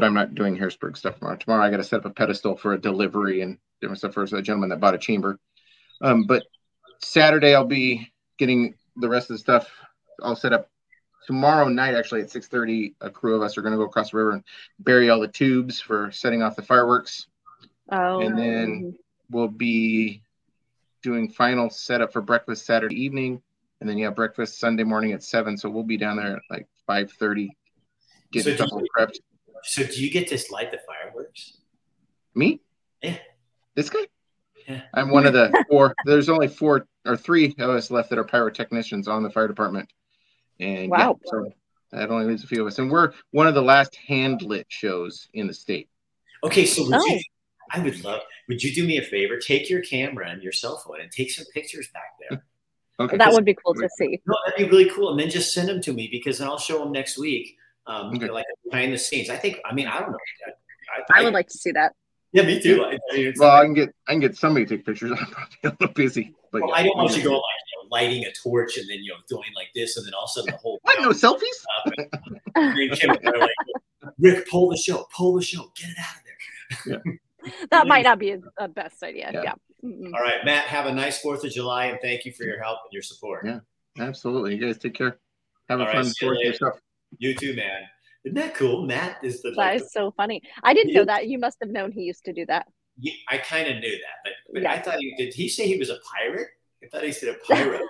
but 0.00 0.06
I'm 0.06 0.14
not 0.14 0.34
doing 0.34 0.56
Harrisburg 0.56 0.96
stuff 0.96 1.18
tomorrow. 1.18 1.36
Tomorrow 1.36 1.62
I 1.62 1.70
got 1.70 1.76
to 1.76 1.84
set 1.84 1.98
up 2.00 2.06
a 2.06 2.10
pedestal 2.10 2.56
for 2.56 2.72
a 2.72 2.80
delivery 2.80 3.42
and 3.42 3.58
different 3.82 3.98
stuff 3.98 4.14
for 4.14 4.22
a 4.24 4.42
gentleman 4.42 4.70
that 4.70 4.80
bought 4.80 4.94
a 4.94 4.98
chamber. 4.98 5.38
Um, 6.00 6.24
but 6.24 6.42
Saturday 7.00 7.54
I'll 7.54 7.66
be 7.66 8.10
getting 8.38 8.74
the 8.96 9.08
rest 9.10 9.28
of 9.28 9.34
the 9.34 9.38
stuff 9.40 9.70
all 10.22 10.34
set 10.34 10.54
up. 10.54 10.70
Tomorrow 11.26 11.68
night, 11.68 11.94
actually 11.94 12.22
at 12.22 12.28
6:30, 12.30 12.94
a 13.02 13.10
crew 13.10 13.36
of 13.36 13.42
us 13.42 13.58
are 13.58 13.62
going 13.62 13.72
to 13.72 13.78
go 13.78 13.84
across 13.84 14.10
the 14.12 14.16
river 14.16 14.32
and 14.32 14.42
bury 14.78 15.10
all 15.10 15.20
the 15.20 15.28
tubes 15.28 15.78
for 15.80 16.10
setting 16.10 16.42
off 16.42 16.56
the 16.56 16.62
fireworks 16.62 17.26
Oh, 17.92 18.20
And 18.20 18.38
then- 18.38 18.98
we'll 19.28 19.48
be 19.48 20.22
doing 21.02 21.28
final 21.28 21.68
setup 21.70 22.12
for 22.12 22.22
breakfast 22.22 22.64
Saturday 22.64 22.96
evening, 22.96 23.42
and 23.80 23.88
then 23.88 23.98
you 23.98 24.04
have 24.06 24.14
breakfast 24.16 24.58
Sunday 24.58 24.82
morning 24.84 25.12
at 25.12 25.22
seven. 25.22 25.56
So 25.58 25.68
we'll 25.68 25.82
be 25.84 25.96
down 25.96 26.16
there 26.16 26.36
at 26.36 26.42
like 26.50 26.66
five 26.86 27.12
thirty, 27.12 27.54
getting 28.32 28.56
So 28.56 28.66
stuff 28.66 28.80
prepped. 28.96 29.18
So 29.64 29.84
do 29.84 30.02
you 30.02 30.10
get 30.10 30.28
to 30.28 30.38
light 30.52 30.70
the 30.70 30.78
fireworks? 30.86 31.58
Me? 32.34 32.60
Yeah. 33.02 33.16
This 33.74 33.90
guy? 33.90 34.00
Yeah. 34.68 34.82
I'm 34.94 35.10
one 35.10 35.26
of 35.26 35.32
the 35.32 35.64
four. 35.70 35.94
There's 36.04 36.28
only 36.28 36.48
four 36.48 36.86
or 37.06 37.16
three 37.16 37.54
of 37.58 37.70
us 37.70 37.90
left 37.90 38.10
that 38.10 38.18
are 38.18 38.24
pyrotechnicians 38.24 39.08
on 39.08 39.22
the 39.22 39.30
fire 39.30 39.48
department. 39.48 39.90
And 40.58 40.84
yeah, 40.90 41.08
Wow. 41.08 41.20
so 41.24 41.50
that 41.92 42.10
only 42.10 42.26
leaves 42.26 42.44
a 42.44 42.46
few 42.46 42.60
of 42.60 42.66
us. 42.66 42.78
And 42.78 42.90
we're 42.90 43.12
one 43.30 43.46
of 43.46 43.54
the 43.54 43.62
last 43.62 43.96
hand 43.96 44.42
lit 44.42 44.66
shows 44.68 45.28
in 45.34 45.46
the 45.46 45.54
state. 45.54 45.88
Okay, 46.44 46.64
so 46.66 46.84
would 46.84 46.94
Oh. 46.94 47.06
you, 47.06 47.20
I 47.72 47.80
would 47.80 48.02
love. 48.04 48.20
Would 48.48 48.62
you 48.62 48.72
do 48.74 48.86
me 48.86 48.98
a 48.98 49.02
favor? 49.02 49.38
Take 49.38 49.68
your 49.70 49.80
camera 49.82 50.28
and 50.28 50.42
your 50.42 50.52
cell 50.52 50.78
phone 50.78 51.00
and 51.00 51.10
take 51.10 51.30
some 51.30 51.46
pictures 51.54 51.88
back 51.92 52.14
there. 52.28 52.44
Okay. 52.98 53.16
That 53.16 53.32
would 53.32 53.44
be 53.46 53.54
cool 53.64 53.74
to 53.74 53.88
see. 53.96 54.20
No, 54.26 54.36
that'd 54.46 54.58
be 54.58 54.70
really 54.70 54.90
cool. 54.90 55.10
And 55.10 55.18
then 55.18 55.30
just 55.30 55.54
send 55.54 55.68
them 55.68 55.80
to 55.82 55.92
me 55.92 56.08
because 56.12 56.38
then 56.38 56.48
I'll 56.48 56.58
show 56.58 56.78
them 56.80 56.92
next 56.92 57.16
week. 57.18 57.56
Um, 57.86 58.14
Okay. 58.14 58.28
like 58.28 58.46
behind 58.70 58.92
the 58.92 58.98
scenes. 58.98 59.30
I 59.30 59.36
think. 59.36 59.58
I 59.64 59.72
mean, 59.74 59.86
I 59.86 59.98
don't 60.00 60.10
know. 60.12 60.18
I, 61.14 61.20
I 61.20 61.22
would 61.24 61.32
like 61.34 61.48
to 61.48 61.58
see 61.58 61.72
that. 61.72 61.92
Yeah, 62.32 62.42
me 62.44 62.60
too. 62.60 62.84
I, 62.84 62.88
I 62.90 62.90
mean, 63.16 63.26
it's- 63.26 63.38
Well, 63.38 63.50
I 63.50 63.64
can 63.64 63.74
get 63.74 63.88
I 64.06 64.12
can 64.12 64.20
get 64.20 64.36
somebody 64.36 64.66
to 64.66 64.76
take 64.76 64.86
pictures. 64.86 65.10
I'm 65.18 65.26
probably 65.26 65.56
a 65.64 65.68
little 65.70 65.88
busy, 65.94 66.34
but 66.52 66.60
well, 66.62 66.70
yeah. 66.70 66.76
I 66.76 66.82
don't 66.84 66.96
want 66.96 67.10
you 67.10 67.22
to 67.22 67.28
go 67.28 67.34
like 67.34 67.42
you 67.42 67.82
know, 67.82 67.88
lighting 67.90 68.24
a 68.24 68.32
torch 68.32 68.76
and 68.78 68.88
then 68.88 68.98
you 69.02 69.10
know 69.10 69.18
doing 69.28 69.48
like 69.56 69.68
this 69.74 69.96
and 69.96 70.06
then 70.06 70.14
all 70.14 70.24
of 70.24 70.30
a 70.30 70.32
sudden 70.34 70.50
the 70.52 70.56
whole 70.58 70.78
What? 70.82 71.00
No 71.00 71.08
selfies? 71.10 71.58
and 72.54 72.74
me 72.74 72.90
and 73.02 73.18
like, 73.40 73.50
Rick, 74.18 74.48
pull 74.48 74.70
the 74.70 74.76
show, 74.76 75.06
pull 75.16 75.34
the 75.34 75.42
show, 75.42 75.72
get 75.76 75.90
it 75.90 75.96
out 75.98 76.16
of 76.16 77.04
there. 77.04 77.18
That 77.70 77.86
might 77.86 78.04
not 78.04 78.18
be 78.18 78.32
a, 78.32 78.38
a 78.58 78.68
best 78.68 79.02
idea. 79.02 79.30
Yeah. 79.32 79.54
Yeah. 79.82 80.08
All 80.14 80.20
right, 80.22 80.44
Matt, 80.44 80.66
have 80.66 80.84
a 80.84 80.92
nice 80.92 81.20
Fourth 81.20 81.42
of 81.42 81.50
July 81.50 81.86
and 81.86 81.98
thank 82.02 82.26
you 82.26 82.32
for 82.32 82.44
your 82.44 82.62
help 82.62 82.80
and 82.84 82.92
your 82.92 83.02
support. 83.02 83.46
Yeah. 83.46 83.60
Absolutely. 83.98 84.54
You 84.56 84.60
guys 84.66 84.76
take 84.76 84.92
care. 84.92 85.18
Have 85.70 85.80
a 85.80 85.84
All 85.84 85.86
right, 85.88 85.94
fun 85.96 86.04
see 86.04 86.26
fourth 86.26 86.36
later. 86.36 86.50
yourself. 86.50 86.78
You 87.18 87.34
too, 87.34 87.54
man. 87.54 87.82
Isn't 88.24 88.34
that 88.36 88.54
cool? 88.54 88.86
Matt 88.86 89.18
is 89.22 89.40
the 89.42 89.50
That 89.50 89.56
like, 89.56 89.80
is 89.82 89.92
so 89.92 90.10
funny. 90.16 90.42
I 90.62 90.74
didn't 90.74 90.92
know 90.94 91.04
that. 91.06 91.26
You 91.26 91.38
must 91.38 91.58
have 91.62 91.70
known 91.70 91.90
he 91.92 92.02
used 92.02 92.24
to 92.26 92.32
do 92.32 92.44
that. 92.46 92.66
Yeah, 92.98 93.14
I 93.28 93.38
kind 93.38 93.66
of 93.68 93.76
knew 93.76 93.90
that, 93.90 94.16
but, 94.24 94.32
but 94.52 94.62
Yeah. 94.62 94.72
I 94.72 94.78
thought 94.80 94.98
he 94.98 95.14
did. 95.16 95.32
He 95.32 95.48
say 95.48 95.66
he 95.66 95.78
was 95.78 95.88
a 95.90 95.96
pirate. 96.14 96.48
I 96.84 96.88
thought 96.88 97.04
he 97.04 97.12
said 97.12 97.34
a 97.34 97.34
pirate. 97.52 97.80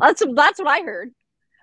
That's 0.00 0.22
that's 0.34 0.58
what 0.58 0.68
I 0.68 0.80
heard. 0.80 1.10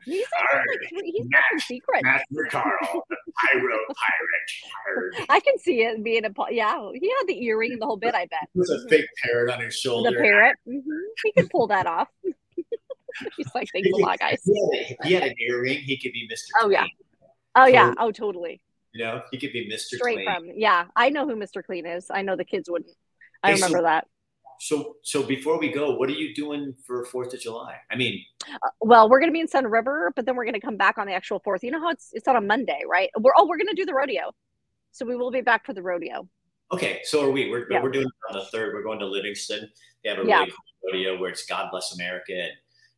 He's 0.06 0.26
like, 0.54 0.54
right. 0.64 1.04
he's 1.04 1.64
secrets. 1.66 2.04
Matt 2.04 2.24
Carl, 2.50 3.04
the 3.10 3.18
pyro 3.52 3.78
pirate. 3.78 5.16
pirate. 5.18 5.26
I 5.30 5.40
can 5.42 5.58
see 5.60 5.82
it 5.82 6.02
being 6.04 6.24
a 6.24 6.32
yeah. 6.52 6.90
He 6.94 7.10
had 7.20 7.28
the 7.28 7.44
earring 7.44 7.74
and 7.74 7.82
the 7.82 7.86
whole 7.86 7.98
bit. 7.98 8.16
I 8.16 8.26
bet 8.28 8.48
With 8.56 8.70
a 8.70 8.88
fake 8.90 9.06
parrot 9.24 9.52
on 9.54 9.60
his 9.60 9.76
shoulder. 9.76 10.12
the 10.12 10.18
parrot. 10.18 10.56
hmm 10.66 10.80
He 11.24 11.32
could 11.34 11.50
pull 11.50 11.68
that 11.68 11.88
off. 11.88 12.08
He's 13.38 13.48
like, 13.56 13.68
thanks 13.74 13.90
a 13.94 13.96
lot, 13.98 14.20
guys. 14.20 14.42
If 14.46 14.46
he, 14.46 14.54
had 14.62 14.74
a, 14.74 14.92
if 14.92 15.08
he 15.08 15.14
had 15.14 15.24
an 15.24 15.34
earring, 15.50 15.78
he 15.80 15.98
could 16.00 16.12
be 16.14 16.28
Mr. 16.32 16.50
Oh, 16.62 16.70
yeah. 16.70 16.82
Clean. 16.82 16.92
Oh 17.56 17.66
yeah. 17.66 17.94
Oh 17.98 18.12
totally. 18.12 18.62
You 18.94 19.04
know, 19.06 19.22
he 19.32 19.38
could 19.40 19.52
be 19.52 19.68
Mr. 19.72 19.96
Straight 19.98 20.16
Clean. 20.18 20.26
from 20.26 20.46
yeah. 20.56 20.86
I 20.96 21.10
know 21.10 21.28
who 21.28 21.36
Mr. 21.36 21.64
Clean 21.64 21.86
is. 21.86 22.08
I 22.12 22.22
know 22.22 22.36
the 22.36 22.46
kids 22.46 22.70
wouldn't. 22.70 22.92
I 23.44 23.52
Hey, 23.52 23.58
so- 23.58 23.66
remember 23.68 23.84
that. 23.88 24.08
So, 24.60 24.96
so 25.04 25.22
before 25.22 25.60
we 25.60 25.72
go, 25.72 25.96
what 25.98 26.10
are 26.10 26.14
you 26.14 26.34
doing 26.34 26.74
for 26.88 27.06
Fourth 27.06 27.32
of 27.32 27.40
July? 27.40 27.76
I 27.92 27.96
mean, 27.96 28.24
uh, 28.52 28.58
Well, 28.82 29.08
we're 29.08 29.20
gonna 29.20 29.32
be 29.32 29.40
in 29.40 29.48
Sunriver, 29.48 30.10
but 30.16 30.26
then 30.26 30.36
we're 30.36 30.46
gonna 30.46 30.60
come 30.60 30.78
back 30.78 30.98
on 30.98 31.06
the 31.06 31.14
actual 31.14 31.40
fourth. 31.44 31.64
You 31.64 31.70
know 31.70 31.80
how 31.80 31.90
it's 31.92 32.10
it's 32.14 32.28
on 32.28 32.36
a 32.38 32.42
Monday, 32.42 32.82
right? 32.90 33.12
We're 33.20 33.34
oh 33.38 33.46
we're 33.48 33.60
gonna 33.60 33.76
do 33.76 33.86
the 33.86 33.94
rodeo, 33.94 34.32
so 34.94 35.06
we 35.06 35.16
will 35.16 35.30
be 35.30 35.42
back 35.42 35.64
for 35.64 35.74
the 35.74 35.84
rodeo. 35.84 36.28
okay, 36.72 37.02
so 37.04 37.24
are 37.24 37.30
we. 37.32 37.52
We're, 37.52 37.68
Yeah. 37.70 37.84
we're 37.84 37.92
doing 37.92 38.08
it 38.08 38.34
on 38.34 38.40
the 38.40 38.46
third. 38.46 38.74
We're 38.74 38.82
going 38.84 38.98
to 39.00 39.06
Livingston. 39.06 39.70
They 40.04 40.10
have 40.10 40.20
a 40.20 40.28
Yeah. 40.28 40.40
really 40.40 40.50
cool 40.52 40.92
rodeo 40.92 41.20
where 41.22 41.30
it's 41.30 41.46
God 41.46 41.70
Bless 41.70 41.94
America 41.94 42.34
and 42.34 42.52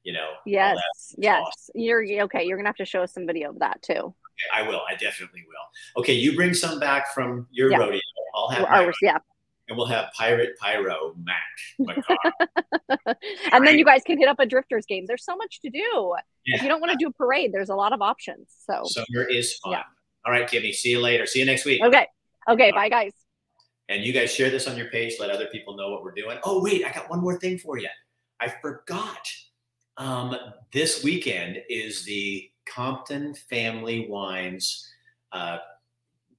you 0.03 0.13
know. 0.13 0.29
Yes. 0.45 0.77
Yes. 1.17 1.41
awesome. 1.45 1.81
You're 1.81 2.03
okay. 2.23 2.43
You're 2.45 2.57
gonna 2.57 2.69
have 2.69 2.75
to 2.77 2.85
show 2.85 3.01
us 3.03 3.13
some 3.13 3.25
video 3.27 3.49
of 3.49 3.59
that 3.59 3.81
too. 3.81 4.13
I 4.55 4.61
will. 4.67 4.81
I 4.89 4.95
definitely 4.95 5.43
will. 5.47 6.01
Okay, 6.01 6.13
you 6.13 6.35
bring 6.35 6.53
some 6.53 6.79
back 6.79 7.13
from 7.13 7.47
your 7.51 7.71
Yeah. 7.71 7.77
rodeo. 7.77 7.99
I'll 8.35 8.49
have 8.49 8.65
Ours, 8.65 8.97
yeah. 9.01 9.17
and 9.67 9.77
we'll 9.77 9.87
have 9.87 10.11
Pirate 10.13 10.57
Pyro 10.57 11.13
Mac. 11.21 11.35
McCar. 11.81 13.15
and 13.51 13.67
then 13.67 13.77
you 13.77 13.83
guys 13.83 14.01
can 14.05 14.17
hit 14.17 14.29
up 14.29 14.39
a 14.39 14.45
drifters 14.45 14.85
game. 14.85 15.05
There's 15.07 15.25
so 15.25 15.35
much 15.35 15.59
to 15.61 15.69
do. 15.69 16.15
If 16.45 16.61
you 16.63 16.69
don't 16.69 16.79
want 16.79 16.91
to 16.91 16.97
do 16.97 17.07
a 17.07 17.11
parade, 17.11 17.51
there's 17.53 17.69
a 17.69 17.75
lot 17.75 17.91
of 17.91 18.01
options. 18.01 18.47
So 18.65 18.81
Summer 18.85 19.23
is 19.29 19.55
fun. 19.57 19.73
Yeah. 19.73 19.83
All 20.25 20.31
right, 20.31 20.47
Kimmy. 20.47 20.71
See 20.73 20.89
you 20.91 20.99
later. 21.01 21.25
See 21.25 21.39
you 21.39 21.45
next 21.45 21.65
week. 21.65 21.81
okay, 21.83 22.07
okay. 22.49 22.71
Bye, 22.71 22.89
guys. 22.89 23.11
And 23.89 24.03
you 24.03 24.13
guys 24.13 24.31
share 24.33 24.49
this 24.51 24.67
on 24.67 24.77
your 24.77 24.87
page. 24.87 25.15
Let 25.19 25.31
other 25.31 25.47
people 25.47 25.75
know 25.75 25.89
what 25.89 26.03
we're 26.03 26.13
doing. 26.13 26.37
Oh, 26.43 26.61
wait, 26.63 26.85
I 26.85 26.91
got 26.91 27.09
one 27.09 27.19
more 27.19 27.37
thing 27.39 27.57
for 27.57 27.77
you. 27.77 27.89
I 28.39 28.47
forgot. 28.61 29.27
Um, 29.99 30.33
this 30.71 31.03
weekend 31.03 31.61
is 31.69 32.05
the 32.05 32.49
Compton 32.65 33.33
Family 33.33 34.07
Wines 34.09 34.87
uh, 35.33 35.57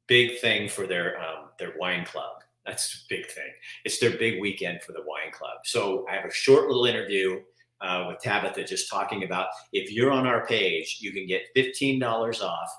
big 0.07 0.39
thing 0.39 0.67
for 0.67 0.87
their 0.87 1.21
um, 1.21 1.51
their 1.59 1.75
wine 1.79 2.07
club. 2.07 2.43
That's 2.65 2.95
a 2.95 3.15
big 3.15 3.27
thing. 3.27 3.51
It's 3.85 3.99
their 3.99 4.17
big 4.17 4.41
weekend 4.41 4.83
for 4.83 4.93
the 4.93 5.03
wine 5.03 5.31
club. 5.31 5.59
So 5.65 6.07
I 6.11 6.15
have 6.15 6.25
a 6.25 6.33
short 6.33 6.69
little 6.69 6.87
interview 6.87 7.41
uh, 7.83 8.07
with 8.09 8.21
Tabitha 8.21 8.65
just 8.65 8.91
talking 8.91 9.25
about 9.25 9.49
if 9.75 9.93
you're 9.93 10.11
on 10.11 10.27
our 10.27 10.47
page, 10.47 10.99
you 11.01 11.13
can 11.13 11.27
get 11.27 11.43
$15 11.55 12.43
off 12.43 12.71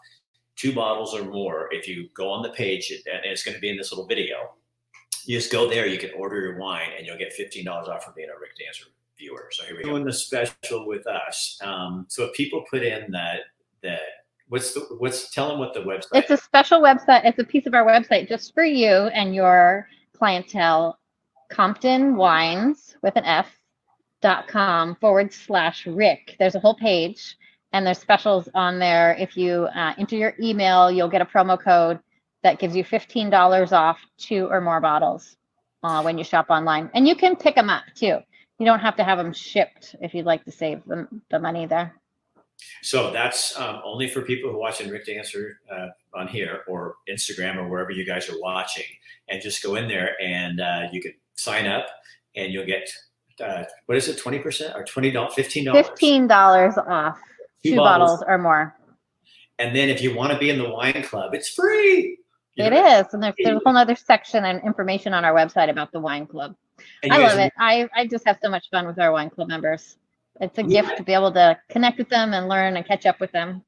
two 0.56 0.74
bottles 0.74 1.14
or 1.14 1.26
more 1.26 1.70
if 1.72 1.88
you 1.88 2.10
go 2.16 2.30
on 2.30 2.42
the 2.42 2.50
page 2.50 2.92
and 2.92 3.24
it's 3.24 3.44
going 3.44 3.56
to 3.56 3.62
be 3.62 3.70
in 3.70 3.78
this 3.78 3.92
little 3.92 4.08
video. 4.08 4.52
You 5.26 5.38
just 5.38 5.52
go 5.52 5.70
there, 5.70 5.86
you 5.86 6.00
can 6.00 6.12
order 6.18 6.42
your 6.42 6.58
wine, 6.58 6.90
and 6.98 7.06
you'll 7.06 7.18
get 7.18 7.34
$15 7.38 7.68
off 7.68 8.04
for 8.04 8.12
being 8.14 8.30
a 8.30 8.40
Rick 8.40 8.58
Dancer 8.58 8.86
viewer. 9.22 9.50
So 9.52 9.64
here 9.64 9.78
we 9.78 9.84
go. 9.84 9.90
Doing 9.92 10.06
the 10.06 10.14
special 10.14 10.88
with 10.88 11.08
us. 11.08 11.60
Um, 11.64 12.06
so 12.10 12.26
if 12.26 12.34
people 12.34 12.64
put 12.70 12.84
in 12.84 13.12
that, 13.12 13.42
that 13.84 14.02
what's 14.50 14.74
the, 14.74 14.82
what's, 14.98 15.32
tell 15.32 15.50
them 15.50 15.60
what 15.60 15.74
the 15.74 15.82
website 15.82 16.10
It's 16.14 16.32
a 16.32 16.38
special 16.38 16.82
website. 16.82 17.22
It's 17.26 17.40
a 17.40 17.44
piece 17.44 17.66
of 17.68 17.74
our 17.74 17.86
website 17.86 18.28
just 18.28 18.54
for 18.54 18.66
you 18.66 18.90
and 18.90 19.34
your 19.34 19.88
clientele. 20.18 20.98
Compton 21.52 22.16
Wines 22.16 22.96
with 23.04 23.18
an 23.18 23.26
F 23.26 23.48
dot 24.22 24.48
com 24.48 24.96
forward 24.96 25.34
slash 25.34 25.86
Rick. 25.86 26.38
There's 26.40 26.56
a 26.56 26.60
whole 26.60 26.76
page 26.76 27.36
and 27.74 27.86
there's 27.86 28.00
specials 28.00 28.48
on 28.56 28.80
there. 28.80 29.16
If 29.20 29.36
you 29.36 29.68
uh, 29.76 29.94
enter 29.98 30.16
your 30.16 30.34
email, 30.40 30.90
you'll 30.90 31.10
get 31.10 31.22
a 31.22 31.26
promo 31.26 31.62
code 31.62 32.00
that 32.44 32.60
gives 32.60 32.76
you 32.76 32.84
$15 32.84 33.72
off 33.72 34.00
two 34.18 34.48
or 34.50 34.62
more 34.62 34.80
bottles 34.80 35.36
uh, 35.84 36.02
when 36.02 36.18
you 36.18 36.24
shop 36.24 36.48
online. 36.50 36.90
And 36.94 37.08
you 37.08 37.16
can 37.16 37.36
pick 37.36 37.56
them 37.56 37.70
up 37.70 37.84
too. 37.96 38.18
You 38.62 38.68
don't 38.68 38.80
have 38.80 38.96
to 38.98 39.04
have 39.04 39.18
them 39.18 39.34
shipped 39.34 39.96
if 40.02 40.14
you'd 40.14 40.28
like 40.28 40.46
to 40.46 40.52
save 40.52 40.86
the, 40.86 41.08
the 41.32 41.40
money 41.40 41.66
there. 41.66 41.96
So 42.84 43.10
that's 43.12 43.60
um, 43.60 43.82
only 43.84 44.08
for 44.08 44.22
people 44.22 44.52
who 44.52 44.56
are 44.56 44.60
watching 44.60 44.88
Rick 44.88 45.08
Dancer 45.08 45.60
uh, 45.74 45.88
on 46.14 46.28
here 46.28 46.62
or 46.68 46.98
Instagram 47.10 47.58
or 47.58 47.68
wherever 47.68 47.90
you 47.90 48.06
guys 48.06 48.30
are 48.30 48.40
watching. 48.40 48.86
And 49.30 49.42
just 49.42 49.64
go 49.64 49.78
in 49.78 49.88
there 49.88 50.12
and 50.22 50.62
uh, 50.62 50.82
you 50.92 51.02
can 51.02 51.16
sign 51.34 51.66
up 51.66 51.88
and 52.36 52.54
you'll 52.54 52.68
get, 52.68 52.88
uh, 53.44 53.64
what 53.88 53.98
is 53.98 54.08
it, 54.08 54.20
20% 54.20 54.76
or 54.76 54.84
$20, 54.84 55.12
$15? 55.12 55.66
$15 55.66 56.88
off 56.88 57.18
Two 57.64 57.72
two, 57.72 57.76
bottles. 57.78 58.12
bottles 58.12 58.24
or 58.28 58.38
more. 58.38 58.76
And 59.58 59.76
then 59.76 59.90
if 59.90 60.04
you 60.04 60.14
want 60.16 60.34
to 60.34 60.38
be 60.38 60.52
in 60.52 60.60
the 60.60 60.70
wine 60.70 61.02
club, 61.02 61.34
it's 61.34 61.50
free. 61.50 62.20
It 62.58 62.72
know? 62.72 63.00
is, 63.00 63.14
and 63.14 63.24
there's, 63.24 63.36
there's 63.42 63.58
a 63.58 63.62
whole 63.66 63.78
other 63.78 63.96
section 63.96 64.46
and 64.46 64.62
information 64.64 65.14
on 65.14 65.24
our 65.24 65.34
website 65.34 65.70
about 65.70 65.92
the 65.92 66.00
wine 66.00 66.28
club. 66.28 66.56
I 67.10 67.18
love 67.18 67.40
it. 67.40 67.54
I, 67.58 67.90
I 67.96 68.08
just 68.08 68.26
have 68.26 68.40
so 68.42 68.50
much 68.50 68.70
fun 68.70 68.88
with 68.88 69.00
our 69.00 69.12
wine 69.12 69.30
club 69.30 69.48
members. 69.48 69.98
It's 70.40 70.58
a 70.58 70.64
Yeah. 70.64 70.82
gift 70.82 70.98
to 70.98 71.04
be 71.04 71.14
able 71.14 71.32
to 71.34 71.58
connect 71.70 71.98
with 71.98 72.10
them 72.10 72.34
and 72.34 72.48
learn 72.48 72.76
and 72.78 72.86
catch 72.86 73.06
up 73.06 73.20
with 73.20 73.32
them. 73.32 73.64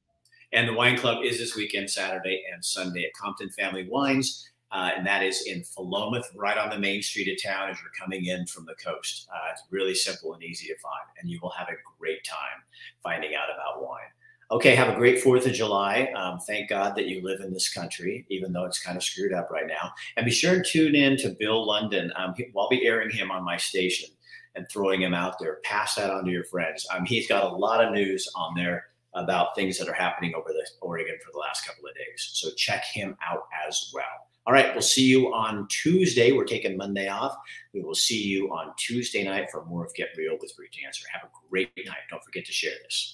And 0.51 0.67
the 0.67 0.73
wine 0.73 0.97
club 0.97 1.23
is 1.23 1.37
this 1.37 1.55
weekend, 1.55 1.89
Saturday 1.89 2.43
and 2.53 2.63
Sunday 2.63 3.05
at 3.05 3.13
Compton 3.13 3.49
Family 3.49 3.87
Wines. 3.89 4.49
Uh, 4.71 4.89
and 4.97 5.05
that 5.05 5.21
is 5.21 5.43
in 5.45 5.61
Philomath, 5.61 6.25
right 6.35 6.57
on 6.57 6.71
the 6.71 6.79
main 6.79 7.01
street 7.03 7.31
of 7.31 7.41
town 7.41 7.69
as 7.69 7.77
you're 7.79 7.91
coming 7.99 8.25
in 8.25 8.43
from 8.47 8.65
the 8.65 8.73
coast. 8.83 9.27
Uh, 9.31 9.51
it's 9.51 9.61
really 9.69 9.93
simple 9.93 10.33
and 10.33 10.41
easy 10.41 10.65
to 10.67 10.75
find, 10.79 11.05
and 11.19 11.29
you 11.29 11.39
will 11.43 11.51
have 11.51 11.67
a 11.69 11.73
great 11.99 12.23
time 12.23 12.63
finding 13.03 13.35
out 13.35 13.49
about 13.53 13.83
wine. 13.83 14.09
Okay, 14.53 14.75
have 14.75 14.93
a 14.93 14.95
great 14.95 15.19
Fourth 15.19 15.47
of 15.47 15.53
July. 15.53 16.13
Um, 16.15 16.37
thank 16.37 16.69
God 16.69 16.95
that 16.95 17.07
you 17.07 17.23
live 17.23 17.39
in 17.41 17.51
this 17.51 17.73
country, 17.73 18.23
even 18.29 18.53
though 18.53 18.65
it's 18.65 18.79
kind 18.79 18.95
of 18.95 19.03
screwed 19.03 19.33
up 19.33 19.49
right 19.49 19.65
now. 19.65 19.91
And 20.15 20.27
be 20.27 20.31
sure 20.31 20.53
to 20.53 20.63
tune 20.63 20.93
in 20.93 21.17
to 21.17 21.35
Bill 21.39 21.65
London. 21.65 22.13
Um, 22.15 22.35
I'll 22.55 22.69
be 22.69 22.85
airing 22.85 23.09
him 23.09 23.31
on 23.31 23.43
my 23.43 23.57
station 23.57 24.11
and 24.53 24.67
throwing 24.69 25.01
him 25.01 25.15
out 25.15 25.39
there. 25.39 25.57
Pass 25.63 25.95
that 25.95 26.11
on 26.11 26.25
to 26.25 26.31
your 26.31 26.43
friends. 26.43 26.85
Um, 26.93 27.03
he's 27.03 27.27
got 27.27 27.51
a 27.51 27.55
lot 27.55 27.83
of 27.83 27.93
news 27.93 28.31
on 28.35 28.53
there 28.53 28.85
about 29.15 29.55
things 29.55 29.79
that 29.79 29.89
are 29.89 29.93
happening 29.93 30.35
over 30.35 30.49
the 30.49 30.67
Oregon 30.81 31.15
for 31.25 31.31
the 31.31 31.39
last 31.39 31.65
couple 31.65 31.89
of 31.89 31.95
days. 31.95 32.29
So 32.33 32.51
check 32.55 32.83
him 32.85 33.17
out 33.27 33.45
as 33.67 33.89
well. 33.91 34.03
All 34.45 34.53
right, 34.53 34.71
we'll 34.75 34.83
see 34.83 35.05
you 35.07 35.33
on 35.33 35.67
Tuesday. 35.69 36.31
We're 36.31 36.45
taking 36.45 36.77
Monday 36.77 37.07
off. 37.07 37.35
We 37.73 37.81
will 37.81 37.95
see 37.95 38.21
you 38.21 38.53
on 38.53 38.73
Tuesday 38.77 39.23
night 39.23 39.49
for 39.49 39.65
more 39.65 39.83
of 39.83 39.95
Get 39.95 40.09
Real 40.15 40.37
with 40.39 40.53
Rick 40.59 40.73
Dancer. 40.79 41.05
Have 41.11 41.23
a 41.23 41.49
great 41.49 41.71
night. 41.87 42.05
Don't 42.11 42.23
forget 42.23 42.45
to 42.45 42.51
share 42.51 42.73
this. 42.83 43.09